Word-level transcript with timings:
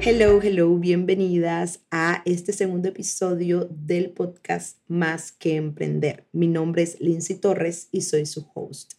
Hello, 0.00 0.40
hello, 0.40 0.76
bienvenidas 0.76 1.80
a 1.90 2.22
este 2.24 2.52
segundo 2.52 2.88
episodio 2.88 3.68
del 3.68 4.10
podcast 4.10 4.78
Más 4.86 5.32
que 5.32 5.56
Emprender. 5.56 6.24
Mi 6.30 6.46
nombre 6.46 6.82
es 6.82 7.00
Lindsay 7.00 7.36
Torres 7.36 7.88
y 7.90 8.02
soy 8.02 8.24
su 8.24 8.46
host. 8.54 8.92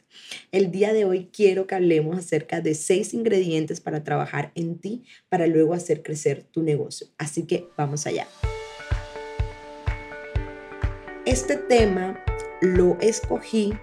El 0.51 0.71
día 0.71 0.91
de 0.91 1.05
hoy 1.05 1.29
quiero 1.31 1.67
que 1.67 1.75
hablemos 1.75 2.17
acerca 2.17 2.59
de 2.59 2.75
seis 2.75 3.13
ingredientes 3.13 3.79
para 3.79 4.03
trabajar 4.03 4.51
en 4.55 4.77
ti 4.77 5.05
para 5.29 5.47
luego 5.47 5.73
hacer 5.73 6.03
crecer 6.03 6.43
tu 6.43 6.63
negocio. 6.63 7.07
Así 7.17 7.47
que 7.47 7.69
vamos 7.77 8.05
allá. 8.05 8.27
Este 11.25 11.55
tema 11.55 12.21
lo 12.59 12.97
escogí 12.99 13.73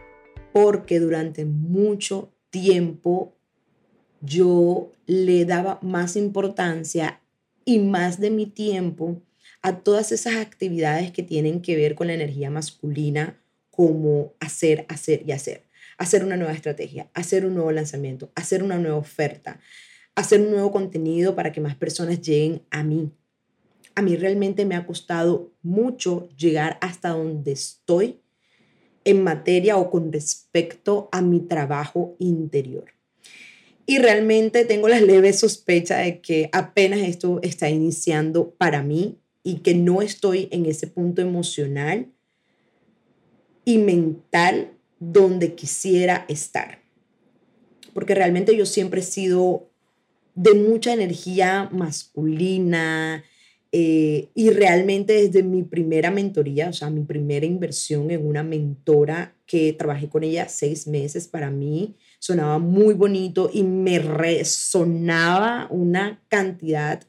porque 0.53 1.01
durante 1.01 1.47
mucho 1.47 2.35
tiempo 2.51 3.36
yo 4.21 4.93
le 5.07 5.45
daba 5.45 5.79
más 5.83 6.17
importancia 6.17 7.21
y 7.65 7.79
más 7.79 8.21
de 8.21 8.31
mi 8.31 8.47
tiempo 8.47 9.21
a 9.63 9.81
todas 9.81 10.13
esas 10.13 10.37
actividades 10.37 11.11
que 11.11 11.23
tienen 11.23 11.61
que 11.61 11.77
ver 11.77 11.95
con 11.95 12.07
la 12.07 12.15
energía 12.15 12.51
masculina, 12.51 13.41
como 13.71 14.35
hacer, 14.41 14.87
hacer 14.89 15.23
y 15.27 15.33
hacer. 15.33 15.65
Hacer 15.99 16.25
una 16.25 16.37
nueva 16.37 16.53
estrategia, 16.53 17.09
hacer 17.15 17.47
un 17.47 17.55
nuevo 17.55 17.73
lanzamiento, 17.73 18.31
hacer 18.35 18.63
una 18.63 18.79
nueva 18.79 18.97
oferta, 18.97 19.61
hacer 20.15 20.41
un 20.41 20.51
nuevo 20.51 20.71
contenido 20.71 21.35
para 21.35 21.53
que 21.53 21.61
más 21.61 21.75
personas 21.75 22.21
lleguen 22.21 22.63
a 22.71 22.83
mí. 22.83 23.11
A 23.95 24.03
mí 24.03 24.15
realmente 24.17 24.67
me 24.67 24.77
ha 24.77 24.87
costado 24.87 25.53
mucho 25.63 26.29
llegar 26.37 26.79
hasta 26.81 27.11
donde 27.11 27.53
estoy 27.53 28.21
en 29.05 29.25
materia 29.25 29.77
o 29.79 29.91
con 29.91 30.13
respecto 30.13 31.09
a 31.13 31.23
mi 31.23 31.41
trabajo 31.41 32.15
interior. 32.19 32.96
Y 33.87 33.99
realmente 33.99 34.65
tengo 34.65 34.89
la 34.89 35.01
leve 35.01 35.33
sospecha 35.33 35.99
de 35.99 36.21
que 36.21 36.49
apenas 36.53 37.01
esto 37.01 37.39
está 37.43 37.71
iniciando 37.71 38.51
para 38.51 38.83
mí 38.83 39.19
y 39.45 39.59
que 39.59 39.75
no 39.75 40.03
estoy 40.03 40.49
en 40.51 40.67
ese 40.67 40.89
punto 40.89 41.23
emocional 41.23 42.09
y 43.65 43.79
mental 43.79 44.73
donde 44.99 45.55
quisiera 45.55 46.25
estar. 46.29 46.83
Porque 47.95 48.15
realmente 48.15 48.57
yo 48.57 48.67
siempre 48.67 49.01
he 49.01 49.05
sido 49.05 49.71
de 50.35 50.55
mucha 50.55 50.93
energía 50.93 51.69
masculina 51.73 53.25
eh, 53.73 54.29
y 54.35 54.51
realmente 54.51 55.13
desde 55.13 55.43
mi 55.43 55.63
primera 55.63 56.11
mentoría, 56.11 56.69
o 56.69 56.73
sea, 56.73 56.89
mi 56.89 57.03
primera 57.03 57.45
inversión 57.45 58.11
en 58.11 58.27
una 58.27 58.43
mentora 58.43 59.35
que 59.47 59.73
trabajé 59.73 60.09
con 60.09 60.25
ella 60.25 60.49
seis 60.49 60.87
meses, 60.87 61.29
para 61.29 61.51
mí 61.51 61.97
sonaba 62.19 62.59
muy 62.59 62.95
bonito 62.95 63.51
y 63.53 63.63
me 63.65 63.99
resonaba 63.99 65.67
una 65.71 66.23
cantidad 66.29 67.03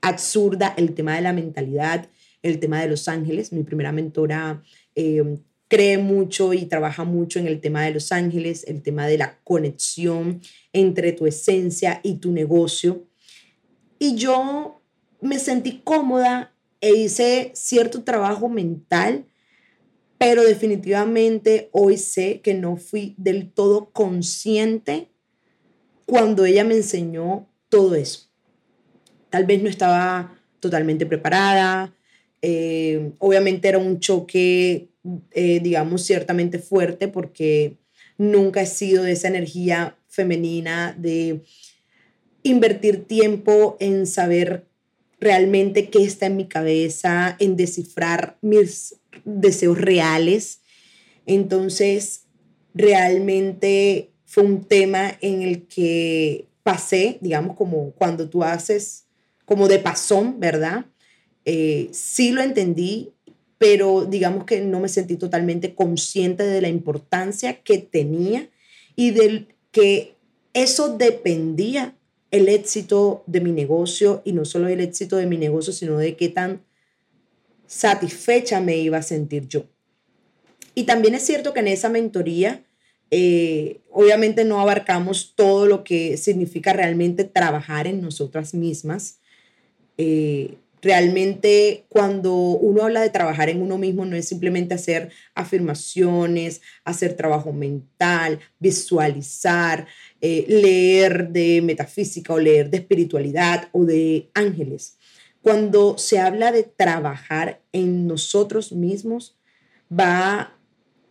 absurda 0.00 0.74
el 0.76 0.94
tema 0.94 1.14
de 1.16 1.22
la 1.22 1.32
mentalidad, 1.32 2.08
el 2.42 2.58
tema 2.58 2.80
de 2.80 2.88
los 2.88 3.08
ángeles. 3.08 3.52
Mi 3.52 3.62
primera 3.62 3.92
mentora 3.92 4.62
eh, 4.94 5.38
cree 5.68 5.98
mucho 5.98 6.52
y 6.52 6.66
trabaja 6.66 7.04
mucho 7.04 7.38
en 7.38 7.46
el 7.46 7.60
tema 7.60 7.84
de 7.84 7.92
los 7.92 8.10
ángeles, 8.12 8.64
el 8.66 8.82
tema 8.82 9.06
de 9.06 9.18
la 9.18 9.38
conexión 9.44 10.40
entre 10.72 11.12
tu 11.12 11.26
esencia 11.26 12.00
y 12.02 12.16
tu 12.16 12.32
negocio. 12.32 13.06
Y 13.98 14.16
yo 14.16 14.79
me 15.20 15.38
sentí 15.38 15.80
cómoda 15.84 16.52
e 16.80 16.94
hice 16.94 17.52
cierto 17.54 18.02
trabajo 18.02 18.48
mental 18.48 19.26
pero 20.20 20.44
definitivamente 20.44 21.70
hoy 21.72 21.96
sé 21.96 22.42
que 22.42 22.52
no 22.52 22.76
fui 22.76 23.14
del 23.16 23.50
todo 23.50 23.88
consciente 23.90 25.08
cuando 26.04 26.44
ella 26.44 26.62
me 26.62 26.74
enseñó 26.74 27.48
todo 27.70 27.94
eso. 27.94 28.28
Tal 29.30 29.46
vez 29.46 29.62
no 29.62 29.70
estaba 29.70 30.38
totalmente 30.60 31.06
preparada, 31.06 31.94
eh, 32.42 33.12
obviamente 33.18 33.66
era 33.66 33.78
un 33.78 33.98
choque, 33.98 34.90
eh, 35.30 35.60
digamos, 35.60 36.04
ciertamente 36.04 36.58
fuerte 36.58 37.08
porque 37.08 37.78
nunca 38.18 38.60
he 38.60 38.66
sido 38.66 39.04
de 39.04 39.12
esa 39.12 39.28
energía 39.28 39.96
femenina 40.06 40.94
de 40.98 41.40
invertir 42.42 43.06
tiempo 43.06 43.78
en 43.80 44.06
saber 44.06 44.66
realmente 45.20 45.90
qué 45.90 46.02
está 46.04 46.26
en 46.26 46.36
mi 46.36 46.46
cabeza, 46.46 47.36
en 47.38 47.56
descifrar 47.56 48.38
mis 48.40 48.96
deseos 49.24 49.78
reales. 49.78 50.60
Entonces, 51.26 52.24
realmente 52.74 54.12
fue 54.24 54.44
un 54.44 54.64
tema 54.64 55.12
en 55.20 55.42
el 55.42 55.66
que 55.66 56.48
pasé, 56.62 57.18
digamos, 57.20 57.56
como 57.56 57.92
cuando 57.92 58.28
tú 58.28 58.42
haces 58.42 59.06
como 59.44 59.68
de 59.68 59.80
pasón, 59.80 60.38
¿verdad? 60.38 60.86
Eh, 61.44 61.88
sí 61.92 62.30
lo 62.30 62.40
entendí, 62.40 63.12
pero 63.58 64.04
digamos 64.04 64.44
que 64.44 64.60
no 64.60 64.80
me 64.80 64.88
sentí 64.88 65.16
totalmente 65.16 65.74
consciente 65.74 66.44
de 66.44 66.60
la 66.60 66.68
importancia 66.68 67.60
que 67.62 67.78
tenía 67.78 68.48
y 68.96 69.10
del 69.10 69.48
que 69.72 70.14
eso 70.54 70.96
dependía 70.96 71.96
el 72.30 72.48
éxito 72.48 73.24
de 73.26 73.40
mi 73.40 73.52
negocio 73.52 74.22
y 74.24 74.32
no 74.32 74.44
solo 74.44 74.68
el 74.68 74.80
éxito 74.80 75.16
de 75.16 75.26
mi 75.26 75.36
negocio, 75.36 75.72
sino 75.72 75.98
de 75.98 76.16
qué 76.16 76.28
tan 76.28 76.62
satisfecha 77.66 78.60
me 78.60 78.78
iba 78.78 78.98
a 78.98 79.02
sentir 79.02 79.48
yo. 79.48 79.64
Y 80.74 80.84
también 80.84 81.14
es 81.14 81.22
cierto 81.22 81.52
que 81.52 81.60
en 81.60 81.68
esa 81.68 81.88
mentoría, 81.88 82.62
eh, 83.10 83.80
obviamente 83.90 84.44
no 84.44 84.60
abarcamos 84.60 85.34
todo 85.34 85.66
lo 85.66 85.82
que 85.82 86.16
significa 86.16 86.72
realmente 86.72 87.24
trabajar 87.24 87.86
en 87.86 88.00
nosotras 88.00 88.54
mismas. 88.54 89.18
Eh, 89.98 90.54
realmente 90.82 91.84
cuando 91.88 92.32
uno 92.32 92.82
habla 92.82 93.00
de 93.00 93.10
trabajar 93.10 93.48
en 93.48 93.62
uno 93.62 93.78
mismo 93.78 94.04
no 94.04 94.16
es 94.16 94.28
simplemente 94.28 94.74
hacer 94.74 95.10
afirmaciones, 95.34 96.62
hacer 96.84 97.14
trabajo 97.14 97.52
mental, 97.52 98.40
visualizar, 98.58 99.86
eh, 100.20 100.44
leer 100.48 101.28
de 101.28 101.62
metafísica 101.62 102.32
o 102.32 102.38
leer 102.38 102.70
de 102.70 102.78
espiritualidad 102.78 103.68
o 103.72 103.84
de 103.84 104.30
ángeles. 104.34 104.96
Cuando 105.42 105.96
se 105.98 106.18
habla 106.18 106.52
de 106.52 106.64
trabajar 106.64 107.60
en 107.72 108.06
nosotros 108.06 108.72
mismos, 108.72 109.38
va 109.90 110.56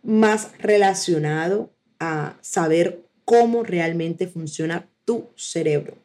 más 0.02 0.52
relacionado 0.58 1.72
a 1.98 2.38
saber 2.40 3.04
cómo 3.24 3.62
realmente 3.62 4.26
funciona 4.26 4.88
tu 5.04 5.28
cerebro. 5.36 5.98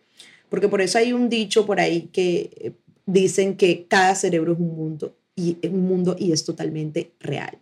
Porque 0.50 0.68
por 0.68 0.82
eso 0.82 0.98
hay 0.98 1.14
un 1.14 1.30
dicho 1.30 1.66
por 1.66 1.80
ahí 1.80 2.10
que 2.12 2.52
eh, 2.56 2.72
dicen 3.06 3.56
que 3.56 3.88
cada 3.88 4.16
cerebro 4.16 4.54
es 4.54 4.60
un 4.60 4.76
mundo 4.76 5.16
y 5.36 5.58
es 5.62 5.72
un 5.72 5.84
mundo 5.88 6.16
y 6.18 6.32
es 6.32 6.46
totalmente 6.46 7.12
real. 7.20 7.58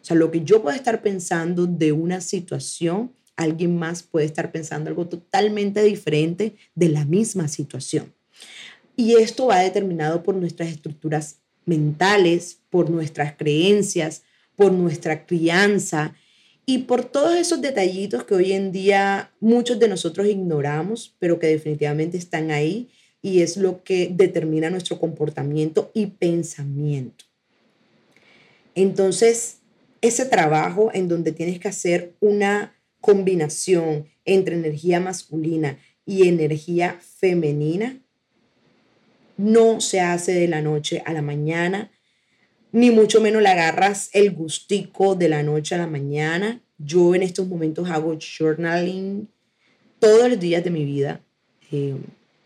O 0.00 0.04
sea, 0.04 0.16
lo 0.16 0.30
que 0.30 0.44
yo 0.44 0.62
puedo 0.62 0.76
estar 0.76 1.02
pensando 1.02 1.66
de 1.66 1.92
una 1.92 2.20
situación, 2.20 3.12
alguien 3.36 3.76
más 3.76 4.02
puede 4.02 4.26
estar 4.26 4.52
pensando 4.52 4.88
algo 4.88 5.06
totalmente 5.06 5.82
diferente 5.82 6.54
de 6.74 6.88
la 6.88 7.04
misma 7.04 7.48
situación. 7.48 8.14
Y 8.96 9.14
esto 9.16 9.46
va 9.46 9.58
determinado 9.58 10.22
por 10.22 10.36
nuestras 10.36 10.68
estructuras 10.68 11.36
mentales, 11.64 12.60
por 12.70 12.88
nuestras 12.88 13.34
creencias, 13.36 14.22
por 14.54 14.72
nuestra 14.72 15.26
crianza 15.26 16.14
y 16.64 16.78
por 16.78 17.04
todos 17.04 17.36
esos 17.36 17.60
detallitos 17.60 18.24
que 18.24 18.34
hoy 18.34 18.52
en 18.52 18.72
día 18.72 19.32
muchos 19.40 19.78
de 19.78 19.88
nosotros 19.88 20.26
ignoramos, 20.26 21.14
pero 21.18 21.38
que 21.38 21.48
definitivamente 21.48 22.16
están 22.16 22.50
ahí 22.50 22.88
y 23.22 23.42
es 23.42 23.56
lo 23.56 23.82
que 23.82 24.10
determina 24.12 24.70
nuestro 24.70 24.98
comportamiento 24.98 25.90
y 25.94 26.06
pensamiento. 26.06 27.24
Entonces, 28.74 29.58
ese 30.00 30.26
trabajo 30.26 30.90
en 30.92 31.08
donde 31.08 31.32
tienes 31.32 31.58
que 31.58 31.68
hacer 31.68 32.14
una 32.20 32.74
combinación 33.00 34.06
entre 34.24 34.56
energía 34.56 35.00
masculina 35.00 35.78
y 36.04 36.28
energía 36.28 36.98
femenina 37.00 38.00
no 39.36 39.80
se 39.80 40.00
hace 40.00 40.32
de 40.32 40.48
la 40.48 40.62
noche 40.62 41.02
a 41.04 41.12
la 41.12 41.22
mañana, 41.22 41.90
ni 42.72 42.90
mucho 42.90 43.20
menos 43.20 43.42
le 43.42 43.48
agarras 43.48 44.10
el 44.12 44.30
gustico 44.32 45.14
de 45.14 45.28
la 45.28 45.42
noche 45.42 45.74
a 45.74 45.78
la 45.78 45.86
mañana. 45.86 46.60
Yo 46.78 47.14
en 47.14 47.22
estos 47.22 47.46
momentos 47.46 47.88
hago 47.90 48.16
journaling 48.18 49.28
todos 49.98 50.28
los 50.28 50.40
días 50.40 50.64
de 50.64 50.70
mi 50.70 50.84
vida. 50.84 51.20
Eh, 51.70 51.96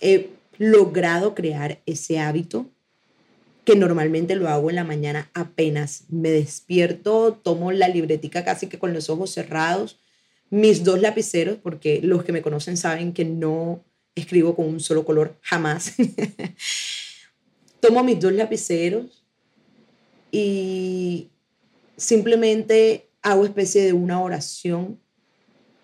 he 0.01 0.31
logrado 0.61 1.35
crear 1.35 1.81
ese 1.87 2.19
hábito 2.19 2.67
que 3.65 3.77
normalmente 3.77 4.37
lo 4.37 4.47
hago 4.51 4.69
en 4.69 4.77
la 4.77 4.85
mañana 4.85 5.31
apenas 5.33 6.05
me 6.11 6.31
despierto, 6.31 7.33
tomo 7.43 7.73
la 7.73 7.89
libretica 7.89 8.45
casi 8.45 8.67
que 8.67 8.79
con 8.79 8.93
los 8.93 9.09
ojos 9.09 9.31
cerrados, 9.31 10.01
mis 10.51 10.85
dos 10.85 11.01
lapiceros, 11.01 11.57
porque 11.57 12.01
los 12.03 12.25
que 12.25 12.33
me 12.33 12.43
conocen 12.43 12.77
saben 12.77 13.15
que 13.15 13.25
no 13.25 13.83
escribo 14.15 14.55
con 14.55 14.67
un 14.67 14.81
solo 14.81 15.07
color, 15.07 15.39
jamás. 15.41 15.95
Tomo 17.81 18.05
mis 18.05 18.21
dos 18.21 18.35
lapiceros 18.35 19.25
y 20.31 21.31
simplemente 21.97 23.09
hago 23.23 23.47
especie 23.47 23.83
de 23.83 23.95
una 23.95 24.23
oración 24.23 25.01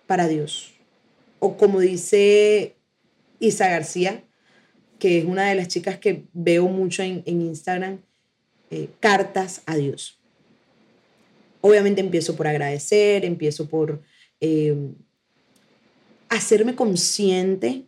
para 0.07 0.29
Dios. 0.29 0.75
O 1.39 1.57
como 1.57 1.81
dice 1.81 2.77
Isa 3.41 3.69
García, 3.69 4.26
que 4.99 5.19
es 5.19 5.25
una 5.25 5.49
de 5.49 5.55
las 5.55 5.69
chicas 5.69 5.99
que 5.99 6.25
veo 6.33 6.69
mucho 6.69 7.03
en, 7.03 7.23
Instagram, 7.27 8.01
eh, 8.71 8.89
cartas 9.01 9.63
a 9.67 9.77
Dios. 9.77 10.19
Obviamente 11.61 12.01
empiezo 12.01 12.37
por 12.37 12.47
agradecer, 12.47 13.25
empiezo 13.25 13.69
por 13.69 14.03
eh, 14.41 14.77
hacerme 16.29 16.75
consciente 16.75 17.85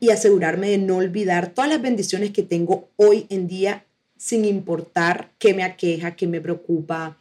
y 0.00 0.10
asegurarme 0.10 0.70
de 0.70 0.78
no 0.78 0.96
olvidar 0.96 1.52
todas 1.52 1.70
las 1.70 1.82
bendiciones 1.82 2.30
que 2.30 2.42
tengo 2.42 2.90
hoy 2.96 3.26
en 3.28 3.48
día 3.48 3.86
sin 4.16 4.44
importar 4.44 5.32
qué 5.38 5.54
me 5.54 5.62
aqueja, 5.62 6.16
qué 6.16 6.26
me 6.26 6.40
preocupa 6.40 7.18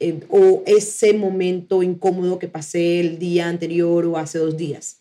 eh, 0.00 0.20
o 0.28 0.62
ese 0.66 1.12
momento 1.14 1.82
incómodo 1.82 2.38
que 2.38 2.48
pasé 2.48 3.00
el 3.00 3.18
día 3.18 3.48
anterior 3.48 4.04
o 4.06 4.18
hace 4.18 4.38
dos 4.38 4.56
días. 4.56 5.00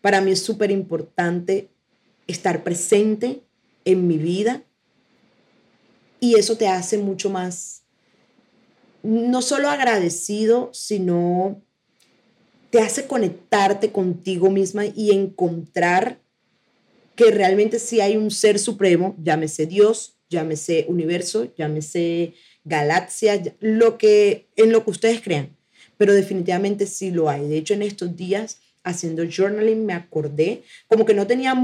Para 0.00 0.20
mí 0.20 0.32
es 0.32 0.42
súper 0.42 0.70
importante 0.70 1.68
estar 2.32 2.64
presente 2.64 3.42
en 3.84 4.06
mi 4.06 4.18
vida 4.18 4.64
y 6.22 6.36
eso 6.36 6.56
te 6.56 6.68
hace 6.68 6.98
mucho 6.98 7.30
más, 7.30 7.82
no 9.02 9.42
solo 9.42 9.68
agradecido, 9.68 10.70
sino 10.72 11.60
te 12.70 12.78
hace 12.78 13.06
conectarte 13.06 13.90
contigo 13.90 14.48
misma 14.48 14.86
y 14.86 15.10
encontrar 15.10 16.20
que 17.16 17.30
realmente 17.32 17.78
sí 17.78 18.00
hay 18.00 18.16
un 18.16 18.30
ser 18.30 18.58
supremo, 18.58 19.16
llámese 19.22 19.66
Dios, 19.66 20.16
llámese 20.30 20.86
universo, 20.88 21.52
llámese 21.56 22.34
galaxia, 22.64 23.42
lo 23.60 23.98
que, 23.98 24.48
en 24.56 24.72
lo 24.72 24.84
que 24.84 24.90
ustedes 24.90 25.20
crean, 25.20 25.56
pero 25.96 26.14
definitivamente 26.14 26.86
sí 26.86 27.10
lo 27.10 27.28
hay. 27.28 27.48
De 27.48 27.58
hecho, 27.58 27.74
en 27.74 27.82
estos 27.82 28.16
días, 28.16 28.60
haciendo 28.84 29.24
journaling, 29.24 29.84
me 29.84 29.92
acordé, 29.92 30.62
como 30.86 31.04
que 31.04 31.14
no 31.14 31.26
tenía 31.26 31.54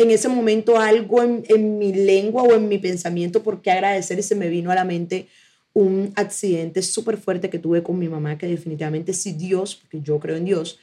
en 0.00 0.10
ese 0.10 0.28
momento 0.28 0.78
algo 0.78 1.22
en, 1.22 1.78
mi 1.78 1.92
lengua 1.92 2.42
o 2.42 2.54
en 2.54 2.68
mi 2.68 2.78
pensamiento 2.78 3.42
por 3.42 3.60
qué 3.60 3.70
agradecer 3.70 4.18
y 4.18 4.22
se 4.22 4.34
me 4.34 4.48
vino 4.48 4.70
a 4.70 4.74
la 4.74 4.84
mente 4.84 5.28
un 5.74 6.12
accidente 6.16 6.80
súper 6.80 7.18
fuerte 7.18 7.50
que 7.50 7.58
tuve 7.58 7.82
con 7.82 7.98
mi 7.98 8.08
mamá, 8.08 8.38
que 8.38 8.46
definitivamente 8.46 9.12
si 9.12 9.32
Dios, 9.32 9.76
porque 9.76 10.00
yo 10.00 10.18
creo 10.18 10.36
en 10.36 10.46
Dios, 10.46 10.78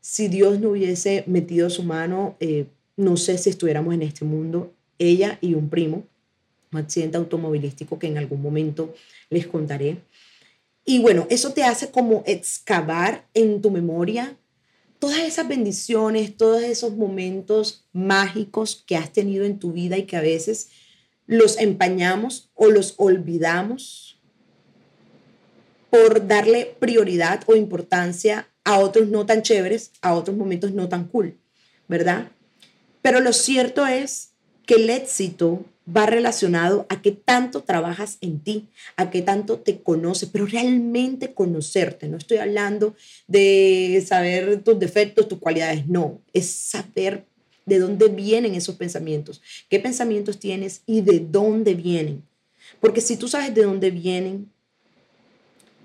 si 0.00 0.28
Dios 0.28 0.60
no 0.60 0.70
hubiese 0.70 1.24
metido 1.26 1.68
su 1.68 1.82
mano, 1.82 2.36
eh, 2.40 2.64
no 2.96 3.16
sé 3.16 3.36
si 3.36 3.50
estuviéramos 3.50 3.92
en 3.92 4.02
este 4.02 4.24
mundo, 4.24 4.72
ella 4.98 5.38
y 5.42 5.54
un 5.54 5.68
primo, 5.68 6.04
un 6.72 6.78
accidente 6.80 7.18
automovilístico 7.18 7.98
que 7.98 8.06
en 8.06 8.16
algún 8.16 8.40
momento 8.40 8.94
les 9.28 9.46
contaré. 9.46 9.98
Y 10.86 11.00
bueno, 11.00 11.26
eso 11.28 11.52
te 11.52 11.64
hace 11.64 11.90
como 11.90 12.22
excavar 12.26 13.26
en 13.34 13.60
tu 13.60 13.70
memoria 13.70 14.36
todas 15.04 15.18
esas 15.18 15.46
bendiciones, 15.46 16.34
todos 16.34 16.62
esos 16.62 16.96
momentos 16.96 17.84
mágicos 17.92 18.82
que 18.86 18.96
has 18.96 19.12
tenido 19.12 19.44
en 19.44 19.58
tu 19.58 19.70
vida 19.72 19.98
y 19.98 20.04
que 20.04 20.16
a 20.16 20.22
veces 20.22 20.70
los 21.26 21.58
empañamos 21.58 22.48
o 22.54 22.70
los 22.70 22.94
olvidamos 22.96 24.18
por 25.90 26.26
darle 26.26 26.74
prioridad 26.78 27.42
o 27.46 27.54
importancia 27.54 28.48
a 28.64 28.78
otros 28.78 29.08
no 29.08 29.26
tan 29.26 29.42
chéveres, 29.42 29.90
a 30.00 30.14
otros 30.14 30.38
momentos 30.38 30.72
no 30.72 30.88
tan 30.88 31.04
cool, 31.08 31.36
¿verdad? 31.86 32.28
Pero 33.02 33.20
lo 33.20 33.34
cierto 33.34 33.86
es 33.86 34.30
que 34.64 34.76
el 34.76 34.88
éxito 34.88 35.66
va 35.86 36.06
relacionado 36.06 36.86
a 36.88 37.02
qué 37.02 37.12
tanto 37.12 37.62
trabajas 37.62 38.16
en 38.20 38.40
ti, 38.40 38.68
a 38.96 39.10
qué 39.10 39.22
tanto 39.22 39.58
te 39.58 39.82
conoces, 39.82 40.28
pero 40.32 40.46
realmente 40.46 41.34
conocerte. 41.34 42.08
No 42.08 42.16
estoy 42.16 42.38
hablando 42.38 42.94
de 43.26 44.02
saber 44.06 44.62
tus 44.62 44.78
defectos, 44.78 45.28
tus 45.28 45.38
cualidades, 45.38 45.86
no, 45.86 46.20
es 46.32 46.48
saber 46.50 47.26
de 47.66 47.78
dónde 47.78 48.08
vienen 48.08 48.54
esos 48.54 48.76
pensamientos, 48.76 49.42
qué 49.68 49.78
pensamientos 49.78 50.38
tienes 50.38 50.82
y 50.86 51.02
de 51.02 51.20
dónde 51.20 51.74
vienen. 51.74 52.22
Porque 52.80 53.00
si 53.00 53.16
tú 53.16 53.28
sabes 53.28 53.54
de 53.54 53.62
dónde 53.62 53.90
vienen 53.90 54.50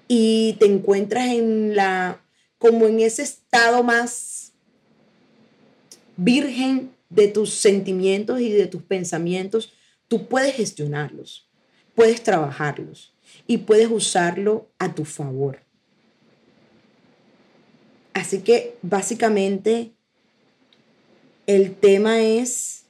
y 0.07 0.55
te 0.59 0.65
encuentras 0.65 1.27
en 1.29 1.75
la 1.75 2.21
como 2.57 2.87
en 2.87 2.99
ese 2.99 3.23
estado 3.23 3.83
más 3.83 4.51
virgen 6.17 6.91
de 7.09 7.29
tus 7.29 7.53
sentimientos 7.53 8.41
y 8.41 8.51
de 8.51 8.67
tus 8.67 8.83
pensamientos, 8.83 9.73
tú 10.09 10.27
puedes 10.27 10.55
gestionarlos, 10.55 11.47
puedes 11.95 12.21
trabajarlos 12.21 13.15
y 13.47 13.59
puedes 13.59 13.89
usarlo 13.89 14.69
a 14.77 14.93
tu 14.93 15.05
favor. 15.05 15.61
Así 18.13 18.39
que 18.41 18.75
básicamente 18.81 19.93
el 21.47 21.75
tema 21.75 22.19
es 22.19 22.83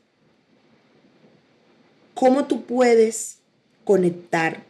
cómo 2.15 2.45
tú 2.45 2.65
puedes 2.65 3.39
conectar 3.83 4.65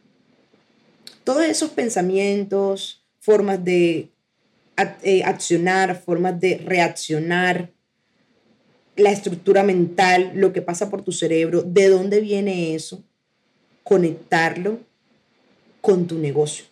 todos 1.24 1.44
esos 1.44 1.70
pensamientos, 1.72 3.06
formas 3.20 3.64
de 3.64 4.12
eh, 5.04 5.24
accionar, 5.24 6.02
formas 6.02 6.40
de 6.40 6.58
reaccionar, 6.58 7.72
la 9.00 9.12
estructura 9.12 9.64
mental, 9.64 10.32
lo 10.36 10.54
que 10.54 10.62
pasa 10.62 10.90
por 10.90 11.02
tu 11.02 11.12
cerebro, 11.12 11.64
de 11.64 11.90
dónde 11.90 12.22
viene 12.22 12.76
eso, 12.76 13.04
conectarlo 13.84 14.80
con 15.82 16.08
tu 16.08 16.18
negocio. 16.20 16.66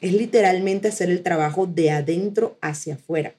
Es 0.00 0.12
literalmente 0.12 0.88
hacer 0.88 1.10
el 1.10 1.22
trabajo 1.22 1.66
de 1.66 1.90
adentro 1.90 2.56
hacia 2.60 2.94
afuera. 2.94 3.34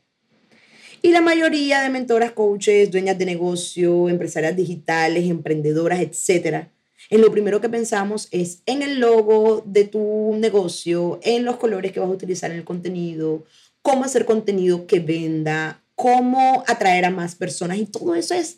Y 1.01 1.11
la 1.11 1.21
mayoría 1.21 1.81
de 1.81 1.89
mentoras, 1.89 2.31
coaches, 2.33 2.91
dueñas 2.91 3.17
de 3.17 3.25
negocio, 3.25 4.07
empresarias 4.07 4.55
digitales, 4.55 5.29
emprendedoras, 5.29 5.99
etcétera, 5.99 6.71
en 7.09 7.21
lo 7.21 7.31
primero 7.31 7.59
que 7.59 7.69
pensamos 7.69 8.27
es 8.31 8.61
en 8.67 8.83
el 8.83 8.99
logo 8.99 9.63
de 9.65 9.85
tu 9.85 10.35
negocio, 10.37 11.19
en 11.23 11.43
los 11.43 11.57
colores 11.57 11.91
que 11.91 11.99
vas 11.99 12.09
a 12.09 12.13
utilizar 12.13 12.51
en 12.51 12.57
el 12.57 12.63
contenido, 12.63 13.43
cómo 13.81 14.05
hacer 14.05 14.25
contenido 14.25 14.85
que 14.85 14.99
venda, 14.99 15.80
cómo 16.01 16.63
atraer 16.65 17.05
a 17.05 17.11
más 17.11 17.35
personas 17.35 17.77
y 17.77 17.85
todo 17.85 18.15
eso 18.15 18.33
es 18.33 18.57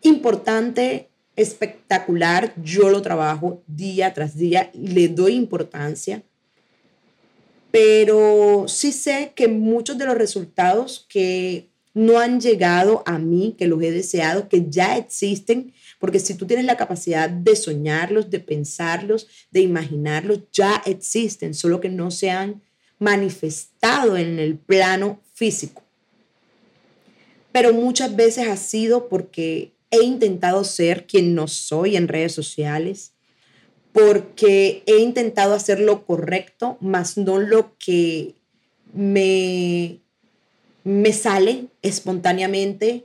importante, 0.00 1.10
espectacular. 1.36 2.52
Yo 2.60 2.90
lo 2.90 3.02
trabajo 3.02 3.62
día 3.68 4.12
tras 4.12 4.36
día 4.36 4.68
y 4.74 4.88
le 4.88 5.06
doy 5.06 5.34
importancia. 5.34 6.24
Pero 7.70 8.64
sí 8.66 8.90
sé 8.90 9.32
que 9.36 9.46
muchos 9.46 9.96
de 9.96 10.06
los 10.06 10.18
resultados 10.18 11.06
que 11.08 11.70
no 11.94 12.18
han 12.18 12.40
llegado 12.40 13.04
a 13.06 13.16
mí, 13.16 13.54
que 13.56 13.68
los 13.68 13.80
he 13.80 13.92
deseado, 13.92 14.48
que 14.48 14.68
ya 14.68 14.96
existen, 14.96 15.72
porque 16.00 16.18
si 16.18 16.34
tú 16.34 16.48
tienes 16.48 16.66
la 16.66 16.76
capacidad 16.76 17.30
de 17.30 17.54
soñarlos, 17.54 18.28
de 18.28 18.40
pensarlos, 18.40 19.28
de 19.52 19.60
imaginarlos, 19.60 20.40
ya 20.52 20.82
existen, 20.84 21.54
solo 21.54 21.80
que 21.80 21.90
no 21.90 22.10
se 22.10 22.32
han 22.32 22.60
manifestado 22.98 24.16
en 24.16 24.40
el 24.40 24.58
plano 24.58 25.20
físico 25.32 25.82
pero 27.52 27.72
muchas 27.72 28.16
veces 28.16 28.48
ha 28.48 28.56
sido 28.56 29.08
porque 29.08 29.72
he 29.90 30.02
intentado 30.02 30.64
ser 30.64 31.06
quien 31.06 31.34
no 31.34 31.46
soy 31.46 31.96
en 31.96 32.08
redes 32.08 32.32
sociales, 32.32 33.12
porque 33.92 34.82
he 34.86 34.98
intentado 35.00 35.54
hacer 35.54 35.78
lo 35.78 36.06
correcto, 36.06 36.78
más 36.80 37.18
no 37.18 37.38
lo 37.38 37.76
que 37.76 38.34
me, 38.94 40.00
me 40.82 41.12
sale 41.12 41.66
espontáneamente, 41.82 43.04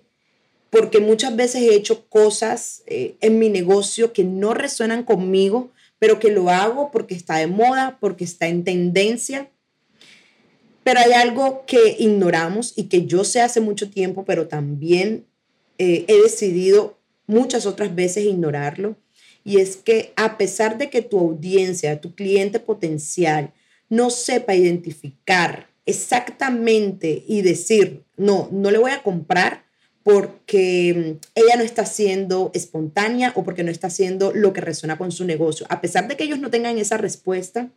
porque 0.69 0.99
muchas 0.99 1.35
veces 1.35 1.63
he 1.63 1.75
hecho 1.75 2.07
cosas 2.07 2.83
eh, 2.87 3.15
en 3.19 3.39
mi 3.39 3.49
negocio 3.49 4.13
que 4.13 4.23
no 4.23 4.53
resuenan 4.53 5.03
conmigo, 5.03 5.71
pero 5.99 6.19
que 6.19 6.31
lo 6.31 6.49
hago 6.49 6.89
porque 6.91 7.15
está 7.15 7.37
de 7.37 7.47
moda, 7.47 7.97
porque 7.99 8.23
está 8.23 8.47
en 8.47 8.63
tendencia 8.63 9.49
pero 10.87 11.01
hay 11.01 11.11
algo 11.11 11.65
que 11.65 11.97
ignoramos 11.99 12.71
y 12.77 12.83
que 12.83 13.05
yo 13.05 13.25
sé 13.25 13.41
hace 13.41 13.59
mucho 13.59 13.89
tiempo, 13.89 14.23
pero 14.23 14.47
también 14.47 15.25
eh, 15.77 16.05
he 16.07 16.21
decidido 16.21 16.97
muchas 17.25 17.65
otras 17.65 17.93
veces 17.93 18.23
ignorarlo. 18.23 18.95
Y 19.43 19.59
es 19.59 19.75
que 19.75 20.13
a 20.15 20.37
pesar 20.37 20.77
de 20.77 20.89
que 20.89 21.01
tu 21.01 21.19
audiencia, 21.19 21.99
tu 21.99 22.15
cliente 22.15 22.61
potencial, 22.61 23.51
no 23.89 24.09
sepa 24.09 24.55
identificar 24.55 25.67
exactamente 25.85 27.25
y 27.27 27.41
decir, 27.41 28.05
no, 28.15 28.47
no 28.53 28.71
le 28.71 28.77
voy 28.77 28.91
a 28.91 29.03
comprar 29.03 29.65
porque 30.03 31.17
mm, 31.19 31.27
ella 31.35 31.57
no 31.57 31.63
está 31.63 31.85
siendo 31.85 32.49
espontánea 32.53 33.33
o 33.35 33.43
porque 33.43 33.65
no 33.65 33.71
está 33.71 33.87
haciendo 33.87 34.31
lo 34.33 34.53
que 34.53 34.61
resuena 34.61 34.97
con 34.97 35.11
su 35.11 35.25
negocio. 35.25 35.65
A 35.69 35.81
pesar 35.81 36.07
de 36.07 36.15
que 36.15 36.23
ellos 36.23 36.39
no 36.39 36.49
tengan 36.49 36.77
esa 36.77 36.95
respuesta, 36.95 37.71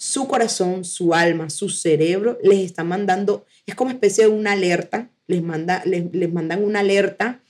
su 0.00 0.26
corazón, 0.28 0.86
su 0.86 1.12
alma, 1.12 1.50
su 1.50 1.68
cerebro 1.68 2.38
les 2.42 2.60
está 2.60 2.84
mandando, 2.84 3.44
es 3.66 3.74
como 3.74 3.90
especie 3.90 4.24
de 4.24 4.30
una 4.30 4.52
alerta, 4.52 5.10
les, 5.26 5.42
manda, 5.42 5.82
les, 5.84 6.10
les 6.14 6.32
mandan 6.32 6.64
una 6.64 6.80
alerta 6.80 7.42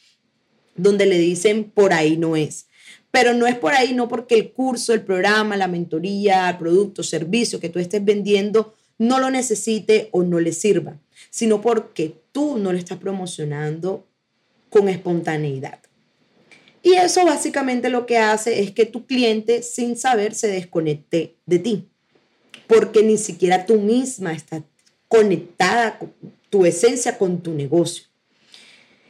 donde 0.75 1.07
le 1.07 1.17
dicen 1.17 1.71
por 1.71 1.93
ahí 1.93 2.17
no 2.17 2.35
es. 2.35 2.67
Pero 3.13 3.35
no 3.35 3.47
es 3.47 3.55
por 3.55 3.75
ahí, 3.75 3.95
no 3.95 4.09
porque 4.09 4.35
el 4.35 4.51
curso, 4.51 4.93
el 4.93 5.03
programa, 5.03 5.57
la 5.57 5.69
mentoría, 5.69 6.57
producto, 6.59 7.05
servicio 7.05 7.61
que 7.61 7.69
tú 7.69 7.79
estés 7.79 8.05
vendiendo 8.05 8.75
no 8.99 9.21
lo 9.21 9.31
necesite 9.31 10.09
o 10.11 10.25
no 10.25 10.41
le 10.41 10.53
sirva, 10.53 10.99
sino 11.31 11.61
porque 11.61 12.17
tú 12.33 12.59
no 12.59 12.73
le 12.73 12.81
estás 12.81 12.99
promocionando 12.99 14.09
con 14.71 14.89
espontaneidad. 14.89 15.79
Y 16.83 16.95
eso 16.95 17.25
básicamente 17.25 17.91
lo 17.91 18.07
que 18.07 18.19
hace 18.19 18.61
es 18.61 18.73
que 18.73 18.87
tu 18.87 19.07
cliente 19.07 19.63
sin 19.63 19.97
saber 19.97 20.35
se 20.35 20.49
desconecte 20.49 21.37
de 21.47 21.61
ti, 21.61 21.87
porque 22.71 23.03
ni 23.03 23.19
siquiera 23.19 23.67
tú 23.67 23.81
misma 23.81 24.33
estás 24.33 24.63
conectada 25.09 25.99
con 25.99 26.15
tu 26.51 26.65
esencia 26.65 27.19
con 27.19 27.43
tu 27.43 27.53
negocio. 27.53 28.05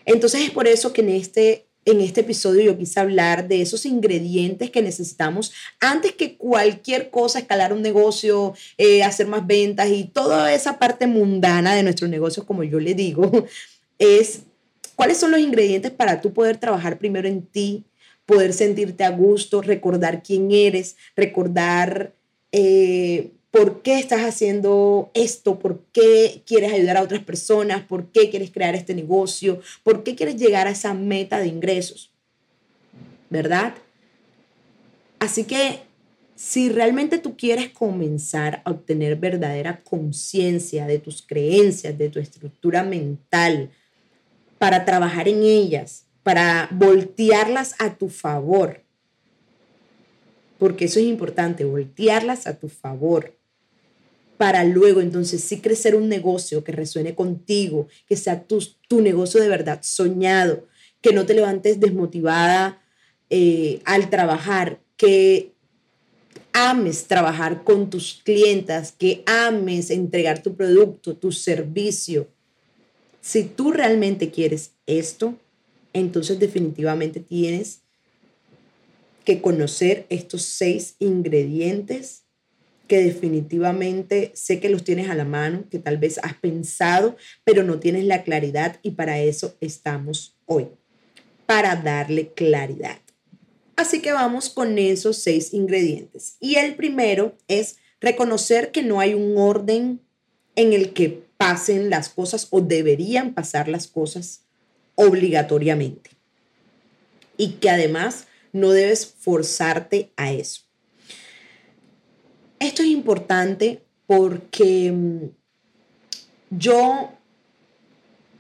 Entonces 0.07 0.41
es 0.43 0.51
por 0.51 0.67
eso 0.67 0.95
que 0.95 1.03
en 1.03 1.11
este, 1.11 1.67
en 1.85 2.01
este 2.01 2.23
episodio 2.23 2.63
yo 2.63 2.79
quise 2.79 3.01
hablar 3.01 3.49
de 3.49 3.61
esos 3.61 3.85
ingredientes 3.85 4.71
que 4.71 4.81
necesitamos 4.81 5.53
antes 5.79 6.13
que 6.13 6.39
cualquier 6.39 7.11
cosa, 7.11 7.39
escalar 7.39 7.75
un 7.75 7.83
negocio, 7.83 8.55
eh, 8.79 9.03
hacer 9.03 9.27
más 9.27 9.47
ventas 9.47 9.91
y 9.91 10.05
toda 10.05 10.55
esa 10.55 10.79
parte 10.79 11.07
mundana 11.07 11.75
de 11.75 11.83
nuestros 11.83 12.09
negocios, 12.09 12.47
como 12.47 12.65
yo 12.65 12.81
le 12.81 12.95
digo, 12.95 13.31
es 13.99 14.41
cuáles 14.97 15.19
son 15.19 15.33
los 15.33 15.41
ingredientes 15.41 15.91
para 15.91 16.23
tú 16.23 16.33
poder 16.33 16.57
trabajar 16.57 16.99
primero 16.99 17.29
en 17.29 17.43
ti, 17.43 17.85
poder 18.25 18.55
sentirte 18.55 19.05
a 19.05 19.11
gusto, 19.11 19.61
recordar 19.61 20.23
quién 20.23 20.51
eres, 20.51 20.97
recordar... 21.15 22.15
Eh, 22.53 23.33
por 23.51 23.83
qué 23.83 23.99
estás 23.99 24.21
haciendo 24.21 25.11
esto, 25.15 25.59
por 25.59 25.81
qué 25.93 26.43
quieres 26.47 26.73
ayudar 26.73 26.97
a 26.97 27.03
otras 27.03 27.25
personas, 27.25 27.83
por 27.83 28.13
qué 28.13 28.31
quieres 28.31 28.51
crear 28.51 28.75
este 28.75 28.95
negocio, 28.95 29.61
por 29.83 30.05
qué 30.05 30.15
quieres 30.15 30.37
llegar 30.37 30.67
a 30.67 30.71
esa 30.71 30.95
meta 30.95 31.39
de 31.41 31.49
ingresos. 31.49 32.13
¿Verdad? 33.29 33.75
Así 35.19 35.45
que 35.45 35.81
si 36.37 36.69
realmente 36.69 37.19
tú 37.19 37.37
quieres 37.37 37.71
comenzar 37.71 38.63
a 38.65 38.71
obtener 38.71 39.17
verdadera 39.17 39.83
conciencia 39.83 40.87
de 40.87 40.99
tus 40.99 41.23
creencias, 41.23 41.99
de 41.99 42.09
tu 42.09 42.19
estructura 42.19 42.83
mental, 42.83 43.71
para 44.59 44.85
trabajar 44.85 45.27
en 45.27 45.43
ellas, 45.43 46.07
para 46.23 46.69
voltearlas 46.71 47.75
a 47.79 47.97
tu 47.97 48.09
favor, 48.09 48.85
porque 50.59 50.85
eso 50.85 51.01
es 51.01 51.07
importante, 51.07 51.65
voltearlas 51.65 52.47
a 52.47 52.59
tu 52.59 52.69
favor 52.69 53.40
para 54.41 54.65
luego 54.65 55.03
entonces 55.03 55.45
sí 55.45 55.61
crecer 55.61 55.95
un 55.95 56.09
negocio 56.09 56.65
que 56.65 56.73
resuene 56.73 57.15
contigo, 57.15 57.89
que 58.07 58.17
sea 58.17 58.45
tu, 58.45 58.67
tu 58.89 59.03
negocio 59.03 59.39
de 59.39 59.51
verdad 59.51 59.81
soñado, 59.83 60.67
que 61.03 61.13
no 61.13 61.27
te 61.27 61.35
levantes 61.35 61.79
desmotivada 61.79 62.81
eh, 63.29 63.83
al 63.85 64.09
trabajar, 64.09 64.81
que 64.97 65.53
ames 66.55 67.05
trabajar 67.05 67.65
con 67.65 67.91
tus 67.91 68.23
clientas, 68.25 68.93
que 68.93 69.23
ames 69.27 69.91
entregar 69.91 70.43
tu 70.43 70.57
producto, 70.57 71.15
tu 71.15 71.33
servicio. 71.33 72.27
Si 73.21 73.45
tú 73.45 73.73
realmente 73.73 74.31
quieres 74.31 74.71
esto, 74.87 75.35
entonces 75.93 76.39
definitivamente 76.39 77.21
tienes 77.21 77.83
que 79.23 79.43
conocer 79.43 80.07
estos 80.09 80.41
seis 80.41 80.95
ingredientes 80.99 82.23
que 82.91 83.05
definitivamente 83.05 84.33
sé 84.35 84.59
que 84.59 84.69
los 84.69 84.83
tienes 84.83 85.09
a 85.11 85.15
la 85.15 85.25
mano, 85.25 85.63
que 85.71 85.79
tal 85.79 85.97
vez 85.97 86.19
has 86.25 86.35
pensado, 86.35 87.17
pero 87.45 87.63
no 87.63 87.79
tienes 87.79 88.05
la 88.05 88.25
claridad 88.25 88.81
y 88.83 88.91
para 88.91 89.21
eso 89.21 89.55
estamos 89.61 90.35
hoy, 90.45 90.67
para 91.47 91.77
darle 91.77 92.33
claridad. 92.33 92.99
Así 93.77 94.03
que 94.03 94.11
vamos 94.11 94.51
con 94.51 94.77
esos 94.77 95.19
seis 95.19 95.55
ingredientes. 95.55 96.35
Y 96.41 96.57
el 96.57 96.75
primero 96.75 97.37
es 97.47 97.77
reconocer 98.01 98.73
que 98.73 98.83
no 98.83 98.99
hay 98.99 99.15
un 99.15 99.39
orden 99.39 100.01
en 100.57 100.73
el 100.73 100.93
que 100.93 101.23
pasen 101.37 101.91
las 101.91 102.09
cosas 102.09 102.49
o 102.51 102.61
deberían 102.61 103.35
pasar 103.35 103.69
las 103.69 103.87
cosas 103.87 104.47
obligatoriamente. 104.97 106.11
Y 107.37 107.51
que 107.51 107.71
además 107.71 108.27
no 108.53 108.71
debes 108.73 109.07
forzarte 109.07 110.11
a 110.17 110.33
eso. 110.33 110.63
Esto 112.61 112.83
es 112.83 112.89
importante 112.89 113.83
porque 114.07 114.93
mm, 114.93 115.25
yo 116.51 117.11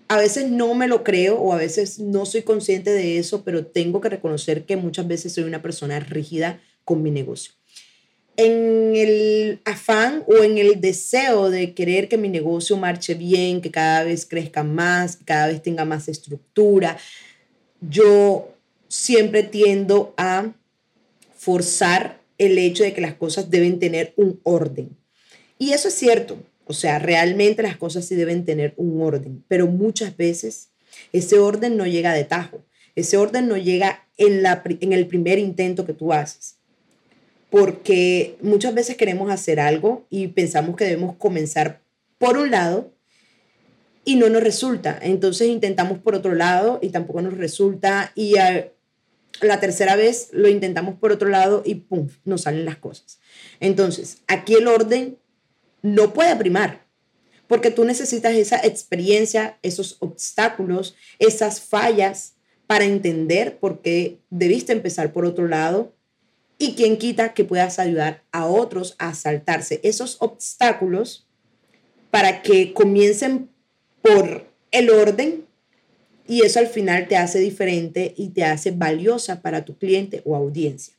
a 0.08 0.16
veces 0.18 0.50
no 0.50 0.74
me 0.74 0.88
lo 0.88 1.02
creo 1.04 1.38
o 1.38 1.52
a 1.52 1.56
veces 1.56 1.98
no 1.98 2.26
soy 2.26 2.42
consciente 2.42 2.90
de 2.90 3.18
eso, 3.18 3.44
pero 3.44 3.64
tengo 3.64 4.00
que 4.00 4.10
reconocer 4.10 4.66
que 4.66 4.76
muchas 4.76 5.08
veces 5.08 5.32
soy 5.32 5.44
una 5.44 5.62
persona 5.62 6.00
rígida 6.00 6.60
con 6.84 7.02
mi 7.02 7.10
negocio. 7.10 7.54
En 8.36 8.94
el 8.94 9.60
afán 9.64 10.24
o 10.26 10.42
en 10.42 10.58
el 10.58 10.80
deseo 10.80 11.48
de 11.48 11.74
querer 11.74 12.08
que 12.08 12.18
mi 12.18 12.28
negocio 12.28 12.76
marche 12.76 13.14
bien, 13.14 13.60
que 13.60 13.70
cada 13.70 14.04
vez 14.04 14.26
crezca 14.26 14.64
más, 14.64 15.16
que 15.16 15.24
cada 15.24 15.46
vez 15.46 15.62
tenga 15.62 15.84
más 15.84 16.08
estructura, 16.08 16.98
yo 17.80 18.52
siempre 18.88 19.44
tiendo 19.44 20.12
a 20.16 20.52
forzar 21.36 22.19
el 22.40 22.56
hecho 22.56 22.84
de 22.84 22.94
que 22.94 23.02
las 23.02 23.14
cosas 23.14 23.50
deben 23.50 23.78
tener 23.78 24.14
un 24.16 24.40
orden. 24.44 24.96
Y 25.58 25.72
eso 25.72 25.88
es 25.88 25.94
cierto, 25.94 26.38
o 26.64 26.72
sea, 26.72 26.98
realmente 26.98 27.62
las 27.62 27.76
cosas 27.76 28.06
sí 28.06 28.14
deben 28.14 28.46
tener 28.46 28.72
un 28.78 29.02
orden, 29.02 29.44
pero 29.46 29.66
muchas 29.66 30.16
veces 30.16 30.70
ese 31.12 31.38
orden 31.38 31.76
no 31.76 31.86
llega 31.86 32.14
de 32.14 32.24
tajo, 32.24 32.64
ese 32.96 33.18
orden 33.18 33.46
no 33.46 33.58
llega 33.58 34.08
en, 34.16 34.42
la, 34.42 34.62
en 34.64 34.94
el 34.94 35.06
primer 35.06 35.38
intento 35.38 35.84
que 35.84 35.92
tú 35.92 36.14
haces, 36.14 36.56
porque 37.50 38.38
muchas 38.40 38.74
veces 38.74 38.96
queremos 38.96 39.30
hacer 39.30 39.60
algo 39.60 40.06
y 40.08 40.28
pensamos 40.28 40.76
que 40.76 40.84
debemos 40.84 41.16
comenzar 41.16 41.82
por 42.16 42.38
un 42.38 42.50
lado 42.50 42.94
y 44.02 44.16
no 44.16 44.30
nos 44.30 44.42
resulta, 44.42 44.98
entonces 45.02 45.48
intentamos 45.48 45.98
por 45.98 46.14
otro 46.14 46.34
lado 46.34 46.78
y 46.80 46.88
tampoco 46.88 47.20
nos 47.20 47.36
resulta 47.36 48.12
y 48.14 48.36
la 49.46 49.60
tercera 49.60 49.96
vez 49.96 50.28
lo 50.32 50.48
intentamos 50.48 50.96
por 50.96 51.12
otro 51.12 51.28
lado 51.28 51.62
y 51.64 51.76
¡pum! 51.76 52.08
nos 52.24 52.42
salen 52.42 52.64
las 52.64 52.76
cosas. 52.76 53.20
Entonces, 53.60 54.18
aquí 54.26 54.54
el 54.54 54.68
orden 54.68 55.18
no 55.82 56.12
puede 56.12 56.36
primar, 56.36 56.86
porque 57.46 57.70
tú 57.70 57.84
necesitas 57.84 58.34
esa 58.34 58.64
experiencia, 58.64 59.58
esos 59.62 59.96
obstáculos, 60.00 60.94
esas 61.18 61.60
fallas 61.60 62.34
para 62.66 62.84
entender 62.84 63.58
por 63.58 63.82
qué 63.82 64.20
debiste 64.30 64.72
empezar 64.72 65.12
por 65.12 65.24
otro 65.24 65.48
lado 65.48 65.92
y 66.58 66.74
quien 66.74 66.98
quita 66.98 67.34
que 67.34 67.44
puedas 67.44 67.78
ayudar 67.78 68.22
a 68.30 68.46
otros 68.46 68.94
a 68.98 69.14
saltarse 69.14 69.80
esos 69.82 70.18
obstáculos 70.20 71.26
para 72.10 72.42
que 72.42 72.72
comiencen 72.72 73.50
por 74.02 74.46
el 74.70 74.90
orden 74.90 75.46
y 76.30 76.42
eso 76.42 76.60
al 76.60 76.68
final 76.68 77.08
te 77.08 77.16
hace 77.16 77.40
diferente 77.40 78.14
y 78.16 78.28
te 78.28 78.44
hace 78.44 78.70
valiosa 78.70 79.42
para 79.42 79.64
tu 79.64 79.76
cliente 79.76 80.22
o 80.24 80.36
audiencia. 80.36 80.94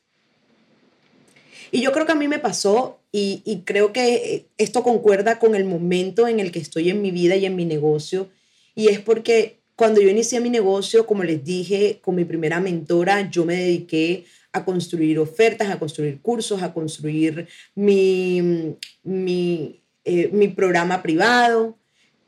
Y 1.70 1.80
yo 1.80 1.90
creo 1.90 2.04
que 2.04 2.12
a 2.12 2.16
mí 2.16 2.28
me 2.28 2.38
pasó 2.38 2.98
y, 3.10 3.62
creo 3.64 3.94
que 3.94 4.44
esto 4.58 4.82
concuerda 4.82 5.38
con 5.38 5.54
el 5.54 5.64
momento 5.64 6.28
en 6.28 6.38
el 6.38 6.52
que 6.52 6.58
estoy 6.58 6.90
en 6.90 7.00
mi 7.00 7.10
vida 7.10 7.34
y 7.36 7.46
en 7.46 7.56
mi 7.56 7.64
negocio. 7.64 8.28
Y 8.74 8.88
es 8.88 9.00
porque 9.00 9.56
cuando 9.74 10.02
yo 10.02 10.10
inicié 10.10 10.38
mi 10.40 10.50
negocio, 10.50 11.06
como 11.06 11.24
les 11.24 11.42
dije, 11.42 11.98
con 12.02 12.14
mi 12.14 12.26
primera 12.26 12.60
mentora, 12.60 13.30
yo 13.30 13.46
me 13.46 13.56
dediqué 13.56 14.26
a 14.52 14.66
construir 14.66 15.18
ofertas, 15.18 15.70
a 15.70 15.78
construir 15.78 16.20
cursos, 16.20 16.62
a 16.62 16.74
construir 16.74 17.48
mi, 17.74 18.76
mi, 19.02 19.80
eh, 20.04 20.28
mi 20.30 20.48
programa 20.48 21.02
privado. 21.02 21.78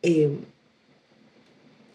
Eh, 0.01 0.31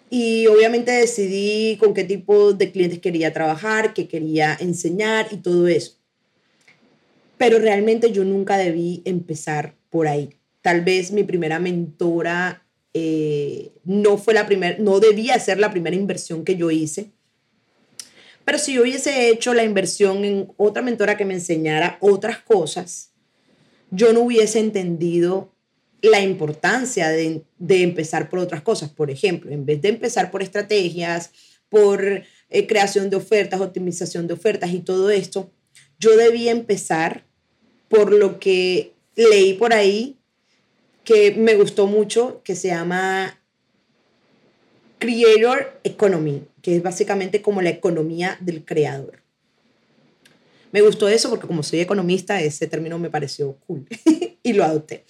y 0.10 0.48
obviamente 0.48 0.92
decidí 0.92 1.78
con 1.78 1.94
qué 1.94 2.04
tipo 2.04 2.54
de 2.54 2.72
clientes 2.72 3.00
quería 3.00 3.32
trabajar, 3.32 3.94
qué 3.94 4.08
quería 4.08 4.58
enseñar 4.60 5.28
y 5.32 5.38
todo 5.38 5.68
eso. 5.68 5.98
Pero 7.38 7.60
realmente 7.60 8.12
yo 8.12 8.24
nunca 8.24 8.58
debí 8.58 9.02
empezar 9.06 9.76
por 9.90 10.08
ahí. 10.08 10.36
Tal 10.62 10.82
vez 10.82 11.12
mi 11.12 11.24
primera 11.24 11.60
mentora 11.60 12.66
eh, 12.94 13.72
no 13.84 14.18
fue 14.18 14.34
la 14.34 14.46
primera, 14.46 14.78
no 14.80 15.00
debía 15.00 15.40
ser 15.40 15.60
la 15.60 15.72
primera 15.72 15.96
inversión 15.96 16.44
que 16.44 16.56
yo 16.56 16.72
hice. 16.72 17.12
Pero 18.46 18.58
si 18.58 18.74
yo 18.74 18.82
hubiese 18.82 19.30
hecho 19.30 19.54
la 19.54 19.64
inversión 19.64 20.26
en 20.26 20.52
otra 20.58 20.82
mentora 20.82 21.18
que 21.18 21.26
me 21.26 21.36
enseñara 21.36 21.98
otras 22.02 22.40
cosas, 22.40 23.12
yo 23.92 24.12
no 24.12 24.22
hubiese 24.22 24.60
entendido 24.60 25.54
la 26.02 26.22
importancia 26.22 27.10
de, 27.10 27.44
empezar 27.60 28.30
por 28.30 28.40
otras 28.40 28.62
cosas. 28.62 28.90
Por 28.90 29.12
ejemplo, 29.12 29.52
en 29.52 29.66
vez 29.66 29.82
de 29.82 29.90
empezar 29.90 30.32
por 30.32 30.42
estrategias, 30.42 31.32
por 31.70 32.24
eh, 32.50 32.68
creación 32.68 33.10
de 33.10 33.18
ofertas, 33.18 33.62
optimización 33.62 34.28
de 34.28 34.34
ofertas 34.34 34.72
y 34.72 34.80
todo 34.80 35.10
esto, 35.10 35.52
yo 36.00 36.16
debía 36.16 36.52
empezar 36.52 37.26
por 37.90 38.14
lo 38.14 38.40
que 38.40 38.94
leí 39.16 39.54
por 39.54 39.74
ahí 39.74 40.18
que 41.04 41.32
me 41.32 41.56
gustó 41.56 41.88
mucho, 41.88 42.42
que 42.44 42.56
se 42.56 42.68
llama 42.70 43.40
Creator 45.00 45.80
Economy, 45.84 46.44
que 46.62 46.76
es 46.76 46.84
básicamente 46.84 47.42
como 47.42 47.62
la 47.62 47.70
economía 47.70 48.38
del 48.42 48.64
creador. 48.64 49.20
Me 50.72 50.82
gustó 50.82 51.08
eso 51.08 51.30
porque 51.30 51.48
como 51.48 51.64
soy 51.64 51.80
economista, 51.80 52.42
ese 52.42 52.68
término 52.68 53.00
me 53.00 53.10
pareció 53.10 53.58
cool 53.66 53.88
y 54.44 54.54
lo 54.54 54.64
adopté. 54.64 55.04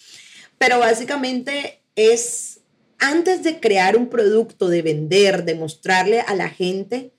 Pero 0.60 0.78
básicamente 0.78 1.82
es 1.96 2.60
antes 3.00 3.44
de 3.44 3.60
crear 3.60 3.98
un 3.98 4.10
producto, 4.10 4.68
de 4.68 4.82
vender, 4.82 5.46
de 5.46 5.56
mostrarle 5.56 6.20
a 6.20 6.36
la 6.36 6.50
gente, 6.50 7.14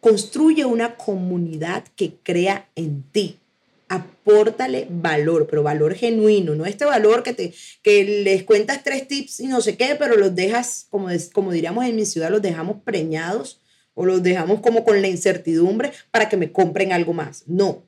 construye 0.00 0.64
una 0.64 0.96
comunidad 0.96 1.84
que 1.96 2.14
crea 2.22 2.70
en 2.76 3.02
ti. 3.10 3.40
Apórtale 3.88 4.86
valor, 4.88 5.46
pero 5.48 5.62
valor 5.62 5.94
genuino, 5.94 6.54
no 6.54 6.64
este 6.64 6.84
valor 6.84 7.22
que, 7.22 7.34
te, 7.34 7.52
que 7.82 8.22
les 8.24 8.44
cuentas 8.44 8.82
tres 8.82 9.06
tips 9.06 9.40
y 9.40 9.46
no 9.46 9.60
sé 9.60 9.76
qué, 9.76 9.96
pero 9.96 10.16
los 10.16 10.34
dejas, 10.34 10.86
como, 10.90 11.08
como 11.32 11.52
diríamos 11.52 11.84
en 11.84 11.96
mi 11.96 12.06
ciudad, 12.06 12.30
los 12.30 12.42
dejamos 12.42 12.78
preñados 12.84 13.60
o 13.94 14.04
los 14.04 14.22
dejamos 14.22 14.60
como 14.60 14.84
con 14.84 15.02
la 15.02 15.08
incertidumbre 15.08 15.92
para 16.10 16.28
que 16.28 16.36
me 16.36 16.52
compren 16.52 16.92
algo 16.92 17.12
más. 17.12 17.44
No, 17.46 17.84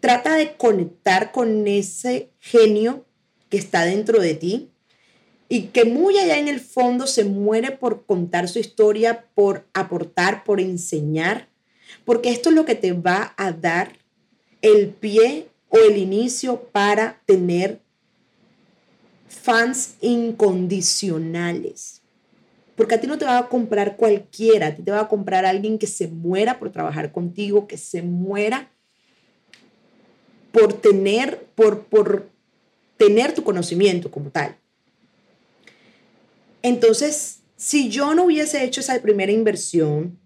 trata 0.00 0.34
de 0.36 0.54
conectar 0.56 1.32
con 1.32 1.66
ese 1.66 2.30
genio 2.38 3.06
que 3.48 3.56
está 3.56 3.84
dentro 3.84 4.20
de 4.20 4.34
ti, 4.34 4.70
y 5.48 5.68
que 5.68 5.84
muy 5.84 6.18
allá 6.18 6.38
en 6.38 6.48
el 6.48 6.60
fondo 6.60 7.06
se 7.06 7.24
muere 7.24 7.72
por 7.72 8.04
contar 8.04 8.48
su 8.48 8.58
historia, 8.58 9.24
por 9.34 9.66
aportar, 9.72 10.44
por 10.44 10.60
enseñar, 10.60 11.48
porque 12.04 12.30
esto 12.30 12.50
es 12.50 12.54
lo 12.54 12.66
que 12.66 12.74
te 12.74 12.92
va 12.92 13.32
a 13.36 13.52
dar 13.52 13.96
el 14.60 14.88
pie 14.88 15.48
o 15.70 15.78
el 15.78 15.96
inicio 15.96 16.60
para 16.70 17.20
tener 17.24 17.80
fans 19.28 19.94
incondicionales. 20.00 22.02
Porque 22.76 22.94
a 22.94 23.00
ti 23.00 23.06
no 23.06 23.18
te 23.18 23.24
va 23.24 23.38
a 23.38 23.48
comprar 23.48 23.96
cualquiera, 23.96 24.68
a 24.68 24.74
ti 24.74 24.82
te 24.82 24.90
va 24.90 25.00
a 25.00 25.08
comprar 25.08 25.46
alguien 25.46 25.78
que 25.78 25.86
se 25.86 26.08
muera 26.08 26.58
por 26.58 26.70
trabajar 26.70 27.10
contigo, 27.10 27.66
que 27.66 27.78
se 27.78 28.02
muera 28.02 28.70
por 30.52 30.74
tener, 30.74 31.46
por, 31.54 31.86
por 31.86 32.28
tener 32.98 33.32
tu 33.32 33.42
conocimiento 33.42 34.10
como 34.10 34.30
tal. 34.30 34.56
Entonces, 36.62 37.38
si 37.56 37.88
yo 37.88 38.14
no 38.14 38.24
hubiese 38.24 38.62
hecho 38.64 38.80
esa 38.80 39.00
primera 39.00 39.32
inversión 39.32 40.18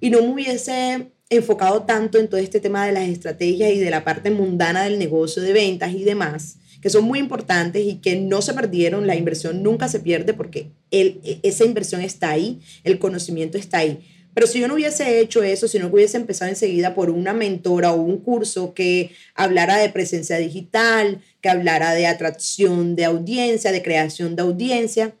y 0.00 0.10
no 0.10 0.20
me 0.20 0.28
hubiese 0.28 1.12
enfocado 1.30 1.82
tanto 1.84 2.18
en 2.18 2.28
todo 2.28 2.40
este 2.40 2.60
tema 2.60 2.86
de 2.86 2.92
las 2.92 3.08
estrategias 3.08 3.72
y 3.72 3.78
de 3.78 3.90
la 3.90 4.04
parte 4.04 4.30
mundana 4.30 4.84
del 4.84 4.98
negocio 4.98 5.42
de 5.42 5.52
ventas 5.52 5.92
y 5.92 6.04
demás, 6.04 6.56
que 6.80 6.90
son 6.90 7.04
muy 7.04 7.18
importantes 7.18 7.84
y 7.84 7.96
que 7.96 8.16
no 8.16 8.40
se 8.42 8.54
perdieron, 8.54 9.06
la 9.06 9.16
inversión 9.16 9.62
nunca 9.62 9.88
se 9.88 10.00
pierde 10.00 10.32
porque 10.34 10.70
el, 10.90 11.20
e, 11.24 11.40
esa 11.42 11.64
inversión 11.64 12.00
está 12.00 12.30
ahí, 12.30 12.60
el 12.84 12.98
conocimiento 12.98 13.58
está 13.58 13.78
ahí. 13.78 14.00
Pero 14.38 14.46
si 14.46 14.60
yo 14.60 14.68
no 14.68 14.74
hubiese 14.74 15.18
hecho 15.18 15.42
eso, 15.42 15.66
si 15.66 15.80
no 15.80 15.88
hubiese 15.88 16.16
empezado 16.16 16.48
enseguida 16.48 16.94
por 16.94 17.10
una 17.10 17.32
mentora 17.32 17.90
o 17.90 18.00
un 18.00 18.18
curso 18.18 18.72
que 18.72 19.10
hablara 19.34 19.78
de 19.78 19.88
presencia 19.88 20.36
digital, 20.38 21.20
que 21.40 21.48
hablara 21.48 21.92
de 21.92 22.06
atracción 22.06 22.94
de 22.94 23.04
audiencia, 23.04 23.72
de 23.72 23.82
creación 23.82 24.36
de 24.36 24.42
audiencia, 24.42 25.12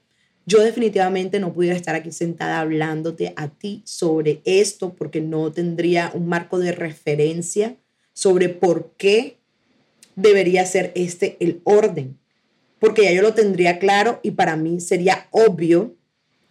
yo 0.46 0.62
definitivamente 0.62 1.40
no 1.40 1.52
pudiera 1.52 1.74
estar 1.74 1.96
aquí 1.96 2.12
sentada 2.12 2.60
hablándote 2.60 3.32
a 3.34 3.48
ti 3.48 3.82
sobre 3.84 4.40
esto 4.44 4.94
porque 4.96 5.20
no 5.20 5.50
tendría 5.50 6.12
un 6.14 6.28
marco 6.28 6.60
de 6.60 6.70
referencia 6.70 7.74
sobre 8.12 8.48
por 8.48 8.92
qué 8.96 9.38
debería 10.14 10.64
ser 10.64 10.92
este 10.94 11.36
el 11.40 11.60
orden. 11.64 12.16
Porque 12.78 13.02
ya 13.02 13.10
yo 13.10 13.22
lo 13.22 13.34
tendría 13.34 13.80
claro 13.80 14.20
y 14.22 14.30
para 14.30 14.54
mí 14.54 14.80
sería 14.80 15.26
obvio, 15.32 15.96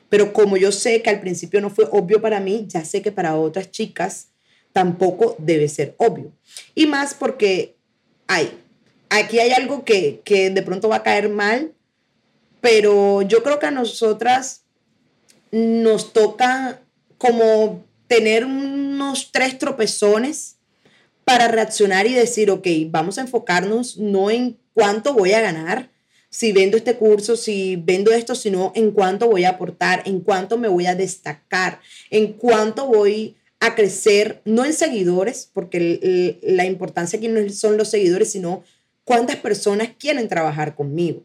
pero 0.09 0.33
como 0.33 0.57
yo 0.57 0.71
sé 0.71 1.01
que 1.01 1.09
al 1.09 1.19
principio 1.19 1.61
no 1.61 1.69
fue 1.69 1.87
obvio 1.91 2.21
para 2.21 2.39
mí, 2.39 2.65
ya 2.67 2.85
sé 2.85 3.01
que 3.01 3.11
para 3.11 3.35
otras 3.35 3.71
chicas 3.71 4.29
tampoco 4.73 5.35
debe 5.39 5.67
ser 5.67 5.95
obvio. 5.97 6.31
Y 6.75 6.85
más 6.85 7.13
porque 7.13 7.75
hay, 8.27 8.51
aquí 9.09 9.39
hay 9.39 9.51
algo 9.51 9.83
que, 9.85 10.21
que 10.23 10.49
de 10.49 10.61
pronto 10.61 10.89
va 10.89 10.97
a 10.97 11.03
caer 11.03 11.29
mal 11.29 11.73
pero 12.61 13.21
yo 13.21 13.43
creo 13.43 13.59
que 13.59 13.67
a 13.67 13.71
nosotras 13.71 14.63
nos 15.51 16.13
toca 16.13 16.81
como 17.17 17.85
tener 18.07 18.45
unos 18.45 19.31
tres 19.31 19.57
tropezones 19.57 20.57
para 21.23 21.47
reaccionar 21.47 22.07
y 22.07 22.13
decir, 22.13 22.51
ok, 22.51 22.67
vamos 22.87 23.17
a 23.17 23.21
enfocarnos 23.21 23.97
no 23.97 24.29
en 24.29 24.57
cuánto 24.73 25.13
voy 25.13 25.33
a 25.33 25.41
ganar, 25.41 25.89
si 26.37 26.51
vendo 26.51 26.77
este 26.77 26.97
curso, 26.97 27.35
si 27.35 27.77
vendo 27.77 28.11
esto, 28.11 28.35
sino 28.35 28.71
en 28.75 28.91
cuánto 28.91 29.27
voy 29.27 29.45
a 29.45 29.49
aportar, 29.49 30.03
en 30.05 30.19
cuánto 30.19 30.59
me 30.59 30.67
voy 30.67 30.85
a 30.85 30.93
destacar, 30.93 31.79
en 32.11 32.33
cuánto 32.33 32.85
voy 32.85 33.35
a 33.59 33.73
crecer, 33.73 34.39
no 34.45 34.63
en 34.63 34.73
seguidores, 34.73 35.49
porque 35.51 36.37
la 36.43 36.65
importancia 36.65 37.17
aquí 37.17 37.27
no 37.27 37.49
son 37.49 37.75
los 37.75 37.89
seguidores, 37.89 38.31
sino 38.31 38.63
cuántas 39.03 39.37
personas 39.37 39.89
quieren 39.97 40.27
trabajar 40.27 40.75
conmigo. 40.75 41.23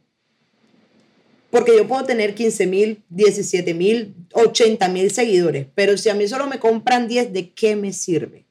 Porque 1.51 1.77
yo 1.77 1.87
puedo 1.87 2.05
tener 2.05 2.35
15 2.35 2.67
mil, 2.67 3.03
17 3.11 3.75
mil, 3.75 4.15
80 4.33 4.89
mil 4.89 5.11
seguidores, 5.11 5.67
pero 5.75 5.99
si 5.99 6.09
a 6.09 6.15
mí 6.15 6.27
solo 6.27 6.47
me 6.47 6.59
compran 6.59 7.07
10, 7.07 7.35
¿de 7.35 7.51
qué 7.51 7.77
me 7.77 7.93
sirve? 7.93 8.47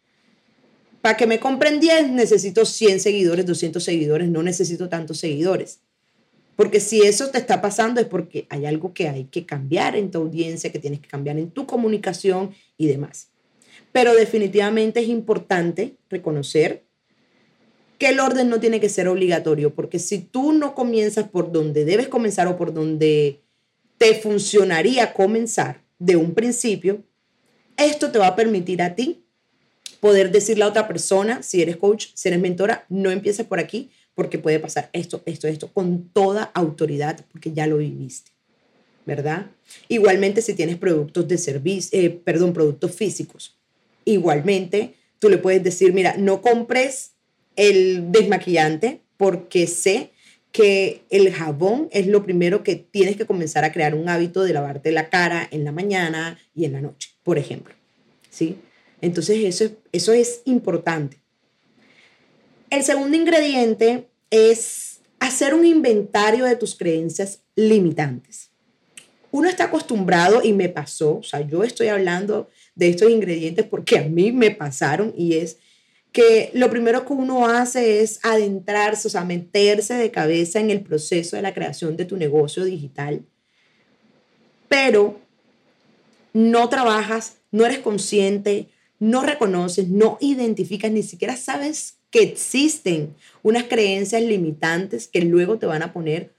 Para 1.02 1.18
que 1.18 1.26
me 1.26 1.40
compren 1.40 1.80
10 1.80 2.12
necesito 2.12 2.68
100 2.68 3.00
seguidores, 3.00 3.48
200 3.48 3.84
seguidores, 3.84 4.30
no 4.30 4.44
necesito 4.44 4.90
tantos 4.90 5.18
seguidores. 5.18 5.80
Porque 6.56 6.80
si 6.80 7.02
eso 7.02 7.30
te 7.30 7.38
está 7.38 7.62
pasando 7.62 8.02
es 8.02 8.08
porque 8.08 8.46
hay 8.50 8.66
algo 8.66 8.94
que 8.94 9.08
hay 9.08 9.26
que 9.26 9.46
cambiar 9.46 9.96
en 9.96 10.12
tu 10.12 10.20
audiencia, 10.20 10.72
que 10.72 10.80
tienes 10.80 11.00
que 11.00 11.08
cambiar 11.08 11.38
en 11.38 11.50
tu 11.50 11.66
comunicación 11.66 12.52
y 12.78 12.88
demás. 12.88 13.30
Pero 13.92 14.14
definitivamente 14.14 15.00
es 15.00 15.08
importante 15.08 15.96
reconocer 16.10 16.84
que 17.98 18.10
el 18.10 18.20
orden 18.20 18.50
no 18.50 18.60
tiene 18.60 18.80
que 18.80 18.90
ser 18.90 19.08
obligatorio, 19.08 19.76
porque 19.76 20.00
si 20.00 20.20
tú 20.20 20.54
no 20.54 20.74
comienzas 20.74 21.30
por 21.30 21.52
donde 21.52 21.86
debes 21.86 22.08
comenzar 22.08 22.48
o 22.48 22.58
por 22.58 22.74
donde 22.74 23.42
te 23.98 24.16
funcionaría 24.16 25.14
comenzar 25.14 25.84
de 26.00 26.16
un 26.16 26.34
principio, 26.34 27.04
esto 27.78 28.12
te 28.12 28.18
va 28.18 28.28
a 28.28 28.36
permitir 28.36 28.82
a 28.82 28.96
ti 28.96 29.24
poder 30.00 30.32
decirle 30.32 30.64
a 30.64 30.68
otra 30.68 30.88
persona, 30.88 31.44
si 31.44 31.62
eres 31.62 31.78
coach, 31.78 32.08
si 32.16 32.28
eres 32.28 32.42
mentora, 32.42 32.86
no 32.90 33.12
empieces 33.12 33.46
por 33.46 33.60
aquí, 33.60 33.92
porque 34.22 34.38
puede 34.38 34.60
pasar 34.60 34.92
esto, 34.94 35.24
esto, 35.26 35.48
esto, 35.48 35.74
con 35.74 36.10
toda 36.10 36.44
autoridad, 36.54 37.26
porque 37.32 37.54
ya 37.54 37.66
lo 37.66 37.78
viviste, 37.78 38.30
¿verdad? 39.04 39.48
Igualmente 39.88 40.44
si 40.44 40.54
tienes 40.54 40.78
productos 40.78 41.28
de 41.28 41.40
servicio, 41.40 42.00
eh, 42.00 42.12
perdón, 42.12 42.54
productos 42.54 42.92
físicos, 42.92 43.58
igualmente 44.06 44.94
tú 45.18 45.28
le 45.28 45.40
puedes 45.40 45.64
decir, 45.64 45.92
mira, 45.92 46.18
no 46.18 46.44
compres 46.44 47.14
el 47.56 48.12
desmaquillante 48.12 49.02
porque 49.18 49.66
sé 49.66 50.12
que 50.52 51.02
el 51.10 51.34
jabón 51.34 51.90
es 51.92 52.06
lo 52.06 52.24
primero 52.24 52.62
que 52.62 52.76
tienes 52.76 53.16
que 53.16 53.26
comenzar 53.26 53.64
a 53.64 53.72
crear 53.72 53.96
un 53.96 54.08
hábito 54.08 54.44
de 54.44 54.54
lavarte 54.54 54.92
la 54.92 55.10
cara 55.10 55.48
en 55.50 55.64
la 55.64 55.72
mañana 55.72 56.38
y 56.54 56.66
en 56.66 56.74
la 56.74 56.82
noche, 56.82 57.10
por 57.24 57.40
ejemplo. 57.40 57.74
¿Sí? 58.30 58.60
Entonces 59.02 59.44
eso, 59.44 59.76
eso 59.92 60.14
es 60.14 60.44
importante. 60.46 61.18
El 62.70 62.84
segundo 62.84 63.18
ingrediente 63.18 64.11
es 64.32 65.02
hacer 65.20 65.54
un 65.54 65.66
inventario 65.66 66.46
de 66.46 66.56
tus 66.56 66.76
creencias 66.76 67.44
limitantes. 67.56 68.50
Uno 69.30 69.48
está 69.48 69.66
acostumbrado 69.66 70.42
y 70.44 70.52
me 70.52 70.68
pasó, 70.68 71.18
o 71.18 71.24
sea, 71.24 71.42
yo 71.42 71.64
estoy 71.64 71.88
hablando 71.88 72.50
de 72.76 72.90
estos 72.90 73.12
ingredientes 73.12 73.66
porque 73.66 74.00
a 74.00 74.04
mí 74.04 74.32
me 74.32 74.52
pasaron 74.52 75.14
y 75.16 75.36
es 75.36 75.58
que 76.12 76.52
lo 76.54 76.70
primero 76.70 77.06
que 77.06 77.14
uno 77.14 77.48
hace 77.48 78.02
es 78.02 78.20
adentrarse, 78.24 79.08
o 79.08 79.12
sea, 79.12 79.24
meterse 79.24 79.94
de 79.94 80.12
cabeza 80.12 80.60
en 80.60 80.70
el 80.70 80.82
proceso 80.82 81.36
de 81.36 81.42
la 81.42 81.54
creación 81.54 81.96
de 81.96 82.06
tu 82.06 82.18
negocio 82.18 82.66
digital, 82.66 83.24
pero 84.68 85.20
no 86.34 86.68
trabajas, 86.68 87.38
no 87.52 87.66
eres 87.66 87.80
consciente, 87.80 88.68
no 89.00 89.24
reconoces, 89.24 89.88
no 89.88 90.18
identificas, 90.20 90.92
ni 90.92 91.04
siquiera 91.04 91.38
sabes 91.38 92.01
que 92.12 92.22
existen 92.22 93.16
unas 93.42 93.64
creencias 93.64 94.22
limitantes 94.22 95.08
que 95.08 95.22
luego 95.22 95.58
te 95.58 95.66
van 95.66 95.82
a 95.82 95.94
poner 95.94 96.34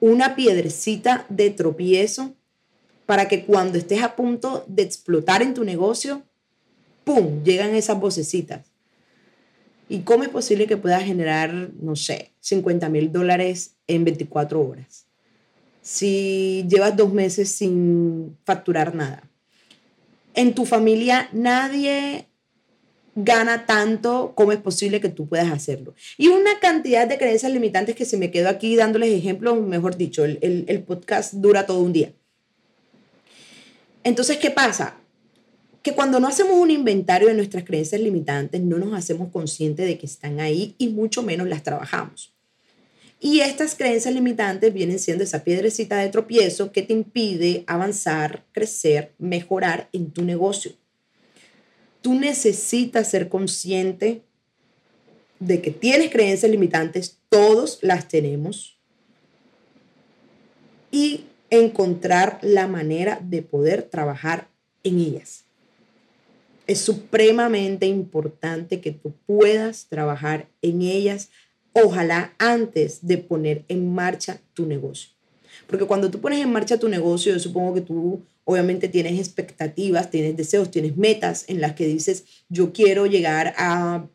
una 0.00 0.34
piedrecita 0.34 1.26
de 1.28 1.50
tropiezo 1.50 2.34
para 3.06 3.28
que 3.28 3.44
cuando 3.44 3.76
estés 3.76 4.02
a 4.02 4.16
punto 4.16 4.64
de 4.68 4.82
explotar 4.82 5.42
en 5.42 5.54
tu 5.54 5.64
negocio, 5.64 6.22
¡pum!, 7.04 7.42
llegan 7.44 7.74
esas 7.74 8.00
vocecitas. 8.00 8.72
¿Y 9.88 10.00
cómo 10.00 10.22
es 10.22 10.30
posible 10.30 10.66
que 10.66 10.76
puedas 10.76 11.02
generar, 11.02 11.70
no 11.80 11.96
sé, 11.96 12.30
50 12.40 12.88
mil 12.88 13.12
dólares 13.12 13.74
en 13.86 14.04
24 14.04 14.60
horas? 14.60 15.06
Si 15.82 16.64
llevas 16.68 16.96
dos 16.96 17.12
meses 17.12 17.50
sin 17.50 18.38
facturar 18.44 18.94
nada. 18.94 19.28
En 20.34 20.54
tu 20.54 20.64
familia 20.64 21.28
nadie 21.32 22.26
gana 23.14 23.66
tanto, 23.66 24.32
¿cómo 24.34 24.52
es 24.52 24.58
posible 24.58 25.00
que 25.00 25.08
tú 25.08 25.28
puedas 25.28 25.52
hacerlo? 25.52 25.94
Y 26.16 26.28
una 26.28 26.58
cantidad 26.60 27.06
de 27.06 27.18
creencias 27.18 27.52
limitantes 27.52 27.94
que 27.94 28.04
se 28.04 28.16
me 28.16 28.30
quedo 28.30 28.48
aquí 28.48 28.76
dándoles 28.76 29.10
ejemplos, 29.10 29.60
mejor 29.60 29.96
dicho, 29.96 30.24
el, 30.24 30.64
el 30.66 30.82
podcast 30.82 31.34
dura 31.34 31.66
todo 31.66 31.80
un 31.80 31.92
día. 31.92 32.12
Entonces, 34.04 34.38
¿qué 34.38 34.50
pasa? 34.50 34.96
que 35.82 35.94
cuando 35.94 36.20
no 36.20 36.28
hacemos 36.28 36.54
un 36.54 36.70
inventario 36.70 37.28
de 37.28 37.34
nuestras 37.34 37.64
creencias 37.64 38.00
limitantes, 38.00 38.60
no 38.60 38.78
nos 38.78 38.94
hacemos 38.94 39.30
conscientes 39.30 39.86
de 39.86 39.98
que 39.98 40.06
están 40.06 40.40
ahí 40.40 40.74
y 40.78 40.88
mucho 40.88 41.22
menos 41.22 41.48
las 41.48 41.62
trabajamos. 41.62 42.32
Y 43.18 43.40
estas 43.40 43.74
creencias 43.74 44.14
limitantes 44.14 44.72
vienen 44.72 44.98
siendo 44.98 45.24
esa 45.24 45.44
piedrecita 45.44 45.98
de 45.98 46.08
tropiezo 46.08 46.72
que 46.72 46.82
te 46.82 46.92
impide 46.92 47.64
avanzar, 47.66 48.44
crecer, 48.52 49.14
mejorar 49.18 49.88
en 49.92 50.10
tu 50.10 50.22
negocio. 50.22 50.72
Tú 52.02 52.14
necesitas 52.14 53.08
ser 53.08 53.28
consciente 53.28 54.22
de 55.38 55.60
que 55.62 55.70
tienes 55.70 56.10
creencias 56.10 56.50
limitantes, 56.50 57.18
todos 57.28 57.78
las 57.82 58.06
tenemos, 58.06 58.78
y 60.90 61.24
encontrar 61.50 62.38
la 62.42 62.68
manera 62.68 63.18
de 63.22 63.42
poder 63.42 63.82
trabajar 63.82 64.48
en 64.84 65.00
ellas. 65.00 65.44
Es 66.66 66.80
supremamente 66.80 67.86
importante 67.86 68.80
que 68.80 68.92
tú 68.92 69.12
puedas 69.26 69.86
trabajar 69.86 70.48
en 70.60 70.82
ellas, 70.82 71.30
ojalá 71.72 72.34
antes 72.38 73.06
de 73.06 73.18
poner 73.18 73.64
en 73.68 73.92
marcha 73.92 74.40
tu 74.54 74.66
negocio. 74.66 75.10
Porque 75.66 75.86
cuando 75.86 76.10
tú 76.10 76.20
pones 76.20 76.40
en 76.40 76.52
marcha 76.52 76.78
tu 76.78 76.88
negocio, 76.88 77.32
yo 77.32 77.38
supongo 77.38 77.74
que 77.74 77.80
tú 77.80 78.22
obviamente 78.44 78.88
tienes 78.88 79.18
expectativas, 79.18 80.10
tienes 80.10 80.36
deseos, 80.36 80.70
tienes 80.70 80.96
metas 80.96 81.44
en 81.48 81.60
las 81.60 81.74
que 81.74 81.86
dices, 81.86 82.24
yo 82.48 82.72
quiero 82.72 83.06
llegar 83.06 83.54
a 83.56 84.08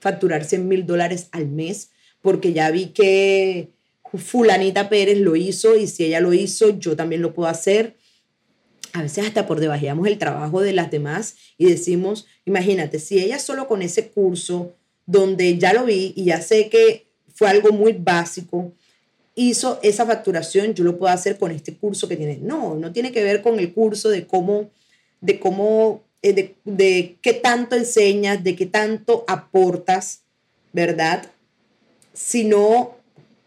facturar 0.00 0.44
100 0.44 0.66
mil 0.66 0.86
dólares 0.86 1.28
al 1.32 1.48
mes, 1.48 1.90
porque 2.22 2.52
ya 2.52 2.70
vi 2.70 2.86
que 2.86 3.70
fulanita 4.12 4.88
Pérez 4.88 5.18
lo 5.18 5.36
hizo 5.36 5.76
y 5.76 5.86
si 5.86 6.04
ella 6.04 6.20
lo 6.20 6.32
hizo, 6.32 6.78
yo 6.78 6.96
también 6.96 7.22
lo 7.22 7.32
puedo 7.34 7.48
hacer. 7.48 7.96
A 8.92 9.02
veces 9.02 9.24
hasta 9.26 9.46
por 9.46 9.60
debajeamos 9.60 10.08
el 10.08 10.18
trabajo 10.18 10.62
de 10.62 10.72
las 10.72 10.90
demás 10.90 11.36
y 11.56 11.66
decimos, 11.66 12.26
imagínate, 12.44 12.98
si 12.98 13.20
ella 13.20 13.38
solo 13.38 13.68
con 13.68 13.82
ese 13.82 14.08
curso 14.08 14.74
donde 15.06 15.58
ya 15.58 15.72
lo 15.72 15.84
vi 15.84 16.12
y 16.16 16.24
ya 16.24 16.40
sé 16.40 16.68
que 16.68 17.06
fue 17.34 17.48
algo 17.48 17.72
muy 17.72 17.92
básico, 17.92 18.74
hizo 19.34 19.78
esa 19.82 20.06
facturación, 20.06 20.74
yo 20.74 20.84
lo 20.84 20.98
puedo 20.98 21.12
hacer 21.12 21.38
con 21.38 21.50
este 21.50 21.74
curso 21.74 22.08
que 22.08 22.16
tiene. 22.16 22.38
No, 22.42 22.74
no 22.74 22.92
tiene 22.92 23.12
que 23.12 23.22
ver 23.22 23.42
con 23.42 23.58
el 23.58 23.72
curso 23.72 24.08
de 24.08 24.26
cómo, 24.26 24.70
de 25.20 25.38
cómo, 25.38 26.02
eh, 26.22 26.32
de, 26.32 26.54
de 26.64 27.16
qué 27.22 27.32
tanto 27.32 27.76
enseñas, 27.76 28.42
de 28.44 28.56
qué 28.56 28.66
tanto 28.66 29.24
aportas, 29.28 30.22
¿verdad? 30.72 31.30
Sino 32.12 32.96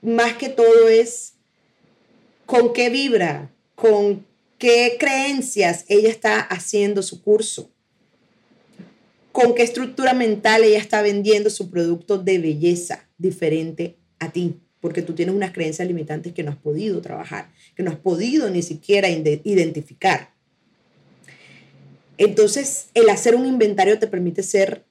más 0.01 0.33
que 0.33 0.49
todo 0.49 0.89
es 0.89 1.33
con 2.45 2.73
qué 2.73 2.89
vibra, 2.89 3.51
con 3.75 4.25
qué 4.57 4.97
creencias 4.99 5.85
ella 5.87 6.09
está 6.09 6.39
haciendo 6.39 7.01
su 7.01 7.21
curso, 7.21 7.71
con 9.31 9.55
qué 9.55 9.63
estructura 9.63 10.13
mental 10.13 10.63
ella 10.63 10.77
está 10.77 11.01
vendiendo 11.01 11.49
su 11.49 11.69
producto 11.69 12.17
de 12.17 12.37
belleza 12.39 13.09
diferente 13.17 13.97
a 14.19 14.31
ti, 14.31 14.59
porque 14.83 15.01
tú 15.01 15.13
tienes 15.13 15.33
unas 15.33 15.53
creencias 15.53 15.87
limitantes 15.87 16.33
que 16.33 16.43
no 16.43 16.51
has 16.51 16.57
podido 16.57 16.99
trabajar, 16.99 17.49
que 17.73 17.83
no 17.83 17.89
has 17.89 17.95
podido 17.95 18.49
ni 18.49 18.61
siquiera 18.61 19.07
identificar. 19.09 20.33
Entonces, 22.17 22.87
el 22.93 23.07
hacer 23.07 23.33
un 23.33 23.45
inventario 23.45 23.97
te 23.97 24.07
permite 24.07 24.43
ser 24.43 24.83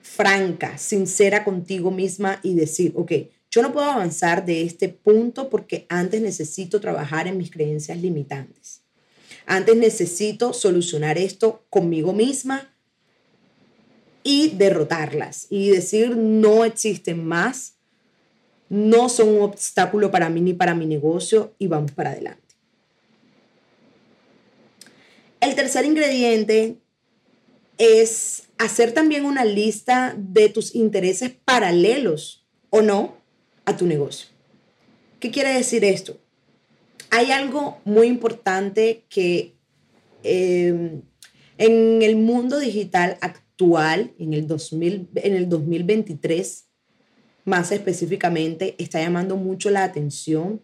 franca, 0.00 0.78
sincera 0.78 1.44
contigo 1.44 1.90
misma 1.90 2.40
y 2.42 2.54
decir, 2.54 2.94
ok, 2.96 3.12
yo 3.50 3.60
no 3.60 3.74
puedo 3.74 3.84
avanzar 3.84 4.46
de 4.46 4.62
este 4.62 4.88
punto 4.88 5.50
porque 5.50 5.84
antes 5.90 6.22
necesito 6.22 6.80
trabajar 6.80 7.28
en 7.28 7.36
mis 7.36 7.50
creencias 7.50 7.98
limitantes. 7.98 8.80
Antes 9.44 9.76
necesito 9.76 10.54
solucionar 10.54 11.18
esto 11.18 11.66
conmigo 11.68 12.14
misma 12.14 12.74
y 14.22 14.48
derrotarlas 14.56 15.48
y 15.50 15.68
decir 15.68 16.16
no 16.16 16.64
existen 16.64 17.26
más, 17.26 17.74
no 18.72 19.10
son 19.10 19.28
un 19.28 19.42
obstáculo 19.42 20.10
para 20.10 20.30
mí 20.30 20.40
ni 20.40 20.54
para 20.54 20.74
mi 20.74 20.86
negocio 20.86 21.54
y 21.58 21.66
vamos 21.66 21.92
para 21.92 22.12
adelante. 22.12 22.54
El 25.42 25.54
tercer 25.54 25.84
ingrediente 25.84 26.78
es 27.76 28.44
hacer 28.56 28.92
también 28.92 29.26
una 29.26 29.44
lista 29.44 30.14
de 30.16 30.48
tus 30.48 30.74
intereses 30.74 31.32
paralelos 31.44 32.46
o 32.70 32.80
no 32.80 33.18
a 33.66 33.76
tu 33.76 33.86
negocio. 33.86 34.28
¿Qué 35.20 35.30
quiere 35.30 35.52
decir 35.52 35.84
esto? 35.84 36.18
Hay 37.10 37.30
algo 37.30 37.78
muy 37.84 38.06
importante 38.06 39.04
que 39.10 39.54
em, 40.22 41.02
en 41.58 42.00
el 42.00 42.16
mundo 42.16 42.58
digital 42.58 43.18
actual, 43.20 44.14
en 44.18 44.32
el, 44.32 44.46
2000, 44.46 45.10
en 45.16 45.34
el 45.34 45.50
2023, 45.50 46.71
más 47.44 47.72
específicamente, 47.72 48.74
está 48.78 49.00
llamando 49.00 49.36
mucho 49.36 49.70
la 49.70 49.84
atención 49.84 50.62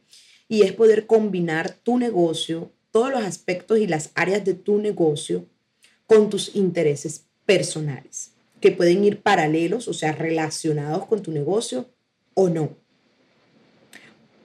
y 0.48 0.62
es 0.62 0.72
poder 0.72 1.06
combinar 1.06 1.70
tu 1.82 1.98
negocio, 1.98 2.72
todos 2.90 3.10
los 3.10 3.22
aspectos 3.22 3.78
y 3.78 3.86
las 3.86 4.10
áreas 4.14 4.44
de 4.44 4.54
tu 4.54 4.78
negocio 4.78 5.46
con 6.06 6.30
tus 6.30 6.54
intereses 6.56 7.26
personales, 7.44 8.32
que 8.60 8.72
pueden 8.72 9.04
ir 9.04 9.20
paralelos, 9.20 9.88
o 9.88 9.92
sea, 9.92 10.12
relacionados 10.12 11.06
con 11.06 11.22
tu 11.22 11.32
negocio 11.32 11.90
o 12.34 12.48
no. 12.48 12.76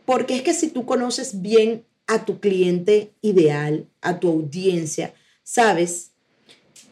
Porque 0.05 0.35
es 0.35 0.41
que 0.41 0.53
si 0.53 0.69
tú 0.69 0.85
conoces 0.85 1.41
bien 1.41 1.85
a 2.07 2.25
tu 2.25 2.39
cliente 2.39 3.13
ideal, 3.21 3.87
a 4.01 4.19
tu 4.19 4.27
audiencia, 4.29 5.13
sabes 5.43 6.11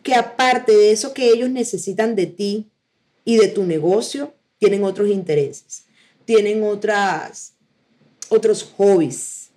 que 0.03 0.15
aparte 0.15 0.71
de 0.71 0.91
eso 0.91 1.13
que 1.13 1.29
ellos 1.29 1.49
necesitan 1.49 2.15
de 2.15 2.27
ti 2.27 2.71
y 3.25 3.37
de 3.37 3.49
tu 3.49 3.63
negocio, 3.65 4.33
tienen 4.61 4.83
otros 4.83 5.09
intereses, 5.09 5.85
tienen 6.23 6.63
otras, 6.63 7.55
otros 8.29 8.61
hobbies. 8.77 9.49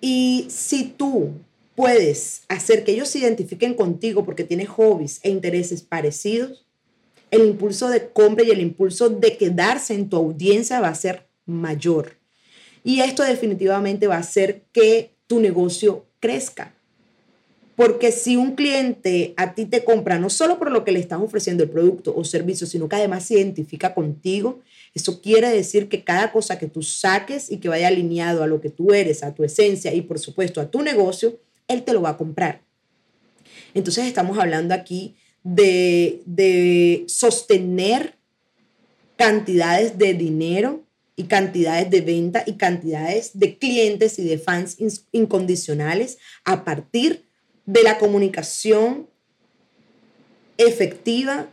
Y 0.00 0.46
si 0.48 0.84
tú 0.84 1.32
puedes 1.74 2.44
hacer 2.48 2.84
que 2.84 2.92
ellos 2.92 3.10
se 3.10 3.18
identifiquen 3.18 3.74
contigo 3.74 4.24
porque 4.24 4.44
tienes 4.44 4.70
hobbies 4.70 5.20
e 5.22 5.28
intereses 5.28 5.82
parecidos, 5.82 6.64
el 7.30 7.44
impulso 7.44 7.90
de 7.90 8.08
compra 8.08 8.46
y 8.46 8.50
el 8.50 8.60
impulso 8.60 9.10
de 9.10 9.36
quedarse 9.36 9.92
en 9.92 10.08
tu 10.08 10.16
audiencia 10.16 10.80
va 10.80 10.88
a 10.88 10.94
ser 10.94 11.26
mayor. 11.44 12.16
Y 12.82 13.00
esto 13.00 13.24
definitivamente 13.24 14.06
va 14.06 14.16
a 14.16 14.20
hacer 14.20 14.62
que 14.72 15.10
tu 15.26 15.38
negocio 15.38 16.06
crezca. 16.18 16.74
Porque 17.76 18.10
si 18.10 18.36
un 18.36 18.54
cliente 18.54 19.34
a 19.36 19.54
ti 19.54 19.66
te 19.66 19.84
compra 19.84 20.18
no 20.18 20.30
solo 20.30 20.58
por 20.58 20.72
lo 20.72 20.82
que 20.82 20.92
le 20.92 20.98
estás 20.98 21.20
ofreciendo 21.20 21.62
el 21.62 21.70
producto 21.70 22.14
o 22.16 22.24
servicio, 22.24 22.66
sino 22.66 22.88
que 22.88 22.96
además 22.96 23.24
se 23.24 23.34
identifica 23.34 23.94
contigo, 23.94 24.60
eso 24.94 25.20
quiere 25.20 25.50
decir 25.50 25.90
que 25.90 26.02
cada 26.02 26.32
cosa 26.32 26.58
que 26.58 26.68
tú 26.68 26.82
saques 26.82 27.50
y 27.50 27.58
que 27.58 27.68
vaya 27.68 27.88
alineado 27.88 28.42
a 28.42 28.46
lo 28.46 28.62
que 28.62 28.70
tú 28.70 28.94
eres, 28.94 29.22
a 29.22 29.34
tu 29.34 29.44
esencia 29.44 29.92
y 29.92 30.00
por 30.00 30.18
supuesto 30.18 30.62
a 30.62 30.70
tu 30.70 30.80
negocio, 30.80 31.38
él 31.68 31.82
te 31.82 31.92
lo 31.92 32.00
va 32.00 32.10
a 32.10 32.16
comprar. 32.16 32.62
Entonces 33.74 34.06
estamos 34.06 34.38
hablando 34.38 34.72
aquí 34.72 35.14
de, 35.44 36.22
de 36.24 37.04
sostener 37.08 38.14
cantidades 39.16 39.98
de 39.98 40.14
dinero 40.14 40.82
y 41.14 41.24
cantidades 41.24 41.90
de 41.90 42.00
venta 42.00 42.42
y 42.46 42.54
cantidades 42.54 43.38
de 43.38 43.58
clientes 43.58 44.18
y 44.18 44.24
de 44.24 44.38
fans 44.38 44.78
incondicionales 45.12 46.16
a 46.44 46.64
partir 46.64 47.25
de 47.66 47.82
la 47.82 47.98
comunicación 47.98 49.08
efectiva, 50.56 51.48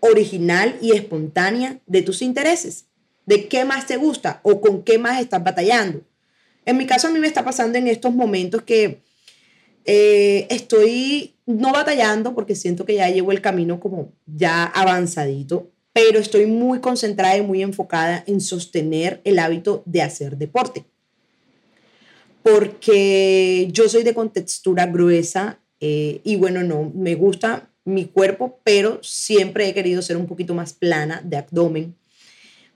original 0.00 0.76
y 0.80 0.92
espontánea 0.92 1.80
de 1.86 2.02
tus 2.02 2.22
intereses, 2.22 2.86
de 3.26 3.48
qué 3.48 3.64
más 3.64 3.86
te 3.86 3.96
gusta 3.96 4.40
o 4.42 4.60
con 4.60 4.82
qué 4.82 4.98
más 4.98 5.20
estás 5.20 5.44
batallando. 5.44 6.02
En 6.64 6.76
mi 6.76 6.86
caso 6.86 7.08
a 7.08 7.10
mí 7.10 7.18
me 7.18 7.26
está 7.26 7.44
pasando 7.44 7.78
en 7.78 7.86
estos 7.86 8.14
momentos 8.14 8.62
que 8.62 9.02
eh, 9.84 10.46
estoy 10.50 11.36
no 11.46 11.72
batallando 11.72 12.34
porque 12.34 12.54
siento 12.54 12.84
que 12.84 12.94
ya 12.94 13.08
llevo 13.08 13.32
el 13.32 13.40
camino 13.40 13.80
como 13.80 14.12
ya 14.26 14.64
avanzadito, 14.64 15.70
pero 15.92 16.18
estoy 16.18 16.46
muy 16.46 16.80
concentrada 16.80 17.36
y 17.36 17.42
muy 17.42 17.62
enfocada 17.62 18.22
en 18.26 18.40
sostener 18.40 19.20
el 19.24 19.38
hábito 19.38 19.82
de 19.86 20.02
hacer 20.02 20.36
deporte. 20.36 20.84
Porque 22.42 23.68
yo 23.72 23.88
soy 23.88 24.02
de 24.02 24.14
contextura 24.14 24.86
gruesa 24.86 25.60
eh, 25.80 26.20
y 26.24 26.36
bueno, 26.36 26.62
no, 26.62 26.90
me 26.94 27.14
gusta 27.14 27.70
mi 27.84 28.04
cuerpo, 28.04 28.60
pero 28.64 29.00
siempre 29.02 29.68
he 29.68 29.74
querido 29.74 30.02
ser 30.02 30.16
un 30.16 30.26
poquito 30.26 30.54
más 30.54 30.72
plana 30.72 31.22
de 31.24 31.36
abdomen. 31.36 31.94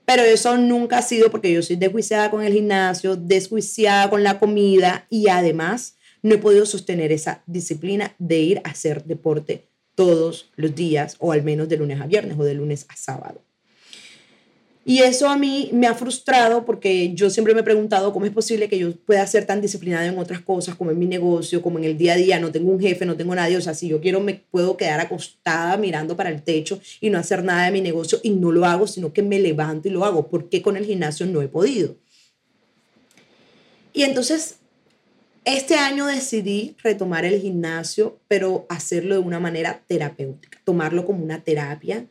Pero 0.05 0.23
eso 0.23 0.57
nunca 0.57 0.97
ha 0.97 1.01
sido 1.01 1.31
porque 1.31 1.53
yo 1.53 1.61
soy 1.61 1.77
desjuiciada 1.77 2.29
con 2.29 2.43
el 2.43 2.53
gimnasio, 2.53 3.15
desjuiciada 3.15 4.09
con 4.09 4.23
la 4.23 4.39
comida 4.39 5.07
y 5.09 5.29
además 5.29 5.95
no 6.21 6.35
he 6.35 6.39
podido 6.39 6.65
sostener 6.65 7.11
esa 7.11 7.43
disciplina 7.45 8.15
de 8.17 8.39
ir 8.39 8.61
a 8.63 8.71
hacer 8.71 9.05
deporte 9.05 9.67
todos 9.95 10.51
los 10.55 10.73
días, 10.73 11.15
o 11.19 11.31
al 11.31 11.43
menos 11.43 11.69
de 11.69 11.77
lunes 11.77 12.01
a 12.01 12.07
viernes 12.07 12.37
o 12.39 12.43
de 12.43 12.55
lunes 12.55 12.85
a 12.89 12.95
sábado. 12.95 13.41
Y 14.85 14.99
eso 14.99 15.29
a 15.29 15.37
mí 15.37 15.69
me 15.71 15.87
ha 15.87 15.93
frustrado 15.93 16.65
porque 16.65 17.13
yo 17.13 17.29
siempre 17.29 17.53
me 17.53 17.61
he 17.61 17.63
preguntado 17.63 18.11
cómo 18.11 18.25
es 18.25 18.33
posible 18.33 18.67
que 18.67 18.77
yo 18.77 18.93
pueda 18.93 19.25
ser 19.27 19.45
tan 19.45 19.61
disciplinada 19.61 20.05
en 20.05 20.17
otras 20.17 20.41
cosas, 20.41 20.75
como 20.75 20.91
en 20.91 20.99
mi 20.99 21.05
negocio, 21.05 21.61
como 21.61 21.77
en 21.79 21.85
el 21.85 21.97
día 21.97 22.13
a 22.13 22.17
día, 22.17 22.39
no 22.39 22.51
tengo 22.51 22.69
un 22.69 22.81
jefe, 22.81 23.05
no 23.05 23.15
tengo 23.15 23.33
nadie, 23.33 23.55
o 23.55 23.61
sea, 23.61 23.73
si 23.73 23.87
yo 23.87 24.01
quiero 24.01 24.19
me 24.19 24.43
puedo 24.51 24.75
quedar 24.75 24.99
acostada 24.99 25.77
mirando 25.77 26.17
para 26.17 26.29
el 26.29 26.43
techo 26.43 26.81
y 26.99 27.09
no 27.09 27.17
hacer 27.17 27.45
nada 27.45 27.65
de 27.65 27.71
mi 27.71 27.79
negocio 27.79 28.19
y 28.23 28.31
no 28.31 28.51
lo 28.51 28.65
hago, 28.65 28.85
sino 28.85 29.13
que 29.13 29.23
me 29.23 29.39
levanto 29.39 29.87
y 29.87 29.91
lo 29.91 30.03
hago. 30.03 30.27
¿Por 30.27 30.49
qué 30.49 30.61
con 30.61 30.75
el 30.75 30.85
gimnasio 30.85 31.25
no 31.27 31.41
he 31.41 31.47
podido? 31.47 31.95
Y 33.93 34.03
entonces, 34.03 34.57
este 35.45 35.75
año 35.75 36.07
decidí 36.07 36.75
retomar 36.83 37.23
el 37.23 37.39
gimnasio, 37.39 38.19
pero 38.27 38.65
hacerlo 38.67 39.15
de 39.15 39.21
una 39.21 39.39
manera 39.39 39.81
terapéutica, 39.87 40.59
tomarlo 40.65 41.05
como 41.05 41.23
una 41.23 41.41
terapia, 41.41 42.05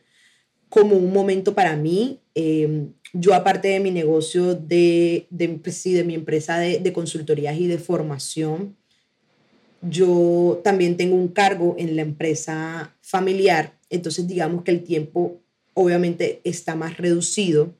como 0.73 0.95
un 0.95 1.13
momento 1.13 1.53
para 1.53 1.75
mí. 1.75 2.19
Eh, 2.33 2.87
yo 3.13 3.35
aparte 3.35 3.67
de 3.67 3.79
mi 3.79 3.91
negocio 3.91 4.55
de, 4.55 5.27
de, 5.29 5.49
pues 5.49 5.83
de 5.83 6.03
mi 6.03 6.15
empresa 6.15 6.57
de, 6.57 6.79
de, 6.79 6.91
consultorías 6.91 7.55
y 7.59 7.67
de 7.67 7.77
formación, 7.77 8.75
yo 9.83 10.61
también 10.63 10.97
tengo 10.97 11.15
un 11.15 11.27
cargo 11.27 11.75
en 11.77 11.95
la 11.95 12.01
empresa 12.01 12.95
familiar, 13.01 13.77
entonces 13.91 14.27
digamos 14.27 14.63
que 14.63 14.71
el 14.71 14.83
tiempo 14.83 15.43
obviamente 15.75 16.41
está 16.43 16.73
más 16.73 16.97
reducido. 16.97 17.75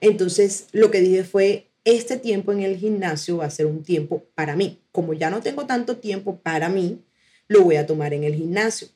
Entonces 0.00 0.66
lo 0.72 0.90
que 0.90 1.00
dije 1.00 1.22
fue, 1.22 1.68
este 1.84 2.16
tiempo 2.16 2.50
en 2.50 2.62
el 2.62 2.76
gimnasio 2.76 3.36
va 3.36 3.44
a 3.44 3.50
ser 3.50 3.66
un 3.66 3.84
tiempo 3.84 4.24
para 4.34 4.56
mí. 4.56 4.80
Como 4.90 5.14
ya 5.14 5.30
no 5.30 5.42
tengo 5.42 5.64
tanto 5.66 5.98
tiempo 5.98 6.40
para 6.40 6.68
mí, 6.68 7.04
lo 7.46 7.62
voy 7.62 7.76
a 7.76 7.86
tomar 7.86 8.14
en 8.14 8.24
el 8.24 8.34
gimnasio. 8.34 8.88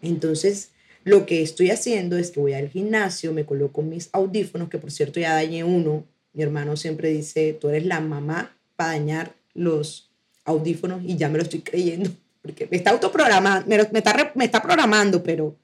Entonces, 0.00 0.70
lo 1.04 1.26
que 1.26 1.42
estoy 1.42 1.70
haciendo 1.70 2.16
es 2.16 2.30
que 2.30 2.40
voy 2.40 2.52
al 2.52 2.68
gimnasio, 2.68 3.32
me 3.32 3.44
coloco 3.44 3.82
mis 3.82 4.10
audífonos, 4.12 4.68
que 4.68 4.78
por 4.78 4.90
cierto 4.90 5.20
ya 5.20 5.34
dañé 5.34 5.64
uno. 5.64 6.04
Mi 6.32 6.42
hermano 6.42 6.76
siempre 6.76 7.10
dice, 7.10 7.56
tú 7.58 7.68
eres 7.68 7.86
la 7.86 8.00
mamá 8.00 8.56
para 8.76 8.90
dañar 8.92 9.34
los 9.54 10.10
audífonos 10.44 11.02
y 11.04 11.16
ya 11.16 11.28
me 11.28 11.38
lo 11.38 11.44
estoy 11.44 11.60
creyendo, 11.60 12.10
porque 12.42 12.68
me 12.70 12.76
está 12.76 12.90
autoprogramando, 12.90 13.66
me, 13.66 13.76
está, 13.98 14.32
me 14.34 14.44
está 14.44 14.62
programando, 14.62 15.22
pero 15.22 15.56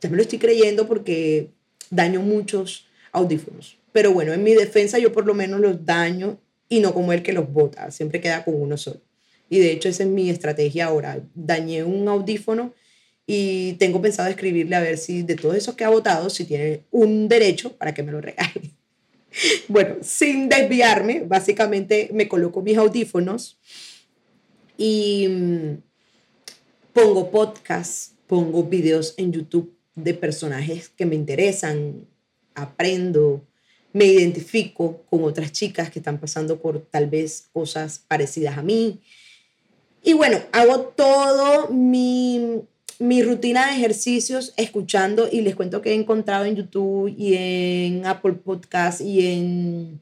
ya 0.00 0.08
me 0.08 0.16
lo 0.16 0.22
estoy 0.22 0.38
creyendo 0.38 0.86
porque 0.86 1.50
daño 1.90 2.20
muchos 2.20 2.86
audífonos. 3.12 3.78
Pero 3.92 4.12
bueno, 4.12 4.32
en 4.32 4.42
mi 4.42 4.54
defensa 4.54 4.98
yo 4.98 5.12
por 5.12 5.26
lo 5.26 5.34
menos 5.34 5.60
los 5.60 5.84
daño 5.84 6.38
y 6.68 6.80
no 6.80 6.94
como 6.94 7.12
el 7.12 7.22
que 7.22 7.32
los 7.32 7.52
bota, 7.52 7.90
siempre 7.90 8.20
queda 8.20 8.44
con 8.44 8.60
uno 8.60 8.76
solo. 8.76 9.00
Y 9.48 9.58
de 9.58 9.72
hecho 9.72 9.88
esa 9.88 10.02
es 10.02 10.08
mi 10.08 10.28
estrategia 10.28 10.86
ahora. 10.86 11.20
Dañé 11.34 11.84
un 11.84 12.08
audífono 12.08 12.72
y 13.26 13.72
tengo 13.74 14.00
pensado 14.00 14.28
escribirle 14.28 14.76
a 14.76 14.80
ver 14.80 14.98
si 14.98 15.22
de 15.22 15.34
todos 15.34 15.56
esos 15.56 15.74
que 15.74 15.84
ha 15.84 15.88
votado, 15.88 16.30
si 16.30 16.44
tiene 16.44 16.84
un 16.92 17.28
derecho 17.28 17.76
para 17.76 17.92
que 17.92 18.02
me 18.02 18.12
lo 18.12 18.20
regale. 18.20 18.60
Bueno, 19.68 19.96
sin 20.00 20.48
desviarme, 20.48 21.20
básicamente 21.20 22.08
me 22.14 22.26
coloco 22.26 22.62
mis 22.62 22.78
audífonos 22.78 23.58
y 24.78 25.28
mm, 25.28 25.82
pongo 26.94 27.30
podcasts, 27.30 28.14
pongo 28.26 28.62
videos 28.62 29.12
en 29.18 29.32
YouTube 29.32 29.76
de 29.94 30.14
personajes 30.14 30.88
que 30.88 31.04
me 31.04 31.16
interesan, 31.16 32.06
aprendo, 32.54 33.46
me 33.92 34.06
identifico 34.06 35.02
con 35.10 35.24
otras 35.24 35.52
chicas 35.52 35.90
que 35.90 35.98
están 35.98 36.18
pasando 36.18 36.58
por 36.58 36.80
tal 36.86 37.10
vez 37.10 37.48
cosas 37.52 38.02
parecidas 38.08 38.56
a 38.56 38.62
mí. 38.62 39.02
Y 40.02 40.14
bueno, 40.14 40.38
hago 40.52 40.80
todo 40.96 41.68
mi 41.68 42.62
mi 42.98 43.22
rutina 43.22 43.66
de 43.66 43.76
ejercicios 43.76 44.54
escuchando 44.56 45.28
y 45.30 45.42
les 45.42 45.54
cuento 45.54 45.82
que 45.82 45.90
he 45.90 45.94
encontrado 45.94 46.44
en 46.44 46.56
YouTube 46.56 47.14
y 47.16 47.34
en 47.34 48.06
Apple 48.06 48.34
Podcast 48.34 49.00
y 49.00 49.26
en... 49.26 50.00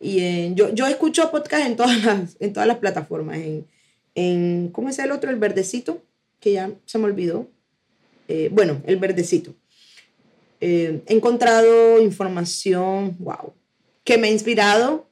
Y 0.00 0.20
en 0.20 0.54
yo, 0.54 0.74
yo 0.74 0.86
escucho 0.86 1.30
podcast 1.30 1.66
en 1.66 1.76
todas 1.76 2.04
las, 2.04 2.36
en 2.38 2.52
todas 2.52 2.66
las 2.66 2.78
plataformas. 2.78 3.38
En, 3.38 3.66
en, 4.14 4.68
¿Cómo 4.68 4.90
es 4.90 4.98
el 4.98 5.12
otro? 5.12 5.30
El 5.30 5.36
verdecito, 5.36 6.02
que 6.40 6.52
ya 6.52 6.70
se 6.84 6.98
me 6.98 7.04
olvidó. 7.04 7.48
Eh, 8.28 8.50
bueno, 8.52 8.82
el 8.86 8.96
verdecito. 8.96 9.54
Eh, 10.60 11.02
he 11.06 11.14
encontrado 11.14 12.00
información, 12.00 13.16
wow, 13.18 13.54
que 14.02 14.18
me 14.18 14.28
ha 14.28 14.30
inspirado 14.30 15.06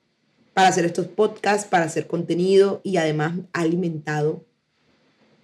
para 0.53 0.69
hacer 0.69 0.85
estos 0.85 1.07
podcasts, 1.07 1.67
para 1.67 1.85
hacer 1.85 2.07
contenido 2.07 2.81
y 2.85 2.99
además 2.99 3.35
ha 3.55 3.63
alimentado 3.63 4.45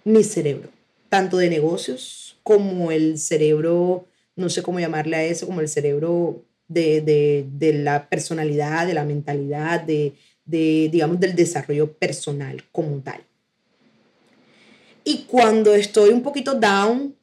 mi 0.03 0.23
cerebro 0.23 0.69
tanto 1.09 1.37
de 1.37 1.49
negocios 1.49 2.37
como 2.43 2.91
el 2.91 3.17
cerebro, 3.17 4.07
no 4.35 4.49
sé 4.49 4.63
cómo 4.63 4.79
llamarle 4.79 5.17
a 5.17 5.23
eso, 5.23 5.45
como 5.45 5.61
el 5.61 5.67
cerebro 5.67 6.43
de, 6.67 7.01
de, 7.01 7.45
de 7.51 7.73
la 7.73 8.09
personalidad, 8.09 8.87
de 8.87 8.93
la 8.93 9.03
mentalidad, 9.03 9.81
de, 9.81 10.13
de, 10.45 10.89
digamos, 10.91 11.19
del 11.19 11.35
desarrollo 11.35 11.93
personal 11.93 12.63
como 12.71 12.99
tal. 13.01 13.21
Y 15.03 15.25
cuando 15.27 15.73
estoy 15.73 16.09
un 16.11 16.21
poquito 16.21 16.55
down 16.55 17.15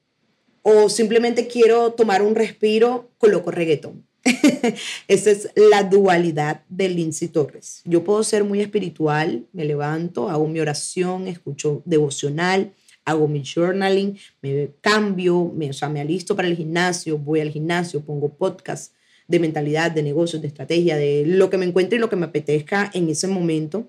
o 0.62 0.88
simplemente 0.88 1.46
quiero 1.46 1.92
tomar 1.92 2.22
un 2.22 2.34
respiro, 2.34 3.10
coloco 3.18 3.50
reggaetón. 3.50 4.04
Esa 5.08 5.30
es 5.30 5.50
la 5.54 5.84
dualidad 5.84 6.62
de 6.68 6.88
Lindsay 6.88 7.28
Torres. 7.28 7.82
Yo 7.84 8.02
puedo 8.02 8.24
ser 8.24 8.42
muy 8.42 8.60
espiritual, 8.60 9.46
me 9.52 9.64
levanto, 9.64 10.28
hago 10.28 10.48
mi 10.48 10.58
oración, 10.58 11.28
escucho 11.28 11.82
devocional, 11.84 12.72
hago 13.06 13.28
mi 13.28 13.42
journaling, 13.42 14.18
me 14.42 14.70
cambio, 14.82 15.50
me, 15.54 15.70
o 15.70 15.72
sea, 15.72 15.88
me 15.88 16.00
alisto 16.00 16.36
para 16.36 16.48
el 16.48 16.56
gimnasio, 16.56 17.16
voy 17.16 17.40
al 17.40 17.50
gimnasio, 17.50 18.02
pongo 18.02 18.34
podcast 18.34 18.92
de 19.28 19.38
mentalidad, 19.38 19.90
de 19.92 20.02
negocios, 20.02 20.42
de 20.42 20.48
estrategia, 20.48 20.96
de 20.96 21.24
lo 21.24 21.48
que 21.48 21.56
me 21.56 21.64
encuentre 21.64 21.96
y 21.96 22.00
lo 22.00 22.10
que 22.10 22.16
me 22.16 22.26
apetezca 22.26 22.90
en 22.92 23.08
ese 23.08 23.28
momento. 23.28 23.88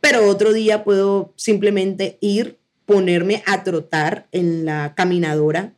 Pero 0.00 0.28
otro 0.28 0.52
día 0.52 0.84
puedo 0.84 1.32
simplemente 1.36 2.18
ir, 2.20 2.58
ponerme 2.86 3.42
a 3.46 3.64
trotar 3.64 4.28
en 4.30 4.64
la 4.64 4.94
caminadora 4.94 5.74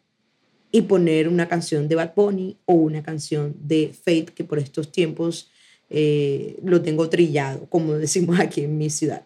y 0.72 0.82
poner 0.82 1.28
una 1.28 1.48
canción 1.48 1.88
de 1.88 1.94
Bad 1.96 2.14
Bunny 2.14 2.56
o 2.64 2.74
una 2.74 3.02
canción 3.02 3.56
de 3.60 3.92
Fate, 3.94 4.32
que 4.34 4.44
por 4.44 4.58
estos 4.58 4.92
tiempos 4.92 5.50
eh, 5.88 6.58
lo 6.64 6.82
tengo 6.82 7.08
trillado, 7.08 7.66
como 7.68 7.94
decimos 7.94 8.38
aquí 8.40 8.62
en 8.62 8.76
mi 8.76 8.90
ciudad. 8.90 9.24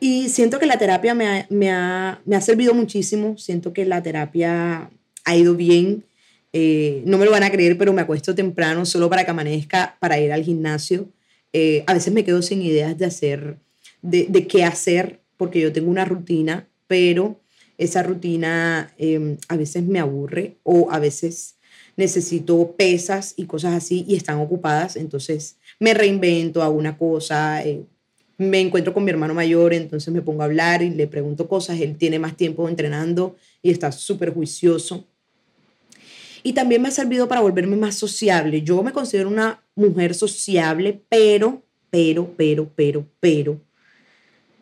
Y 0.00 0.28
siento 0.28 0.58
que 0.58 0.66
la 0.66 0.78
terapia 0.78 1.14
me 1.14 1.26
ha, 1.26 1.46
me 1.48 1.70
ha, 1.70 2.20
me 2.24 2.36
ha 2.36 2.40
servido 2.40 2.74
muchísimo, 2.74 3.38
siento 3.38 3.72
que 3.72 3.84
la 3.84 4.02
terapia 4.02 4.90
ha 5.24 5.36
ido 5.36 5.54
bien. 5.54 6.04
Eh, 6.52 7.02
no 7.06 7.18
me 7.18 7.24
lo 7.24 7.30
van 7.30 7.42
a 7.42 7.50
creer, 7.50 7.76
pero 7.78 7.92
me 7.92 8.02
acuesto 8.02 8.34
temprano 8.34 8.84
solo 8.84 9.08
para 9.10 9.24
que 9.24 9.30
amanezca, 9.30 9.96
para 10.00 10.18
ir 10.20 10.32
al 10.32 10.44
gimnasio. 10.44 11.08
Eh, 11.52 11.84
a 11.86 11.94
veces 11.94 12.12
me 12.12 12.24
quedo 12.24 12.42
sin 12.42 12.62
ideas 12.62 12.96
de 12.98 13.06
hacer, 13.06 13.56
de, 14.02 14.26
de, 14.28 14.46
qué 14.46 14.64
hacer, 14.64 15.20
porque 15.36 15.60
yo 15.60 15.72
tengo 15.72 15.90
una 15.90 16.04
rutina, 16.04 16.68
pero 16.86 17.40
esa 17.78 18.02
rutina 18.02 18.92
eh, 18.98 19.36
a 19.48 19.56
veces 19.56 19.84
me 19.84 19.98
aburre 19.98 20.56
o 20.62 20.88
a 20.90 20.98
veces 20.98 21.56
necesito 21.96 22.74
pesas 22.76 23.34
y 23.36 23.46
cosas 23.46 23.74
así 23.74 24.04
y 24.06 24.16
están 24.16 24.38
ocupadas, 24.38 24.96
entonces 24.96 25.56
me 25.80 25.94
reinvento, 25.94 26.62
hago 26.62 26.74
una 26.74 26.98
cosa, 26.98 27.64
eh, 27.64 27.84
me 28.38 28.60
encuentro 28.60 28.92
con 28.92 29.04
mi 29.04 29.10
hermano 29.10 29.34
mayor, 29.34 29.72
entonces 29.72 30.12
me 30.12 30.22
pongo 30.22 30.42
a 30.42 30.46
hablar 30.46 30.82
y 30.82 30.90
le 30.90 31.06
pregunto 31.06 31.48
cosas, 31.48 31.80
él 31.80 31.96
tiene 31.96 32.18
más 32.18 32.36
tiempo 32.36 32.68
entrenando 32.68 33.36
y 33.62 33.70
está 33.70 33.92
súper 33.92 34.32
juicioso. 34.32 35.06
Y 36.42 36.52
también 36.52 36.82
me 36.82 36.88
ha 36.88 36.92
servido 36.92 37.26
para 37.26 37.40
volverme 37.40 37.76
más 37.76 37.96
sociable. 37.96 38.62
Yo 38.62 38.82
me 38.82 38.92
considero 38.92 39.28
una 39.28 39.62
mujer 39.74 40.14
sociable, 40.14 41.00
pero, 41.08 41.62
pero, 41.90 42.30
pero, 42.36 42.70
pero, 42.76 43.06
pero, 43.18 43.60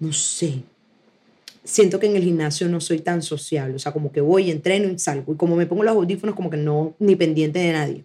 no 0.00 0.12
sé. 0.12 0.62
Siento 1.62 1.98
que 1.98 2.06
en 2.06 2.16
el 2.16 2.22
gimnasio 2.22 2.68
no 2.68 2.80
soy 2.80 3.00
tan 3.00 3.22
sociable, 3.22 3.74
o 3.74 3.78
sea, 3.78 3.92
como 3.92 4.12
que 4.12 4.20
voy, 4.20 4.50
entreno 4.50 4.90
y 4.90 4.98
salgo. 4.98 5.34
Y 5.34 5.36
como 5.36 5.56
me 5.56 5.66
pongo 5.66 5.82
los 5.82 5.94
audífonos, 5.94 6.36
como 6.36 6.48
que 6.48 6.56
no, 6.56 6.94
ni 6.98 7.16
pendiente 7.16 7.58
de 7.58 7.72
nadie. 7.72 8.04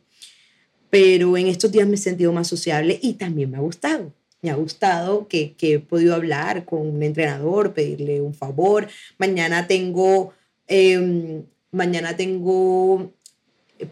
Pero 0.90 1.38
en 1.38 1.48
estos 1.48 1.72
días 1.72 1.88
me 1.88 1.96
he 1.96 1.98
sentido 1.98 2.34
más 2.34 2.48
sociable 2.48 3.00
y 3.02 3.14
también 3.14 3.52
me 3.52 3.58
ha 3.58 3.62
gustado 3.62 4.12
me 4.42 4.50
ha 4.50 4.56
gustado 4.56 5.28
que, 5.28 5.54
que, 5.54 5.74
he 5.74 5.80
podido 5.80 6.16
hablar 6.16 6.66
con 6.66 6.88
un 6.88 7.04
entrenador, 7.04 7.74
pedirle 7.74 8.22
un 8.22 8.34
favor. 8.34 8.88
Mañana 9.18 9.68
tengo, 9.68 10.34
eh, 10.68 11.44
mañana 11.72 12.16
tengo 12.16 13.12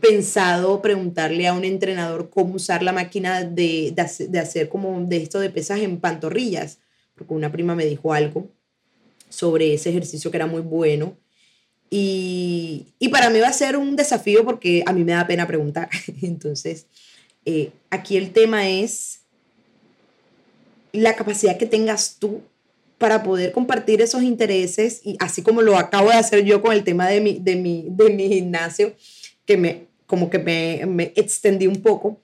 pensado 0.01 0.81
preguntarle 0.81 1.47
a 1.47 1.53
un 1.53 1.63
entrenador 1.63 2.29
cómo 2.29 2.55
usar 2.55 2.83
la 2.83 2.91
máquina 2.91 3.43
de, 3.43 3.93
de 4.29 4.39
hacer 4.39 4.69
como 4.69 4.99
de 5.01 5.17
esto 5.17 5.39
de 5.39 5.49
pesas 5.49 5.79
en 5.79 5.99
pantorrillas, 5.99 6.79
porque 7.15 7.33
una 7.33 7.51
prima 7.51 7.75
me 7.75 7.85
dijo 7.85 8.13
algo 8.13 8.49
sobre 9.29 9.73
ese 9.73 9.89
ejercicio 9.89 10.31
que 10.31 10.37
era 10.37 10.47
muy 10.47 10.61
bueno. 10.61 11.17
Y, 11.89 12.87
y, 12.99 13.07
para 13.09 13.29
mí 13.29 13.39
va 13.39 13.47
a 13.47 13.53
ser 13.53 13.77
un 13.77 13.95
desafío 13.95 14.43
porque 14.43 14.83
a 14.85 14.91
mí 14.91 15.05
me 15.05 15.13
da 15.13 15.25
pena 15.25 15.47
preguntar. 15.47 15.89
Entonces, 16.21 16.85
eh, 17.45 17.71
aquí 17.89 18.17
el 18.17 18.31
tema 18.33 18.67
es 18.67 19.21
la 20.93 21.15
capacidad 21.15 21.57
que 21.57 21.65
tengas 21.65 22.17
tú 22.19 22.41
para 22.97 23.23
poder 23.23 23.51
compartir 23.51 24.01
esos 24.01 24.23
intereses 24.23 25.01
y 25.03 25.17
así 25.19 25.43
como 25.43 25.61
lo 25.61 25.77
acabo 25.77 26.09
de 26.09 26.15
hacer 26.15 26.43
yo 26.43 26.61
con 26.61 26.73
el 26.73 26.83
tema 26.83 27.07
de 27.07 27.21
mi, 27.21 27.39
de 27.39 27.55
mi, 27.55 27.85
de 27.89 28.09
mi 28.09 28.27
gimnasio, 28.27 28.93
que 29.45 29.57
me 29.57 29.87
como 30.07 30.29
que 30.29 30.39
me, 30.39 30.85
me 30.87 31.11
extendí 31.15 31.67
un 31.67 31.81
poco. 31.81 32.19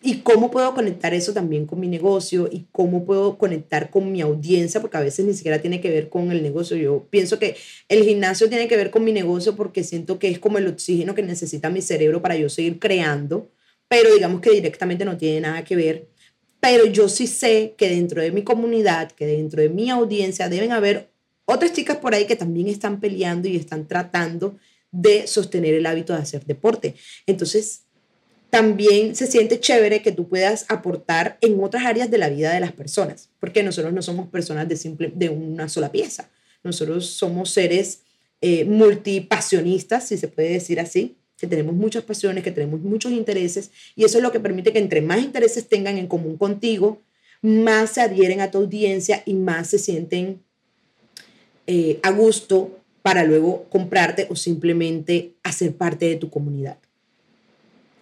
Y 0.00 0.18
cómo 0.18 0.50
puedo 0.52 0.74
conectar 0.74 1.12
eso 1.12 1.32
también 1.32 1.66
con 1.66 1.80
mi 1.80 1.88
negocio 1.88 2.48
y 2.52 2.66
cómo 2.70 3.04
puedo 3.04 3.36
conectar 3.36 3.90
con 3.90 4.12
mi 4.12 4.20
audiencia, 4.20 4.80
porque 4.80 4.96
a 4.96 5.00
veces 5.00 5.26
ni 5.26 5.34
siquiera 5.34 5.60
tiene 5.60 5.80
que 5.80 5.90
ver 5.90 6.08
con 6.08 6.30
el 6.30 6.40
negocio. 6.40 6.76
Yo 6.76 7.08
pienso 7.10 7.40
que 7.40 7.56
el 7.88 8.04
gimnasio 8.04 8.48
tiene 8.48 8.68
que 8.68 8.76
ver 8.76 8.90
con 8.92 9.02
mi 9.02 9.12
negocio 9.12 9.56
porque 9.56 9.82
siento 9.82 10.20
que 10.20 10.28
es 10.28 10.38
como 10.38 10.58
el 10.58 10.68
oxígeno 10.68 11.16
que 11.16 11.22
necesita 11.22 11.68
mi 11.68 11.82
cerebro 11.82 12.22
para 12.22 12.36
yo 12.36 12.48
seguir 12.48 12.78
creando, 12.78 13.50
pero 13.88 14.14
digamos 14.14 14.40
que 14.40 14.50
directamente 14.50 15.04
no 15.04 15.16
tiene 15.16 15.40
nada 15.40 15.64
que 15.64 15.74
ver. 15.74 16.06
Pero 16.60 16.86
yo 16.86 17.08
sí 17.08 17.26
sé 17.26 17.74
que 17.76 17.88
dentro 17.88 18.20
de 18.20 18.32
mi 18.32 18.42
comunidad, 18.42 19.12
que 19.12 19.26
dentro 19.26 19.62
de 19.62 19.68
mi 19.68 19.90
audiencia 19.90 20.48
deben 20.48 20.72
haber 20.72 21.10
otras 21.44 21.72
chicas 21.72 21.96
por 21.98 22.14
ahí 22.14 22.26
que 22.26 22.36
también 22.36 22.68
están 22.68 23.00
peleando 23.00 23.48
y 23.48 23.56
están 23.56 23.86
tratando 23.86 24.56
de 24.90 25.26
sostener 25.26 25.74
el 25.74 25.86
hábito 25.86 26.12
de 26.12 26.20
hacer 26.20 26.44
deporte. 26.44 26.94
Entonces, 27.26 27.82
también 28.50 29.14
se 29.14 29.26
siente 29.26 29.60
chévere 29.60 30.02
que 30.02 30.12
tú 30.12 30.28
puedas 30.28 30.64
aportar 30.68 31.38
en 31.40 31.62
otras 31.62 31.84
áreas 31.84 32.10
de 32.10 32.18
la 32.18 32.30
vida 32.30 32.52
de 32.52 32.60
las 32.60 32.72
personas, 32.72 33.30
porque 33.40 33.62
nosotros 33.62 33.92
no 33.92 34.02
somos 34.02 34.28
personas 34.28 34.68
de, 34.68 34.76
simple, 34.76 35.12
de 35.14 35.28
una 35.28 35.68
sola 35.68 35.92
pieza, 35.92 36.30
nosotros 36.64 37.06
somos 37.06 37.50
seres 37.50 38.00
eh, 38.40 38.64
multipasionistas, 38.64 40.08
si 40.08 40.16
se 40.16 40.28
puede 40.28 40.50
decir 40.50 40.80
así, 40.80 41.16
que 41.38 41.46
tenemos 41.46 41.74
muchas 41.74 42.02
pasiones, 42.04 42.44
que 42.44 42.50
tenemos 42.50 42.80
muchos 42.80 43.12
intereses, 43.12 43.70
y 43.94 44.04
eso 44.04 44.18
es 44.18 44.22
lo 44.22 44.32
que 44.32 44.40
permite 44.40 44.72
que 44.72 44.78
entre 44.78 45.00
más 45.00 45.22
intereses 45.22 45.68
tengan 45.68 45.96
en 45.96 46.06
común 46.06 46.36
contigo, 46.36 47.00
más 47.40 47.90
se 47.90 48.00
adhieren 48.00 48.40
a 48.40 48.50
tu 48.50 48.58
audiencia 48.58 49.22
y 49.24 49.34
más 49.34 49.70
se 49.70 49.78
sienten 49.78 50.42
eh, 51.66 52.00
a 52.02 52.10
gusto 52.10 52.78
para 53.02 53.24
luego 53.24 53.64
comprarte 53.70 54.26
o 54.28 54.36
simplemente 54.36 55.34
hacer 55.42 55.74
parte 55.76 56.06
de 56.06 56.16
tu 56.16 56.30
comunidad. 56.30 56.78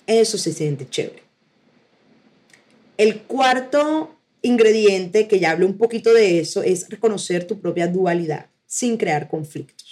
Eso 0.07 0.39
se 0.39 0.53
siente 0.53 0.89
chévere. 0.89 1.23
El 2.97 3.21
cuarto 3.23 4.17
ingrediente, 4.43 5.29
que 5.29 5.39
ya 5.39 5.51
hablo 5.51 5.67
un 5.67 5.77
poquito 5.77 6.15
de 6.15 6.41
eso, 6.41 6.63
es 6.63 6.89
reconocer 6.89 7.47
tu 7.47 7.61
propia 7.61 7.89
dualidad 7.89 8.47
sin 8.67 8.97
crear 8.97 9.29
conflictos. 9.29 9.86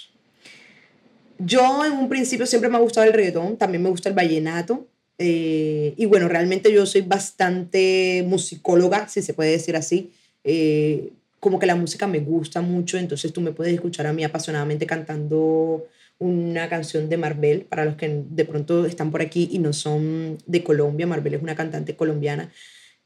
Yo 1.44 1.84
en 1.84 1.92
un 1.92 2.08
principio 2.08 2.46
siempre 2.46 2.70
me 2.70 2.76
ha 2.76 2.80
gustado 2.80 3.06
el 3.06 3.12
reggaetón, 3.12 3.56
también 3.56 3.82
me 3.82 3.90
gusta 3.90 4.08
el 4.08 4.14
vallenato. 4.14 4.86
Eh, 5.18 5.94
y 5.96 6.06
bueno, 6.06 6.28
realmente 6.28 6.72
yo 6.72 6.86
soy 6.86 7.02
bastante 7.02 8.24
musicóloga, 8.26 9.08
si 9.08 9.22
se 9.22 9.34
puede 9.34 9.50
decir 9.50 9.76
así. 9.76 10.12
Eh, 10.42 11.12
como 11.40 11.58
que 11.58 11.66
la 11.66 11.76
música 11.76 12.06
me 12.06 12.20
gusta 12.20 12.62
mucho, 12.62 12.96
entonces 12.96 13.32
tú 13.32 13.40
me 13.40 13.52
puedes 13.52 13.74
escuchar 13.74 14.06
a 14.06 14.12
mí 14.12 14.24
apasionadamente 14.24 14.86
cantando 14.86 15.86
una 16.18 16.68
canción 16.68 17.08
de 17.08 17.18
Marvel, 17.18 17.62
para 17.62 17.84
los 17.84 17.96
que 17.96 18.22
de 18.30 18.44
pronto 18.44 18.86
están 18.86 19.10
por 19.10 19.20
aquí 19.20 19.48
y 19.52 19.58
no 19.58 19.72
son 19.72 20.38
de 20.46 20.64
Colombia. 20.64 21.06
Marvel 21.06 21.34
es 21.34 21.42
una 21.42 21.54
cantante 21.54 21.96
colombiana, 21.96 22.50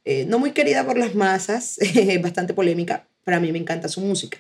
eh, 0.05 0.25
no 0.27 0.39
muy 0.39 0.53
querida 0.53 0.87
por 0.87 0.97
las 0.97 1.15
masas, 1.15 1.79
bastante 2.23 2.55
polémica, 2.55 3.09
pero 3.25 3.39
a 3.39 3.41
mí 3.41 3.51
me 3.51 3.59
encanta 3.59 3.89
su 3.89 4.01
música. 4.01 4.39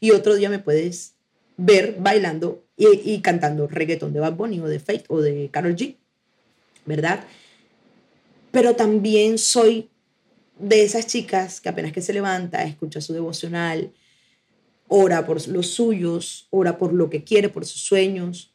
Y 0.00 0.10
otro 0.10 0.34
día 0.34 0.50
me 0.50 0.58
puedes 0.58 1.14
ver 1.58 1.96
bailando 1.98 2.64
y, 2.76 3.20
cantando 3.20 3.66
reggaetón 3.66 4.12
de 4.12 4.20
Bad 4.20 4.34
Bunny 4.34 4.60
o 4.60 4.68
de 4.68 4.78
Fate 4.78 5.04
o 5.08 5.20
de 5.20 5.50
Carol 5.50 5.74
G, 5.76 5.96
¿verdad? 6.86 7.24
Pero 8.52 8.76
también 8.76 9.36
soy 9.36 9.90
de 10.58 10.84
esas 10.84 11.06
chicas 11.06 11.60
que 11.60 11.68
apenas 11.68 11.92
que 11.92 12.00
se 12.00 12.12
levanta, 12.12 12.62
escucha 12.62 13.00
su 13.00 13.12
devocional, 13.12 13.92
ora 14.86 15.26
por 15.26 15.46
los 15.48 15.66
suyos, 15.66 16.46
ora 16.50 16.78
por 16.78 16.92
lo 16.92 17.10
que 17.10 17.24
quiere, 17.24 17.48
por 17.48 17.66
sus 17.66 17.82
sueños, 17.82 18.54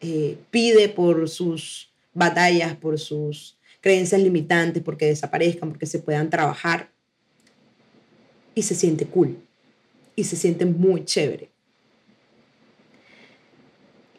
eh, 0.00 0.36
pide 0.50 0.90
por 0.90 1.28
sus 1.30 1.92
batallas, 2.12 2.76
por 2.76 2.98
sus 3.00 3.58
creencias 3.80 4.20
limitantes, 4.20 4.82
porque 4.82 5.06
desaparezcan, 5.06 5.70
porque 5.70 5.86
se 5.86 5.98
puedan 5.98 6.28
trabajar. 6.28 6.90
Y 8.54 8.62
se 8.62 8.74
siente 8.74 9.06
cool. 9.06 9.36
Y 10.14 10.24
se 10.24 10.36
siente 10.36 10.64
muy 10.64 11.04
chévere. 11.04 11.53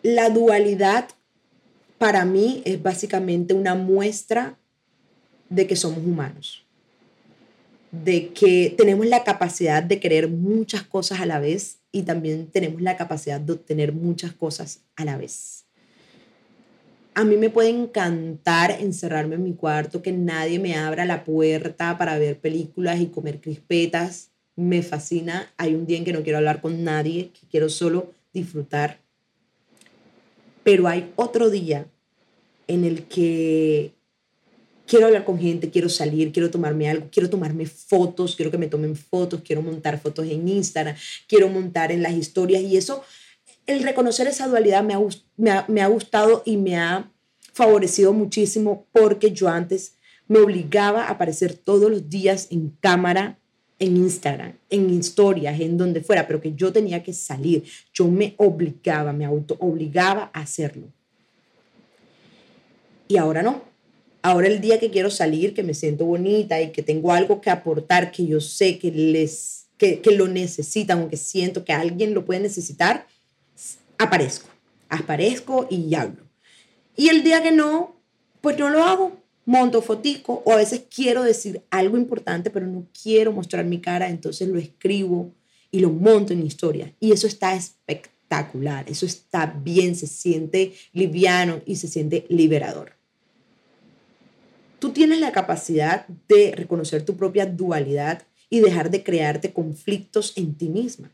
La 0.08 0.30
dualidad 0.30 1.08
para 1.98 2.26
mí 2.26 2.62
es 2.64 2.84
básicamente 2.84 3.56
una 3.56 3.74
muestra 3.74 4.56
de 5.50 5.66
que 5.66 5.76
somos 5.76 6.06
humanos 6.06 6.66
de 8.04 8.30
que 8.30 8.74
tenemos 8.78 9.08
la 9.08 9.24
capacidad 9.24 9.82
de 9.82 10.00
querer 10.00 10.28
muchas 10.28 10.84
cosas 10.84 11.22
a 11.22 11.26
la 11.26 11.40
vez 11.40 11.80
y 11.92 12.04
también 12.04 12.46
tenemos 12.52 12.84
la 12.84 12.98
capacidad 12.98 13.40
de 13.40 13.54
obtener 13.54 13.94
muchas 13.94 14.34
cosas 14.34 14.82
a 14.96 15.06
la 15.06 15.18
vez. 15.18 15.66
A 17.16 17.24
mí 17.24 17.38
me 17.38 17.50
puede 17.50 17.70
encantar 17.70 18.72
encerrarme 18.72 19.36
en 19.36 19.44
mi 19.44 19.54
cuarto, 19.54 20.04
que 20.04 20.12
nadie 20.12 20.60
me 20.60 20.76
abra 20.76 21.06
la 21.06 21.24
puerta 21.24 21.98
para 21.98 22.20
ver 22.20 22.40
películas 22.40 23.00
y 23.00 23.08
comer 23.08 23.40
crispetas. 23.40 24.30
Me 24.56 24.84
fascina. 24.84 25.52
Hay 25.58 25.74
un 25.74 25.88
día 25.88 25.98
en 25.98 26.06
que 26.06 26.14
no 26.14 26.24
quiero 26.24 26.38
hablar 26.38 26.62
con 26.62 26.84
nadie, 26.84 27.32
que 27.32 27.48
quiero 27.48 27.70
solo 27.70 28.12
disfrutar. 28.34 29.05
Pero 30.66 30.88
hay 30.88 31.14
otro 31.16 31.52
día 31.52 31.86
en 32.68 32.86
el 32.86 33.04
que 33.04 33.94
quiero 34.88 35.06
hablar 35.06 35.24
con 35.24 35.40
gente, 35.40 35.70
quiero 35.70 35.90
salir, 35.90 36.32
quiero 36.32 36.50
tomarme 36.50 36.90
algo, 36.90 37.08
quiero 37.12 37.30
tomarme 37.30 37.68
fotos, 37.68 38.36
quiero 38.36 38.50
que 38.50 38.58
me 38.58 38.66
tomen 38.66 38.96
fotos, 38.96 39.42
quiero 39.46 39.62
montar 39.62 40.02
fotos 40.02 40.26
en 40.26 40.48
Instagram, 40.48 40.96
quiero 41.28 41.50
montar 41.50 41.92
en 41.92 42.02
las 42.02 42.14
historias. 42.14 42.64
Y 42.64 42.78
eso, 42.78 43.04
el 43.68 43.84
reconocer 43.84 44.26
esa 44.26 44.48
dualidad 44.48 44.84
me 44.84 44.96
ha, 45.52 45.66
me 45.68 45.82
ha, 45.84 45.88
gustado 45.88 46.42
y 46.48 46.58
me 46.58 46.78
ha 46.78 47.12
favorecido 47.54 48.12
muchísimo 48.12 48.88
porque 48.92 49.34
yo 49.34 49.50
antes 49.50 50.00
me 50.28 50.40
obligaba 50.40 51.04
a 51.04 51.12
aparecer 51.12 51.54
todos 51.54 51.92
los 51.92 52.10
días 52.10 52.48
en 52.50 52.72
cámara, 52.80 53.38
en 53.80 53.98
Instagram, 53.98 54.54
en 54.70 54.90
historias, 54.90 55.60
en 55.60 55.78
donde 55.78 56.02
fuera, 56.02 56.28
pero 56.28 56.42
que 56.42 56.54
yo 56.54 56.72
tenía 56.72 57.04
que 57.04 57.14
salir. 57.14 57.64
Yo 57.94 58.08
me 58.08 58.34
obligaba, 58.38 59.12
me 59.14 59.26
auto 59.26 59.58
obligaba 59.60 60.32
a 60.34 60.42
hacerlo. 60.42 60.88
Y 63.08 63.18
ahora 63.18 63.44
no. 63.44 63.64
Ahora 64.22 64.48
el 64.48 64.60
día 64.60 64.80
que 64.80 64.90
quiero 64.90 65.12
salir, 65.12 65.54
que 65.54 65.62
me 65.62 65.74
siento 65.74 66.06
bonita 66.06 66.60
y 66.62 66.72
que 66.72 66.82
tengo 66.82 67.12
algo 67.12 67.42
que 67.42 67.52
aportar, 67.52 68.12
que 68.12 68.26
yo 68.26 68.42
sé 68.42 68.80
que 68.80 68.92
les 68.92 69.68
que, 69.78 70.02
que 70.02 70.12
lo 70.12 70.28
necesitan 70.28 71.04
o 71.04 71.10
que 71.10 71.18
siento 71.18 71.66
que 71.66 71.74
alguien 71.74 72.14
lo 72.14 72.26
puede 72.26 72.40
necesitar, 72.40 73.08
aparezco, 73.98 74.50
aparezco 74.90 75.68
y 75.70 75.94
hablo. 75.96 76.24
Y 76.96 77.10
el 77.10 77.24
día 77.24 77.44
que 77.44 77.52
no, 77.52 78.00
pues 78.42 78.58
no 78.58 78.70
lo 78.70 78.84
hago, 78.84 79.25
monto 79.46 79.82
fotico 79.82 80.42
o 80.46 80.52
a 80.52 80.58
veces 80.58 80.84
quiero 80.94 81.24
decir 81.24 81.62
algo 81.70 81.98
importante, 81.98 82.50
pero 82.50 82.68
no 82.68 82.88
quiero 83.02 83.32
mostrar 83.32 83.66
mi 83.66 83.80
cara, 83.80 84.10
entonces 84.10 84.48
lo 84.48 84.60
escribo 84.60 85.32
y 85.72 85.80
lo 85.80 85.92
monto 85.92 86.34
en 86.34 86.46
historia. 86.46 86.94
Y 87.00 87.12
eso 87.12 87.28
está 87.28 87.56
espectacular, 87.56 88.90
eso 88.90 89.06
está 89.06 89.46
bien, 89.46 89.96
se 89.96 90.08
siente 90.08 90.74
liviano 90.94 91.62
y 91.66 91.76
se 91.76 91.88
siente 91.88 92.26
liberador. 92.30 92.94
Tú 94.80 94.92
tienes 94.92 95.20
la 95.20 95.32
capacidad 95.32 96.08
de 96.28 96.54
reconocer 96.56 97.04
tu 97.04 97.16
propia 97.16 97.46
dualidad 97.46 98.24
y 98.50 98.60
dejar 98.60 98.90
de 98.92 99.04
crearte 99.04 99.54
conflictos 99.54 100.34
en 100.36 100.56
ti 100.56 100.70
misma. 100.70 101.12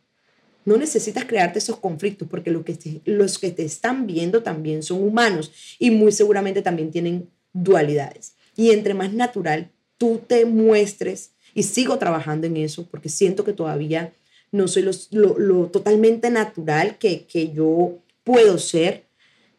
No 0.64 0.78
necesitas 0.78 1.26
crearte 1.26 1.60
esos 1.60 1.78
conflictos 1.78 2.28
porque 2.28 2.52
los 2.52 2.64
que, 2.64 2.76
te, 2.76 3.02
los 3.06 3.40
que 3.40 3.52
te 3.52 3.64
están 3.64 4.06
viendo 4.06 4.44
también 4.44 4.84
son 4.84 5.02
humanos 5.02 5.52
y 5.80 5.90
muy 5.90 6.12
seguramente 6.12 6.62
también 6.62 6.92
tienen 6.92 7.30
dualidades. 7.54 8.36
Y 8.56 8.72
entre 8.72 8.94
más 8.94 9.14
natural 9.14 9.72
tú 9.98 10.22
te 10.26 10.46
muestres, 10.46 11.32
y 11.54 11.64
sigo 11.64 11.98
trabajando 11.98 12.48
en 12.48 12.58
eso 12.58 12.88
porque 12.90 13.10
siento 13.10 13.44
que 13.44 13.54
todavía 13.54 14.14
no 14.52 14.68
soy 14.68 14.90
lo, 15.12 15.68
totalmente 15.68 16.30
natural 16.30 16.98
que, 16.98 17.26
que, 17.26 17.52
yo 17.52 18.00
puedo 18.24 18.58
ser. 18.58 19.06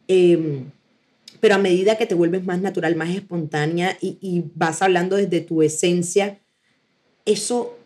Eh, 0.07 0.63
pero 1.43 1.55
a 1.55 1.57
medida 1.57 1.97
que 1.97 2.05
te 2.05 2.15
vuelves 2.15 2.45
más 2.45 2.61
natural, 2.61 2.95
más 2.95 3.09
espontánea 3.09 3.97
y, 3.99 4.45
vas 4.55 4.81
hablando 4.81 5.17
desde 5.17 5.41
tu 5.41 5.61
esencia, 5.61 6.39
eso 7.25 7.77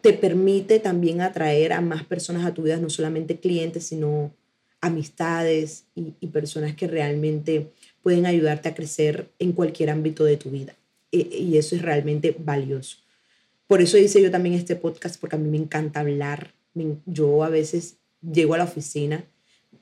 te 0.00 0.14
permite 0.14 0.78
también 0.78 1.20
atraer 1.20 1.74
a 1.74 1.82
más 1.82 2.02
personas 2.04 2.46
a 2.46 2.54
tu 2.54 2.62
vida, 2.62 2.78
no 2.78 2.88
solamente 2.88 3.38
clientes, 3.40 3.88
sino 3.88 4.32
amistades 4.80 5.84
y, 5.94 6.26
personas 6.28 6.74
que 6.74 6.86
realmente 6.86 7.70
pueden 8.02 8.26
ayudarte 8.26 8.68
a 8.68 8.74
crecer 8.74 9.30
en 9.38 9.52
cualquier 9.52 9.90
ámbito 9.90 10.24
de 10.24 10.36
tu 10.36 10.50
vida. 10.50 10.74
E, 11.12 11.18
y 11.18 11.58
eso 11.58 11.76
es 11.76 11.82
realmente 11.82 12.34
valioso. 12.38 12.98
Por 13.66 13.82
eso 13.82 13.98
hice 13.98 14.22
yo 14.22 14.30
también 14.30 14.54
este 14.54 14.76
podcast, 14.76 15.20
porque 15.20 15.36
a 15.36 15.38
mí 15.38 15.48
me 15.48 15.58
encanta 15.58 16.00
hablar. 16.00 16.54
Yo 17.06 17.44
a 17.44 17.48
veces 17.48 17.96
llego 18.22 18.54
a 18.54 18.58
la 18.58 18.64
oficina 18.64 19.24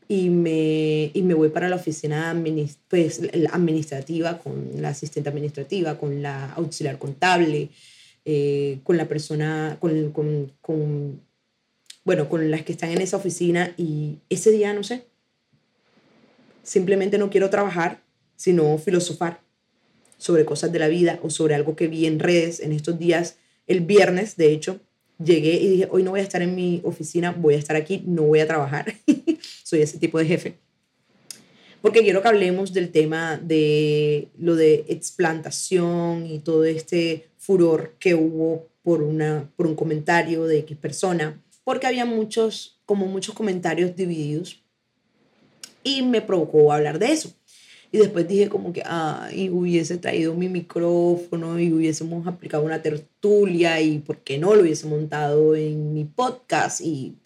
y 0.09 0.30
me, 0.30 1.11
y 1.12 1.22
me 1.22 1.34
voy 1.34 1.51
para 1.51 1.68
la 1.68 1.76
oficina 1.76 2.34
pues, 2.88 3.20
administrativa 3.53 4.38
con 4.38 4.70
la 4.80 4.90
asistente 4.90 5.28
administrativa, 5.28 5.99
con 5.99 6.22
la 6.22 6.53
auxiliar 6.53 6.99
contable, 6.99 7.68
eh, 8.24 8.80
con 8.84 8.96
la 8.96 9.07
persona, 9.07 9.78
con, 9.80 11.22
bueno, 12.09 12.30
con 12.30 12.50
las 12.50 12.62
que 12.62 12.72
están 12.72 12.90
en 12.90 13.02
esa 13.02 13.18
oficina 13.18 13.74
y 13.76 14.20
ese 14.30 14.50
día, 14.50 14.72
no 14.72 14.82
sé, 14.82 15.04
simplemente 16.62 17.18
no 17.18 17.28
quiero 17.28 17.50
trabajar, 17.50 18.00
sino 18.34 18.78
filosofar 18.78 19.42
sobre 20.16 20.46
cosas 20.46 20.72
de 20.72 20.78
la 20.78 20.88
vida 20.88 21.20
o 21.22 21.28
sobre 21.28 21.54
algo 21.54 21.76
que 21.76 21.86
vi 21.86 22.06
en 22.06 22.18
redes 22.18 22.61
en 22.61 22.72
estos 22.72 22.98
días. 22.98 23.36
El 23.66 23.82
viernes, 23.82 24.38
de 24.38 24.54
hecho, 24.54 24.80
llegué 25.22 25.61
y 25.61 25.68
dije, 25.68 25.88
hoy 25.90 26.02
no 26.02 26.12
voy 26.12 26.20
a 26.20 26.22
estar 26.22 26.40
en 26.40 26.54
mi 26.54 26.80
oficina, 26.82 27.32
voy 27.32 27.56
a 27.56 27.59
estar 27.59 27.76
aquí, 27.76 28.02
no 28.06 28.22
voy 28.22 28.40
a 28.40 28.46
trabajar. 28.46 28.86
Soy 29.62 29.82
ese 29.82 29.98
tipo 29.98 30.18
de 30.18 30.24
jefe. 30.24 30.54
Porque 31.82 32.00
quiero 32.00 32.22
que 32.22 32.28
hablemos 32.28 32.72
del 32.72 32.90
tema 32.90 33.36
de 33.36 34.28
lo 34.38 34.56
de 34.56 34.86
explantación 34.88 36.24
y 36.24 36.38
todo 36.38 36.64
este 36.64 37.28
furor 37.36 37.96
que 37.98 38.14
hubo 38.14 38.66
por, 38.82 39.02
una, 39.02 39.52
por 39.56 39.66
un 39.66 39.74
comentario 39.74 40.46
de 40.46 40.61
X 40.61 40.74
persona, 40.78 41.38
porque 41.68 41.86
había 41.86 42.06
muchos, 42.06 42.80
como 42.86 43.04
muchos 43.04 43.34
comentarios 43.34 43.94
divididos 43.94 44.62
y 45.84 46.00
me 46.00 46.22
provocó 46.22 46.72
hablar 46.72 46.98
de 46.98 47.12
eso. 47.12 47.34
Y 47.92 47.98
después 47.98 48.26
dije 48.26 48.48
como 48.48 48.72
que, 48.72 48.82
ah, 48.86 49.28
y 49.34 49.50
hubiese 49.50 49.98
traído 49.98 50.32
mi 50.32 50.48
micrófono 50.48 51.60
y 51.60 51.70
hubiésemos 51.70 52.26
aplicado 52.26 52.64
una 52.64 52.80
tertulia 52.80 53.82
y 53.82 53.98
por 53.98 54.16
qué 54.20 54.38
no 54.38 54.54
lo 54.54 54.62
hubiese 54.62 54.86
montado 54.86 55.54
en 55.54 55.92
mi 55.92 56.06
podcast. 56.06 56.80
Y 56.80 57.16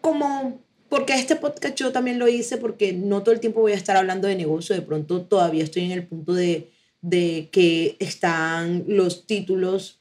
como, 0.00 0.58
porque 0.88 1.12
este 1.12 1.36
podcast 1.36 1.76
yo 1.76 1.92
también 1.92 2.18
lo 2.18 2.28
hice 2.28 2.56
porque 2.56 2.94
no 2.94 3.22
todo 3.22 3.34
el 3.34 3.40
tiempo 3.40 3.60
voy 3.60 3.72
a 3.72 3.76
estar 3.76 3.98
hablando 3.98 4.28
de 4.28 4.36
negocio, 4.36 4.74
de 4.74 4.80
pronto 4.80 5.20
todavía 5.20 5.62
estoy 5.62 5.84
en 5.84 5.92
el 5.92 6.06
punto 6.06 6.32
de, 6.32 6.70
de 7.02 7.50
que 7.52 7.96
están 7.98 8.84
los 8.88 9.26
títulos 9.26 9.95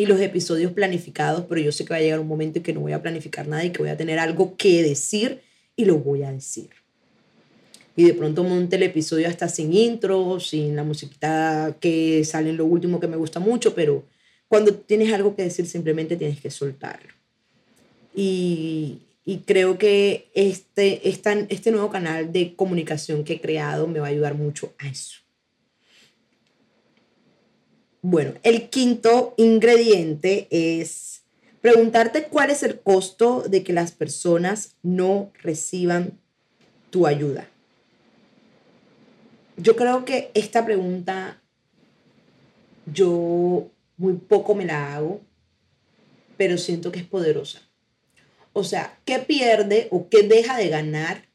y 0.00 0.06
los 0.06 0.20
episodios 0.20 0.72
planificados, 0.72 1.44
pero 1.48 1.60
yo 1.60 1.72
sé 1.72 1.84
que 1.84 1.90
va 1.90 1.96
a 1.96 2.00
llegar 2.00 2.20
un 2.20 2.28
momento 2.28 2.58
en 2.58 2.62
que 2.62 2.72
no 2.72 2.80
voy 2.80 2.92
a 2.92 3.02
planificar 3.02 3.46
nada 3.46 3.64
y 3.64 3.70
que 3.70 3.78
voy 3.78 3.90
a 3.90 3.96
tener 3.96 4.18
algo 4.18 4.56
que 4.56 4.82
decir 4.82 5.40
y 5.76 5.84
lo 5.84 5.98
voy 5.98 6.22
a 6.22 6.32
decir 6.32 6.70
y 8.00 8.04
de 8.04 8.14
pronto 8.14 8.44
monte 8.44 8.76
el 8.76 8.84
episodio 8.84 9.28
hasta 9.28 9.46
sin 9.46 9.74
intro, 9.74 10.40
sin 10.40 10.74
la 10.74 10.84
musiquita 10.84 11.76
que 11.80 12.24
sale 12.24 12.48
en 12.48 12.56
lo 12.56 12.64
último 12.64 12.98
que 12.98 13.08
me 13.08 13.16
gusta 13.16 13.40
mucho, 13.40 13.74
pero 13.74 14.04
cuando 14.48 14.74
tienes 14.74 15.12
algo 15.12 15.36
que 15.36 15.42
decir 15.42 15.66
simplemente 15.66 16.16
tienes 16.16 16.40
que 16.40 16.50
soltarlo. 16.50 17.12
Y, 18.14 19.00
y 19.26 19.38
creo 19.38 19.76
que 19.76 20.30
este, 20.34 21.08
este, 21.10 21.46
este 21.50 21.70
nuevo 21.70 21.90
canal 21.90 22.32
de 22.32 22.54
comunicación 22.54 23.22
que 23.22 23.34
he 23.34 23.40
creado 23.40 23.86
me 23.86 24.00
va 24.00 24.06
a 24.06 24.10
ayudar 24.10 24.34
mucho 24.34 24.72
a 24.78 24.88
eso. 24.88 25.18
Bueno, 28.02 28.32
el 28.42 28.70
quinto 28.70 29.34
ingrediente 29.36 30.48
es 30.50 31.22
preguntarte 31.60 32.24
cuál 32.24 32.50
es 32.50 32.62
el 32.62 32.80
costo 32.80 33.42
de 33.42 33.62
que 33.62 33.74
las 33.74 33.92
personas 33.92 34.76
no 34.82 35.30
reciban 35.42 36.18
tu 36.88 37.06
ayuda. 37.06 37.46
Yo 39.58 39.76
creo 39.76 40.06
que 40.06 40.30
esta 40.32 40.64
pregunta 40.64 41.42
yo 42.86 43.70
muy 43.98 44.14
poco 44.14 44.54
me 44.54 44.64
la 44.64 44.94
hago, 44.94 45.20
pero 46.38 46.56
siento 46.56 46.90
que 46.90 47.00
es 47.00 47.06
poderosa. 47.06 47.60
O 48.54 48.64
sea, 48.64 48.98
¿qué 49.04 49.18
pierde 49.18 49.88
o 49.90 50.08
qué 50.08 50.22
deja 50.22 50.56
de 50.56 50.70
ganar 50.70 51.28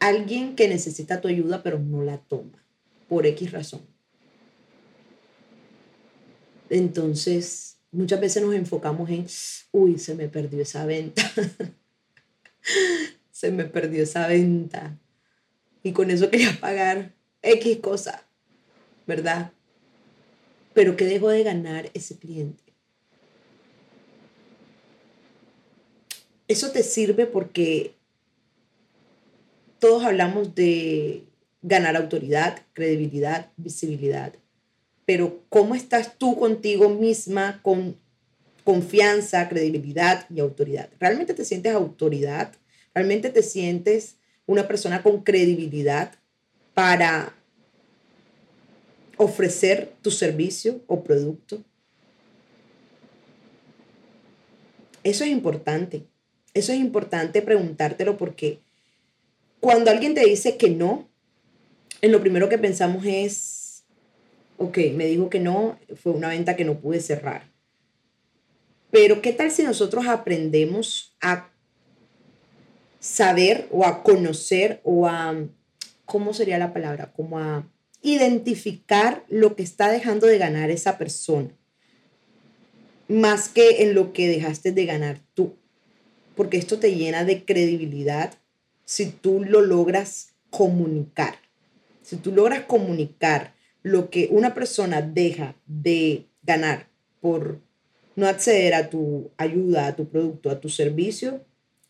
alguien 0.00 0.56
que 0.56 0.66
necesita 0.66 1.20
tu 1.20 1.28
ayuda 1.28 1.62
pero 1.62 1.78
no 1.78 2.02
la 2.02 2.18
toma 2.18 2.66
por 3.08 3.24
X 3.24 3.52
razón? 3.52 3.91
Entonces, 6.72 7.76
muchas 7.90 8.18
veces 8.18 8.42
nos 8.42 8.54
enfocamos 8.54 9.10
en, 9.10 9.26
uy, 9.72 9.98
se 9.98 10.14
me 10.14 10.30
perdió 10.30 10.62
esa 10.62 10.86
venta. 10.86 11.22
se 13.30 13.50
me 13.50 13.66
perdió 13.66 14.02
esa 14.02 14.26
venta. 14.26 14.98
Y 15.82 15.92
con 15.92 16.10
eso 16.10 16.30
quería 16.30 16.58
pagar 16.58 17.12
X 17.42 17.76
cosa, 17.82 18.24
¿verdad? 19.06 19.52
Pero 20.72 20.96
que 20.96 21.04
dejó 21.04 21.28
de 21.28 21.42
ganar 21.42 21.90
ese 21.92 22.16
cliente. 22.16 22.72
Eso 26.48 26.72
te 26.72 26.82
sirve 26.82 27.26
porque 27.26 27.96
todos 29.78 30.04
hablamos 30.04 30.54
de 30.54 31.24
ganar 31.60 31.96
autoridad, 31.96 32.62
credibilidad, 32.72 33.50
visibilidad. 33.58 34.32
Pero 35.12 35.42
¿cómo 35.50 35.74
estás 35.74 36.16
tú 36.16 36.38
contigo 36.38 36.88
misma 36.88 37.60
con 37.60 37.98
confianza, 38.64 39.46
credibilidad 39.50 40.24
y 40.34 40.40
autoridad? 40.40 40.88
¿Realmente 40.98 41.34
te 41.34 41.44
sientes 41.44 41.74
autoridad? 41.74 42.54
¿Realmente 42.94 43.28
te 43.28 43.42
sientes 43.42 44.16
una 44.46 44.66
persona 44.66 45.02
con 45.02 45.22
credibilidad? 45.22 46.12
para 46.74 47.34
ofrecer 49.16 49.92
tu 50.00 50.10
servicio 50.10 50.80
o 50.86 51.04
producto. 51.04 51.62
Eso 55.04 55.24
es 55.24 55.30
importante. 55.30 56.06
Eso 56.54 56.72
es 56.72 56.78
importante 56.78 57.42
preguntártelo 57.42 58.16
porque 58.16 58.60
cuando 59.60 59.90
alguien 59.90 60.14
te 60.14 60.24
dice 60.24 60.56
que 60.56 60.70
no, 60.70 61.08
en 62.00 62.12
lo 62.12 62.20
primero 62.20 62.48
que 62.48 62.58
pensamos 62.58 63.04
es, 63.04 63.61
ok, 64.62 64.78
me 64.94 65.06
dijo 65.06 65.28
que 65.28 65.40
no, 65.40 65.78
fue 65.96 66.12
una 66.12 66.28
venta 66.28 66.54
que 66.54 66.64
no 66.64 66.78
pude 66.78 67.00
cerrar. 67.00 67.50
Pero 68.92 69.20
¿qué 69.20 69.32
tal 69.32 69.50
si 69.50 69.64
nosotros 69.64 70.06
aprendemos 70.06 71.16
a 71.20 71.50
saber 73.00 73.66
o 73.72 73.84
a 73.84 74.04
conocer 74.04 74.80
o 74.84 75.08
a 75.08 75.34
¿cómo 76.04 76.32
sería 76.32 76.58
la 76.58 76.72
palabra? 76.72 77.12
Como 77.12 77.40
a 77.40 77.68
identificar 78.02 79.24
lo 79.28 79.56
que 79.56 79.64
está 79.64 79.90
dejando 79.90 80.28
de 80.28 80.38
ganar 80.38 80.70
esa 80.70 80.96
persona, 80.96 81.50
más 83.08 83.48
que 83.48 83.82
en 83.82 83.94
lo 83.94 84.12
que 84.12 84.28
dejaste 84.28 84.70
de 84.70 84.86
ganar 84.86 85.20
tú, 85.34 85.56
porque 86.36 86.56
esto 86.56 86.78
te 86.78 86.94
llena 86.94 87.24
de 87.24 87.44
credibilidad 87.44 88.34
si 88.84 89.06
tú 89.06 89.42
lo 89.44 89.60
logras 89.60 90.34
comunicar. 90.50 91.34
Si 92.02 92.16
tú 92.16 92.30
logras 92.30 92.64
comunicar 92.64 93.54
lo 93.82 94.10
que 94.10 94.28
una 94.30 94.54
persona 94.54 95.02
deja 95.02 95.54
de 95.66 96.26
ganar 96.42 96.88
por 97.20 97.60
no 98.16 98.26
acceder 98.26 98.74
a 98.74 98.90
tu 98.90 99.30
ayuda, 99.36 99.86
a 99.86 99.96
tu 99.96 100.08
producto, 100.08 100.50
a 100.50 100.60
tu 100.60 100.68
servicio, 100.68 101.44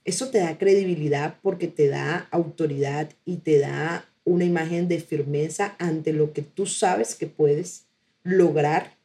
eso 0.04 0.30
te 0.30 0.38
da 0.38 0.58
credibilidad 0.58 1.38
porque 1.42 1.68
te 1.68 1.88
da 1.88 2.28
autoridad 2.30 3.10
y 3.24 3.38
te 3.38 3.58
da 3.58 4.08
una 4.24 4.44
imagen 4.44 4.88
de 4.88 5.00
firmeza 5.00 5.74
ante 5.78 6.12
lo 6.12 6.32
que 6.32 6.42
tú 6.42 6.66
sabes 6.66 7.14
que 7.14 7.26
puedes 7.26 7.86
lograr 8.22 8.96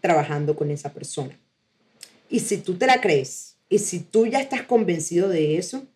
trabajando 0.00 0.56
con 0.56 0.70
esa 0.70 0.92
persona. 0.92 1.38
Y 2.28 2.40
si 2.40 2.58
tú 2.58 2.74
te 2.74 2.86
la 2.86 3.00
crees 3.00 3.56
y 3.68 3.78
si 3.78 4.00
tú 4.00 4.26
ya 4.26 4.40
estás 4.40 4.62
convencido 4.62 5.28
de 5.28 5.56
eso, 5.56 5.86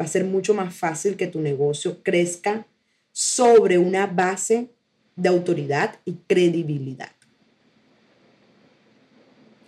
va 0.00 0.04
a 0.04 0.08
ser 0.08 0.24
mucho 0.24 0.54
más 0.54 0.74
fácil 0.74 1.16
que 1.16 1.26
tu 1.26 1.40
negocio 1.40 2.02
crezca 2.02 2.66
sobre 3.12 3.78
una 3.78 4.06
base 4.06 4.70
de 5.20 5.28
autoridad 5.28 5.96
y 6.04 6.14
credibilidad. 6.26 7.10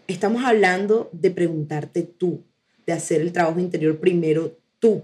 Estamos 0.07 0.45
hablando 0.45 1.11
de 1.13 1.31
preguntarte 1.31 2.03
tú, 2.03 2.43
de 2.87 2.93
hacer 2.93 3.21
el 3.21 3.33
trabajo 3.33 3.61
interior 3.61 3.99
primero 3.99 4.57
tú, 4.79 5.03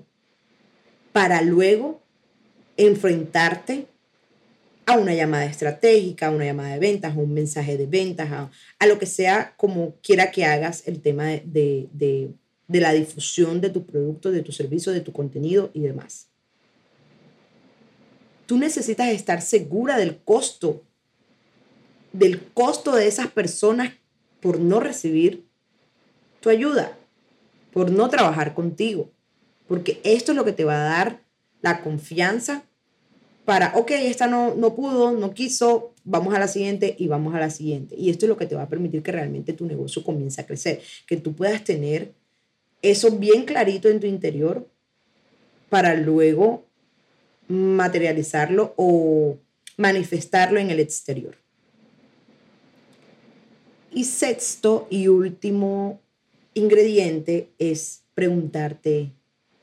para 1.13 1.43
luego 1.43 2.03
enfrentarte 2.77 3.87
a 4.87 4.97
una 4.97 5.15
llamada 5.15 5.45
estratégica, 5.45 6.29
a 6.29 6.31
una 6.31 6.47
llamada 6.47 6.73
de 6.73 6.79
ventas, 6.79 7.15
a 7.15 7.19
un 7.19 7.35
mensaje 7.35 7.77
de 7.77 7.87
ventas, 7.87 8.31
a, 8.79 8.87
lo 8.87 8.99
que 8.99 9.07
sea 9.07 9.55
como 9.57 9.97
quiera 10.03 10.31
que 10.31 10.47
hagas 10.47 10.87
el 10.87 11.03
tema 11.03 11.27
de, 11.27 11.89
de 11.93 12.81
la 12.81 12.93
difusión 12.93 13.61
de 13.61 13.69
tu 13.69 13.85
producto, 13.85 14.31
de 14.31 14.43
tu 14.43 14.53
servicio, 14.53 14.93
de 14.93 15.03
tu 15.03 15.13
contenido 15.13 15.71
y 15.75 15.81
demás. 15.81 16.28
Tú 18.49 18.57
necesitas 18.57 19.09
estar 19.09 19.43
segura 19.43 19.99
del 19.99 20.23
costo, 20.23 20.83
del 22.15 22.43
costo 22.55 22.97
de 22.97 23.07
esas 23.07 23.27
personas 23.27 23.93
por 24.41 24.59
no 24.59 24.81
recibir 24.81 25.45
tu 26.41 26.49
ayuda, 26.49 26.97
por 27.75 27.91
no 27.91 28.09
trabajar 28.09 28.55
contigo, 28.55 29.11
porque 29.67 30.01
esto 30.03 30.33
es 30.33 30.37
lo 30.37 30.47
que 30.47 30.55
te 30.55 30.65
va 30.65 30.77
a 30.77 30.89
dar 30.89 31.21
la 31.61 31.83
confianza 31.83 32.65
para, 33.45 33.75
ok, 33.77 33.91
esta 33.91 34.27
no, 34.27 34.55
no 34.55 34.75
pudo, 34.75 35.13
no 35.13 35.35
quiso, 35.35 35.93
vamos 36.05 36.33
a 36.33 36.39
la 36.39 36.49
siguiente 36.49 36.97
y 36.99 37.07
vamos 37.07 37.35
a 37.35 37.41
la 37.41 37.51
siguiente. 37.51 37.97
Y 37.99 38.09
esto 38.09 38.25
es 38.25 38.31
lo 38.31 38.39
que 38.39 38.47
te 38.47 38.55
va 38.55 38.63
a 38.63 38.69
permitir 38.71 39.03
que 39.03 39.13
realmente 39.13 39.53
tu 39.53 39.67
negocio 39.67 40.03
comience 40.03 40.41
a 40.41 40.47
crecer, 40.47 40.81
que 41.07 41.19
tú 41.19 41.35
puedas 41.35 41.65
tener 41.65 42.15
eso 42.81 43.11
bien 43.11 43.45
clarito 43.45 43.91
en 43.91 44.01
tu 44.01 44.07
interior 44.07 44.67
para 45.69 45.93
luego 45.93 46.68
materializarlo 47.49 48.75
o 48.77 49.39
manifestarlo 49.77 50.61
en 50.61 50.71
el 50.71 50.81
exterior. 50.81 51.37
Y 53.91 54.05
sexto 54.05 54.87
y 54.91 55.09
último 55.09 56.01
ingrediente 56.55 57.49
es 57.59 58.03
preguntarte 58.15 59.13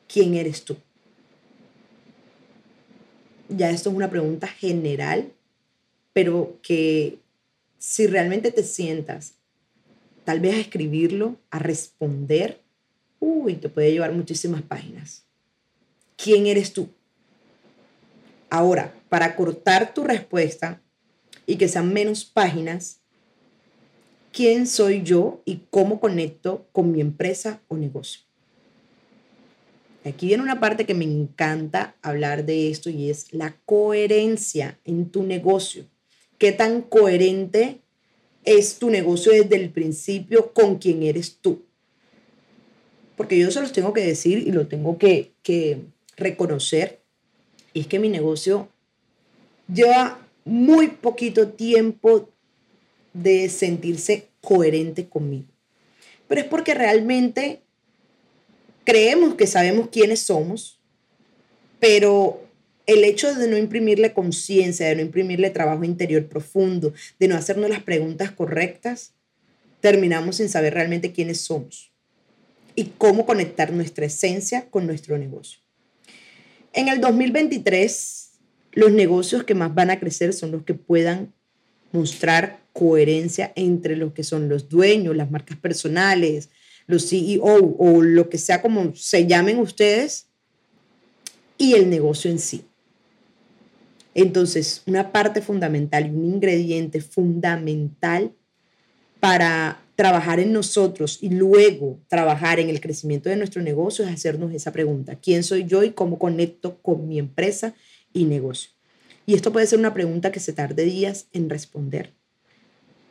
quién 0.08 0.36
eres 0.36 0.64
tú. 0.64 0.78
ya 3.50 3.70
esto 3.70 3.90
es 3.90 3.96
una 3.96 4.10
pregunta 4.10 4.48
general, 4.48 5.32
pero 6.14 6.58
que 6.64 7.20
si 7.78 8.08
realmente 8.08 8.52
te 8.52 8.64
sientas 8.64 9.36
tal 10.24 10.40
vez 10.40 10.56
a 10.56 10.60
escribirlo, 10.60 11.38
a 11.52 11.60
responder, 11.60 12.60
uy, 13.20 13.56
te 13.56 13.70
puede 13.70 13.92
llevar 13.92 14.12
muchísimas 14.14 14.64
páginas. 14.64 15.26
¿Quién 16.18 16.48
eres 16.48 16.74
tú? 16.74 16.90
Ahora, 18.50 18.94
para 19.10 19.36
cortar 19.36 19.94
tu 19.94 20.04
respuesta 20.04 20.82
y 21.46 21.58
que 21.58 21.68
sean 21.68 21.94
menos 21.94 22.26
páginas, 22.26 23.02
¿quién 24.32 24.68
soy 24.68 25.04
yo 25.04 25.42
y 25.46 25.62
cómo 25.70 26.00
conecto 26.00 26.68
con 26.72 26.92
mi 26.92 27.02
empresa 27.02 27.62
o 27.68 27.78
negocio? 27.78 28.22
Aquí 30.06 30.28
viene 30.28 30.44
una 30.44 30.60
parte 30.60 30.86
que 30.86 30.94
me 30.94 31.06
encanta 31.06 31.96
hablar 32.04 32.46
de 32.46 32.70
esto 32.70 32.92
y 32.92 33.10
es 33.10 33.34
la 33.34 33.58
coherencia 33.66 34.80
en 34.86 35.10
tu 35.10 35.24
negocio. 35.24 35.86
¿Qué 36.38 36.52
tan 36.52 36.84
coherente 36.84 37.80
es 38.44 38.78
tu 38.78 38.92
negocio 38.92 39.32
desde 39.32 39.56
el 39.56 39.72
principio 39.72 40.54
con 40.54 40.78
quién 40.78 41.02
eres 41.02 41.38
tú? 41.42 41.66
Porque 43.18 43.40
yo 43.40 43.50
se 43.50 43.62
los 43.62 43.72
tengo 43.72 43.94
que 43.94 44.06
decir 44.06 44.48
y 44.48 44.52
lo 44.52 44.68
tengo 44.68 45.00
que, 45.00 45.32
que 45.42 45.82
reconocer. 46.18 47.02
Y 47.76 47.82
es 47.82 47.88
que 47.88 48.00
mi 48.00 48.08
negocio 48.08 48.70
lleva 49.68 50.26
muy 50.46 50.88
poquito 50.88 51.50
tiempo 51.50 52.30
de 53.14 53.50
sentirse 53.50 54.30
coherente 54.40 55.10
conmigo. 55.10 55.50
Pero 56.30 56.40
es 56.40 56.48
porque 56.48 56.74
realmente 56.74 57.64
creemos 58.86 59.36
que 59.36 59.46
sabemos 59.46 59.90
quiénes 59.90 60.22
somos, 60.22 60.80
pero 61.82 62.42
el 62.86 63.04
hecho 63.04 63.36
de 63.36 63.50
no 63.50 63.58
imprimirle 63.58 64.14
conciencia, 64.14 64.88
de 64.88 64.96
no 64.96 65.02
imprimirle 65.02 65.50
trabajo 65.50 65.84
interior 65.84 66.28
profundo, 66.28 66.94
de 67.20 67.28
no 67.28 67.36
hacernos 67.36 67.70
las 67.70 67.84
preguntas 67.84 68.32
correctas, 68.32 69.12
terminamos 69.82 70.38
sin 70.38 70.48
saber 70.48 70.76
realmente 70.76 71.12
quiénes 71.12 71.42
somos 71.42 71.92
y 72.74 72.86
cómo 72.98 73.26
conectar 73.26 73.74
nuestra 73.74 74.06
esencia 74.06 74.70
con 74.70 74.88
nuestro 74.88 75.18
negocio. 75.18 75.65
En 76.76 76.90
el 76.90 77.00
2023, 77.00 78.32
los 78.74 78.92
negocios 78.92 79.46
que 79.46 79.56
más 79.56 79.74
van 79.74 79.92
a 79.92 80.00
crecer 80.00 80.34
son 80.34 80.52
los 80.52 80.64
que 80.64 80.74
puedan 80.74 81.34
mostrar 81.94 82.60
coherencia 82.74 83.54
entre 83.56 83.96
lo 83.96 84.14
que 84.14 84.26
son 84.26 84.50
los 84.50 84.68
dueños, 84.68 85.16
las 85.16 85.32
marcas 85.32 85.58
personales, 85.58 86.50
los 86.86 87.10
CEO 87.10 87.76
o 87.80 88.02
lo 88.02 88.30
que 88.30 88.38
sea 88.38 88.62
como 88.62 88.94
se 88.94 89.26
llamen 89.26 89.60
ustedes 89.60 90.28
y 91.58 91.76
el 91.76 91.90
negocio 91.90 92.30
en 92.30 92.40
sí. 92.40 92.66
Entonces, 94.14 94.84
una 94.86 95.14
parte 95.14 95.42
fundamental 95.42 96.08
y 96.08 96.10
un 96.10 96.26
ingrediente 96.26 97.00
fundamental 97.00 98.34
para 99.22 99.82
trabajar 99.96 100.40
en 100.40 100.52
nosotros 100.52 101.20
y 101.22 101.30
luego 101.30 102.00
trabajar 102.08 102.60
en 102.60 102.70
el 102.70 102.82
crecimiento 102.82 103.30
de 103.30 103.38
nuestro 103.38 103.62
negocio 103.62 104.06
es 104.06 104.12
hacernos 104.12 104.54
esa 104.54 104.72
pregunta. 104.72 105.16
¿Quién 105.16 105.44
soy 105.44 105.66
yo 105.66 105.84
y 105.84 105.92
cómo 105.92 106.20
conecto 106.20 106.78
con 106.82 107.08
mi 107.08 107.18
empresa 107.18 107.74
y 108.14 108.26
negocio? 108.26 108.72
Y 109.26 109.34
esto 109.34 109.52
puede 109.52 109.68
ser 109.68 109.80
una 109.80 109.94
pregunta 109.94 110.32
que 110.32 110.40
se 110.40 110.54
tarde 110.54 110.84
días 110.84 111.28
en 111.34 111.50
responder, 111.50 112.14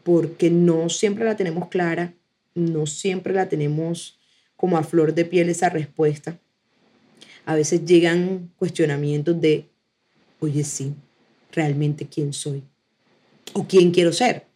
porque 0.05 0.51
no 0.51 0.89
siempre 0.89 1.24
la 1.24 1.37
tenemos 1.37 1.68
clara, 1.68 2.14
no 2.55 2.87
siempre 2.87 3.35
la 3.35 3.49
tenemos 3.49 4.18
como 4.57 4.76
a 4.76 4.85
flor 4.85 5.14
de 5.14 5.24
piel 5.24 5.49
esa 5.49 5.70
respuesta. 5.70 6.39
A 7.47 7.55
veces 7.55 7.85
llegan 7.85 8.51
cuestionamientos 8.57 9.41
de 9.41 9.66
oye, 10.41 10.64
sí, 10.64 10.95
realmente 11.53 12.07
quién 12.07 12.32
soy 12.32 12.62
o 13.53 13.64
quién 13.64 13.91
quiero 13.91 14.12
ser, 14.12 14.47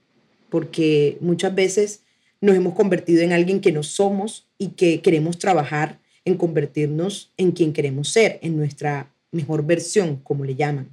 porque 0.51 1.19
muchas 1.21 1.55
veces 1.55 2.03
nos 2.41 2.57
hemos 2.57 2.75
convertido 2.75 3.23
en 3.23 3.33
alguien 3.33 3.61
que 3.61 3.73
no 3.73 3.83
somos 3.83 4.47
y 4.59 4.69
que 4.69 5.01
queremos 5.01 5.39
trabajar 5.39 5.99
en 6.25 6.37
convertirnos 6.37 7.33
en 7.37 7.53
quien 7.53 7.73
queremos 7.73 8.09
ser, 8.09 8.39
en 8.43 8.57
nuestra 8.57 9.13
mejor 9.33 9.65
versión, 9.65 10.17
como 10.17 10.45
le 10.45 10.55
llaman, 10.55 10.89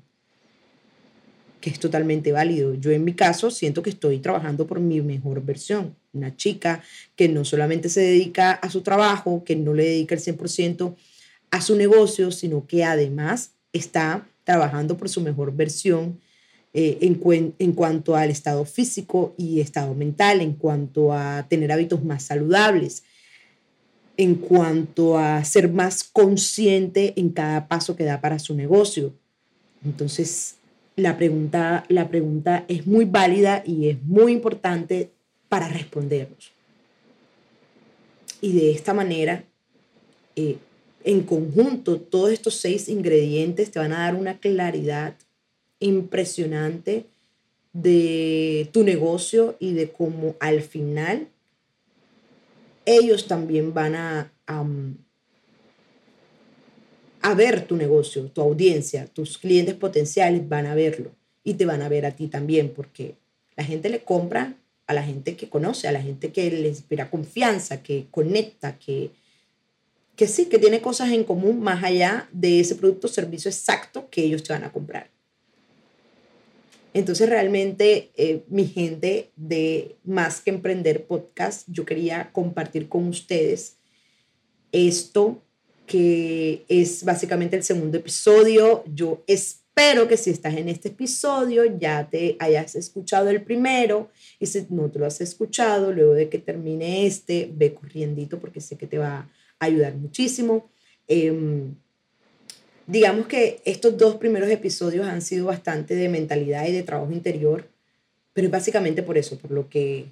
que 1.61 1.69
es 1.69 1.79
totalmente 1.79 2.31
válido. 2.31 2.73
Yo 2.75 2.91
en 2.91 3.03
mi 3.03 3.13
caso 3.13 3.51
siento 3.51 3.83
que 3.83 3.89
estoy 3.89 4.19
trabajando 4.19 4.65
por 4.65 4.79
mi 4.79 5.01
mejor 5.01 5.43
versión, 5.43 5.95
una 6.13 6.35
chica 6.35 6.83
que 7.15 7.27
no 7.27 7.43
solamente 7.43 7.89
se 7.89 8.01
dedica 8.01 8.51
a 8.51 8.69
su 8.69 8.81
trabajo, 8.81 9.43
que 9.43 9.55
no 9.55 9.73
le 9.73 9.83
dedica 9.83 10.15
el 10.15 10.21
100% 10.21 10.95
a 11.51 11.61
su 11.61 11.75
negocio, 11.75 12.31
sino 12.31 12.65
que 12.65 12.83
además 12.83 13.51
está 13.73 14.27
trabajando 14.43 14.97
por 14.97 15.09
su 15.09 15.21
mejor 15.21 15.55
versión 15.55 16.19
eh, 16.77 16.97
en, 16.99 17.55
en 17.57 17.71
cuanto 17.71 18.17
al 18.17 18.29
estado 18.29 18.65
físico 18.65 19.33
y 19.37 19.61
estado 19.61 19.95
mental, 19.95 20.41
en 20.41 20.51
cuanto 20.51 21.13
a 21.13 21.47
tener 21.47 21.71
hábitos 21.71 22.03
más 22.03 22.23
saludables, 22.23 23.03
en 24.17 24.35
cuanto 24.35 25.17
a 25.17 25.41
ser 25.45 25.69
más 25.69 26.03
consciente 26.03 27.13
en 27.15 27.29
cada 27.29 27.69
paso 27.69 27.95
que 27.95 28.03
da 28.03 28.19
para 28.19 28.39
su 28.39 28.55
negocio. 28.55 29.13
Entonces, 29.85 30.55
la 30.97 31.15
pregunta, 31.15 31.85
la 31.87 32.09
pregunta 32.09 32.65
es 32.67 32.85
muy 32.85 33.05
válida 33.05 33.63
y 33.65 33.87
es 33.87 34.03
muy 34.03 34.33
importante 34.33 35.11
para 35.47 35.69
respondernos. 35.69 36.51
Y 38.41 38.51
de 38.51 38.71
esta 38.71 38.93
manera, 38.93 39.45
eh, 40.35 40.57
en 41.05 41.23
conjunto, 41.23 42.01
todos 42.01 42.31
estos 42.31 42.55
seis 42.55 42.89
ingredientes 42.89 43.71
te 43.71 43.79
van 43.79 43.93
a 43.93 43.99
dar 43.99 44.15
una 44.15 44.39
claridad 44.39 45.15
impresionante 45.85 47.05
de 47.73 48.69
tu 48.71 48.83
negocio 48.83 49.55
y 49.59 49.73
de 49.73 49.91
cómo 49.91 50.35
al 50.39 50.61
final 50.61 51.27
ellos 52.85 53.27
también 53.27 53.73
van 53.73 53.95
a, 53.95 54.31
ver 57.35 57.67
tu 57.67 57.75
negocio, 57.75 58.23
tu 58.27 58.41
audiencia, 58.41 59.07
tus 59.07 59.37
clientes 59.37 59.75
potenciales 59.75 60.47
van 60.47 60.67
a 60.67 60.75
verlo 60.75 61.11
y 61.43 61.55
te 61.55 61.65
van 61.65 61.81
a 61.81 61.89
ver 61.89 62.05
a 62.05 62.15
ti 62.15 62.27
también, 62.27 62.69
porque 62.69 63.15
la 63.57 63.63
gente 63.63 63.89
le 63.89 64.03
compra 64.03 64.55
a 64.87 64.93
la 64.93 65.03
gente 65.03 65.35
que 65.35 65.49
conoce, 65.49 65.87
a 65.87 65.91
la 65.91 66.01
gente 66.01 66.31
que 66.31 66.49
le 66.49 66.69
inspira 66.69 67.09
confianza, 67.09 67.83
que 67.83 68.05
conecta, 68.09 68.77
que, 68.77 69.09
que 70.15 70.27
sí, 70.27 70.45
que 70.45 70.59
tiene 70.59 70.79
cosas 70.79 71.11
en 71.11 71.25
común 71.25 71.59
más 71.61 71.83
allá 71.83 72.29
de 72.31 72.61
ese 72.61 72.75
producto 72.75 73.07
o 73.07 73.09
servicio 73.09 73.49
exacto 73.49 74.07
que 74.09 74.23
ellos 74.23 74.43
te 74.43 74.53
van 74.53 74.63
a 74.63 74.71
comprar. 74.71 75.14
Entonces 76.95 77.27
realmente 77.27 78.11
eh, 78.15 78.45
mi 78.47 78.65
gente 78.67 79.29
de 79.35 79.97
Más 80.05 80.39
que 80.39 80.49
Emprender 80.49 81.05
Podcast, 81.05 81.67
yo 81.69 81.83
quería 81.83 82.31
compartir 82.31 82.87
con 82.87 83.09
ustedes 83.09 83.75
esto 84.71 85.43
que 85.85 86.63
es 86.69 87.03
básicamente 87.03 87.57
el 87.57 87.63
segundo 87.63 87.97
episodio. 87.97 88.85
Yo 88.87 89.25
espero 89.27 90.07
que 90.07 90.15
si 90.15 90.29
estás 90.29 90.55
en 90.55 90.69
este 90.69 90.87
episodio 90.87 91.65
ya 91.65 92.09
te 92.09 92.37
hayas 92.39 92.75
escuchado 92.75 93.29
el 93.29 93.43
primero 93.43 94.09
y 94.39 94.45
si 94.45 94.65
no 94.69 94.89
te 94.89 94.97
lo 94.97 95.05
has 95.05 95.19
escuchado, 95.19 95.91
luego 95.91 96.13
de 96.13 96.29
que 96.29 96.39
termine 96.39 97.05
este, 97.05 97.51
ve 97.53 97.73
corriendito 97.73 98.39
porque 98.39 98.61
sé 98.61 98.77
que 98.77 98.87
te 98.87 98.99
va 98.99 99.29
a 99.59 99.65
ayudar 99.65 99.95
muchísimo. 99.95 100.69
Em, 101.09 101.75
digamos 102.87 103.27
que 103.27 103.61
estos 103.65 103.97
dos 103.97 104.15
primeros 104.15 104.49
episodios 104.49 105.07
han 105.07 105.21
sido 105.21 105.47
bastante 105.47 105.95
de 105.95 106.09
mentalidad 106.09 106.67
y 106.67 106.71
de 106.71 106.83
trabajo 106.83 107.11
interior, 107.11 107.67
pero 108.33 108.47
es 108.47 108.51
básicamente 108.51 109.01
por 109.01 109.17
eso, 109.17 109.37
por 109.37 109.51
lo 109.51 109.69
que, 109.69 110.05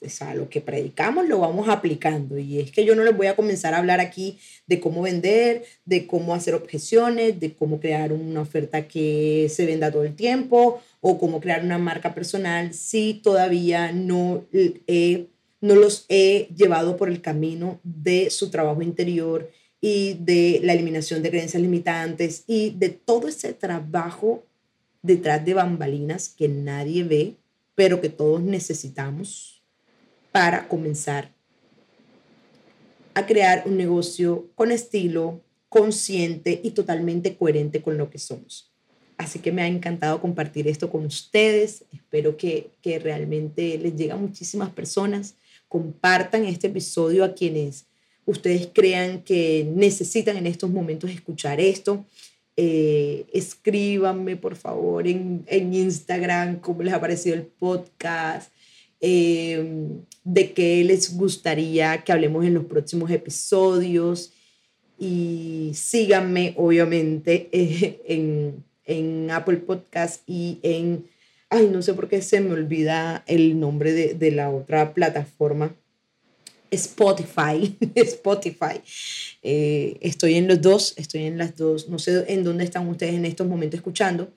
o 0.00 0.08
sea, 0.08 0.34
lo 0.34 0.48
que 0.48 0.60
predicamos 0.60 1.28
lo 1.28 1.40
vamos 1.40 1.68
aplicando. 1.68 2.38
Y 2.38 2.60
es 2.60 2.70
que 2.70 2.84
yo 2.84 2.94
no 2.94 3.02
les 3.02 3.16
voy 3.16 3.26
a 3.26 3.36
comenzar 3.36 3.74
a 3.74 3.78
hablar 3.78 4.00
aquí 4.00 4.38
de 4.66 4.80
cómo 4.80 5.02
vender, 5.02 5.64
de 5.84 6.06
cómo 6.06 6.34
hacer 6.34 6.54
objeciones, 6.54 7.40
de 7.40 7.52
cómo 7.54 7.80
crear 7.80 8.12
una 8.12 8.40
oferta 8.40 8.86
que 8.86 9.48
se 9.50 9.66
venda 9.66 9.90
todo 9.90 10.04
el 10.04 10.14
tiempo 10.14 10.80
o 11.00 11.18
cómo 11.18 11.40
crear 11.40 11.64
una 11.64 11.78
marca 11.78 12.14
personal 12.14 12.72
si 12.72 13.14
todavía 13.14 13.92
no 13.92 14.44
he 14.86 15.26
no 15.60 15.76
los 15.76 16.04
he 16.10 16.48
llevado 16.54 16.98
por 16.98 17.08
el 17.08 17.22
camino 17.22 17.80
de 17.82 18.28
su 18.28 18.50
trabajo 18.50 18.82
interior 18.82 19.50
y 19.86 20.14
de 20.14 20.60
la 20.62 20.72
eliminación 20.72 21.22
de 21.22 21.28
creencias 21.28 21.60
limitantes 21.60 22.44
y 22.46 22.70
de 22.70 22.88
todo 22.88 23.28
ese 23.28 23.52
trabajo 23.52 24.42
detrás 25.02 25.44
de 25.44 25.52
bambalinas 25.52 26.30
que 26.30 26.48
nadie 26.48 27.04
ve, 27.04 27.34
pero 27.74 28.00
que 28.00 28.08
todos 28.08 28.40
necesitamos 28.40 29.62
para 30.32 30.68
comenzar 30.68 31.34
a 33.12 33.26
crear 33.26 33.64
un 33.66 33.76
negocio 33.76 34.48
con 34.54 34.72
estilo, 34.72 35.42
consciente 35.68 36.62
y 36.64 36.70
totalmente 36.70 37.36
coherente 37.36 37.82
con 37.82 37.98
lo 37.98 38.08
que 38.08 38.18
somos. 38.18 38.72
Así 39.18 39.40
que 39.40 39.52
me 39.52 39.60
ha 39.60 39.66
encantado 39.66 40.18
compartir 40.18 40.66
esto 40.66 40.88
con 40.88 41.04
ustedes. 41.04 41.84
Espero 41.92 42.38
que, 42.38 42.70
que 42.80 42.98
realmente 42.98 43.76
les 43.76 43.94
llegue 43.94 44.12
a 44.12 44.16
muchísimas 44.16 44.70
personas 44.70 45.34
compartan 45.68 46.44
este 46.44 46.68
episodio 46.68 47.24
a 47.24 47.34
quienes 47.34 47.86
ustedes 48.26 48.68
crean 48.72 49.22
que 49.22 49.66
necesitan 49.74 50.36
en 50.36 50.46
estos 50.46 50.70
momentos 50.70 51.10
escuchar 51.10 51.60
esto. 51.60 52.04
Eh, 52.56 53.26
escríbanme, 53.32 54.36
por 54.36 54.56
favor, 54.56 55.06
en, 55.08 55.44
Instagram 55.48 56.60
cómo 56.60 56.82
les 56.82 56.94
ha 56.94 57.00
parecido 57.00 57.34
el 57.34 57.42
podcast, 57.42 58.52
eh, 59.00 59.86
de 60.22 60.52
qué 60.52 60.84
les 60.84 61.16
gustaría 61.16 62.04
que 62.04 62.12
hablemos 62.12 62.44
en 62.44 62.54
los 62.54 62.64
próximos 62.64 63.10
episodios. 63.10 64.32
Y 64.98 65.72
síganme, 65.74 66.54
obviamente, 66.56 67.48
en, 68.06 68.64
en 68.84 69.30
Apple 69.30 69.56
Podcast 69.58 70.22
y 70.26 70.60
en 70.62 71.06
ay, 71.54 71.68
no 71.68 71.82
sé 71.82 71.94
por 71.94 72.08
qué 72.08 72.20
se 72.20 72.40
me 72.40 72.52
olvida 72.52 73.22
el 73.26 73.60
nombre 73.60 73.92
de, 73.92 74.14
de 74.14 74.30
la 74.32 74.50
otra 74.50 74.92
plataforma. 74.92 75.74
Spotify, 76.74 77.76
Spotify. 77.94 78.80
Eh, 79.42 79.96
estoy 80.00 80.34
en 80.34 80.48
los 80.48 80.60
dos, 80.60 80.94
estoy 80.96 81.24
en 81.24 81.38
las 81.38 81.56
dos. 81.56 81.88
No 81.88 81.98
sé 81.98 82.24
en 82.28 82.44
dónde 82.44 82.64
están 82.64 82.88
ustedes 82.88 83.14
en 83.14 83.24
estos 83.24 83.46
momentos 83.46 83.78
escuchando, 83.78 84.30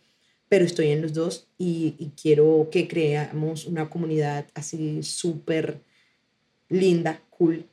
pero 0.49 0.65
estoy 0.65 0.89
en 0.89 1.01
los 1.01 1.13
dos 1.13 1.47
y, 1.57 1.95
y 1.97 2.11
quiero 2.21 2.69
que 2.71 2.87
creamos 2.87 3.65
una 3.65 3.89
comunidad 3.89 4.45
así 4.53 5.03
súper 5.03 5.79
linda, 6.69 7.21
cool 7.29 7.65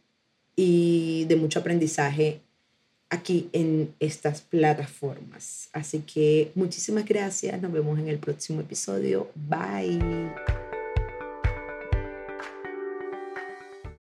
y 0.57 1.25
de 1.27 1.37
mucho 1.37 1.59
aprendizaje 1.59 2.41
aquí 3.11 3.49
en 3.53 3.95
estas 4.01 4.41
plataformas. 4.41 5.69
Así 5.73 6.01
que 6.01 6.51
muchísimas 6.55 7.05
gracias, 7.05 7.61
nos 7.61 7.73
vemos 7.73 7.99
en 7.99 8.09
el 8.09 8.19
próximo 8.19 8.61
episodio. 8.61 9.31
Bye. 9.35 10.64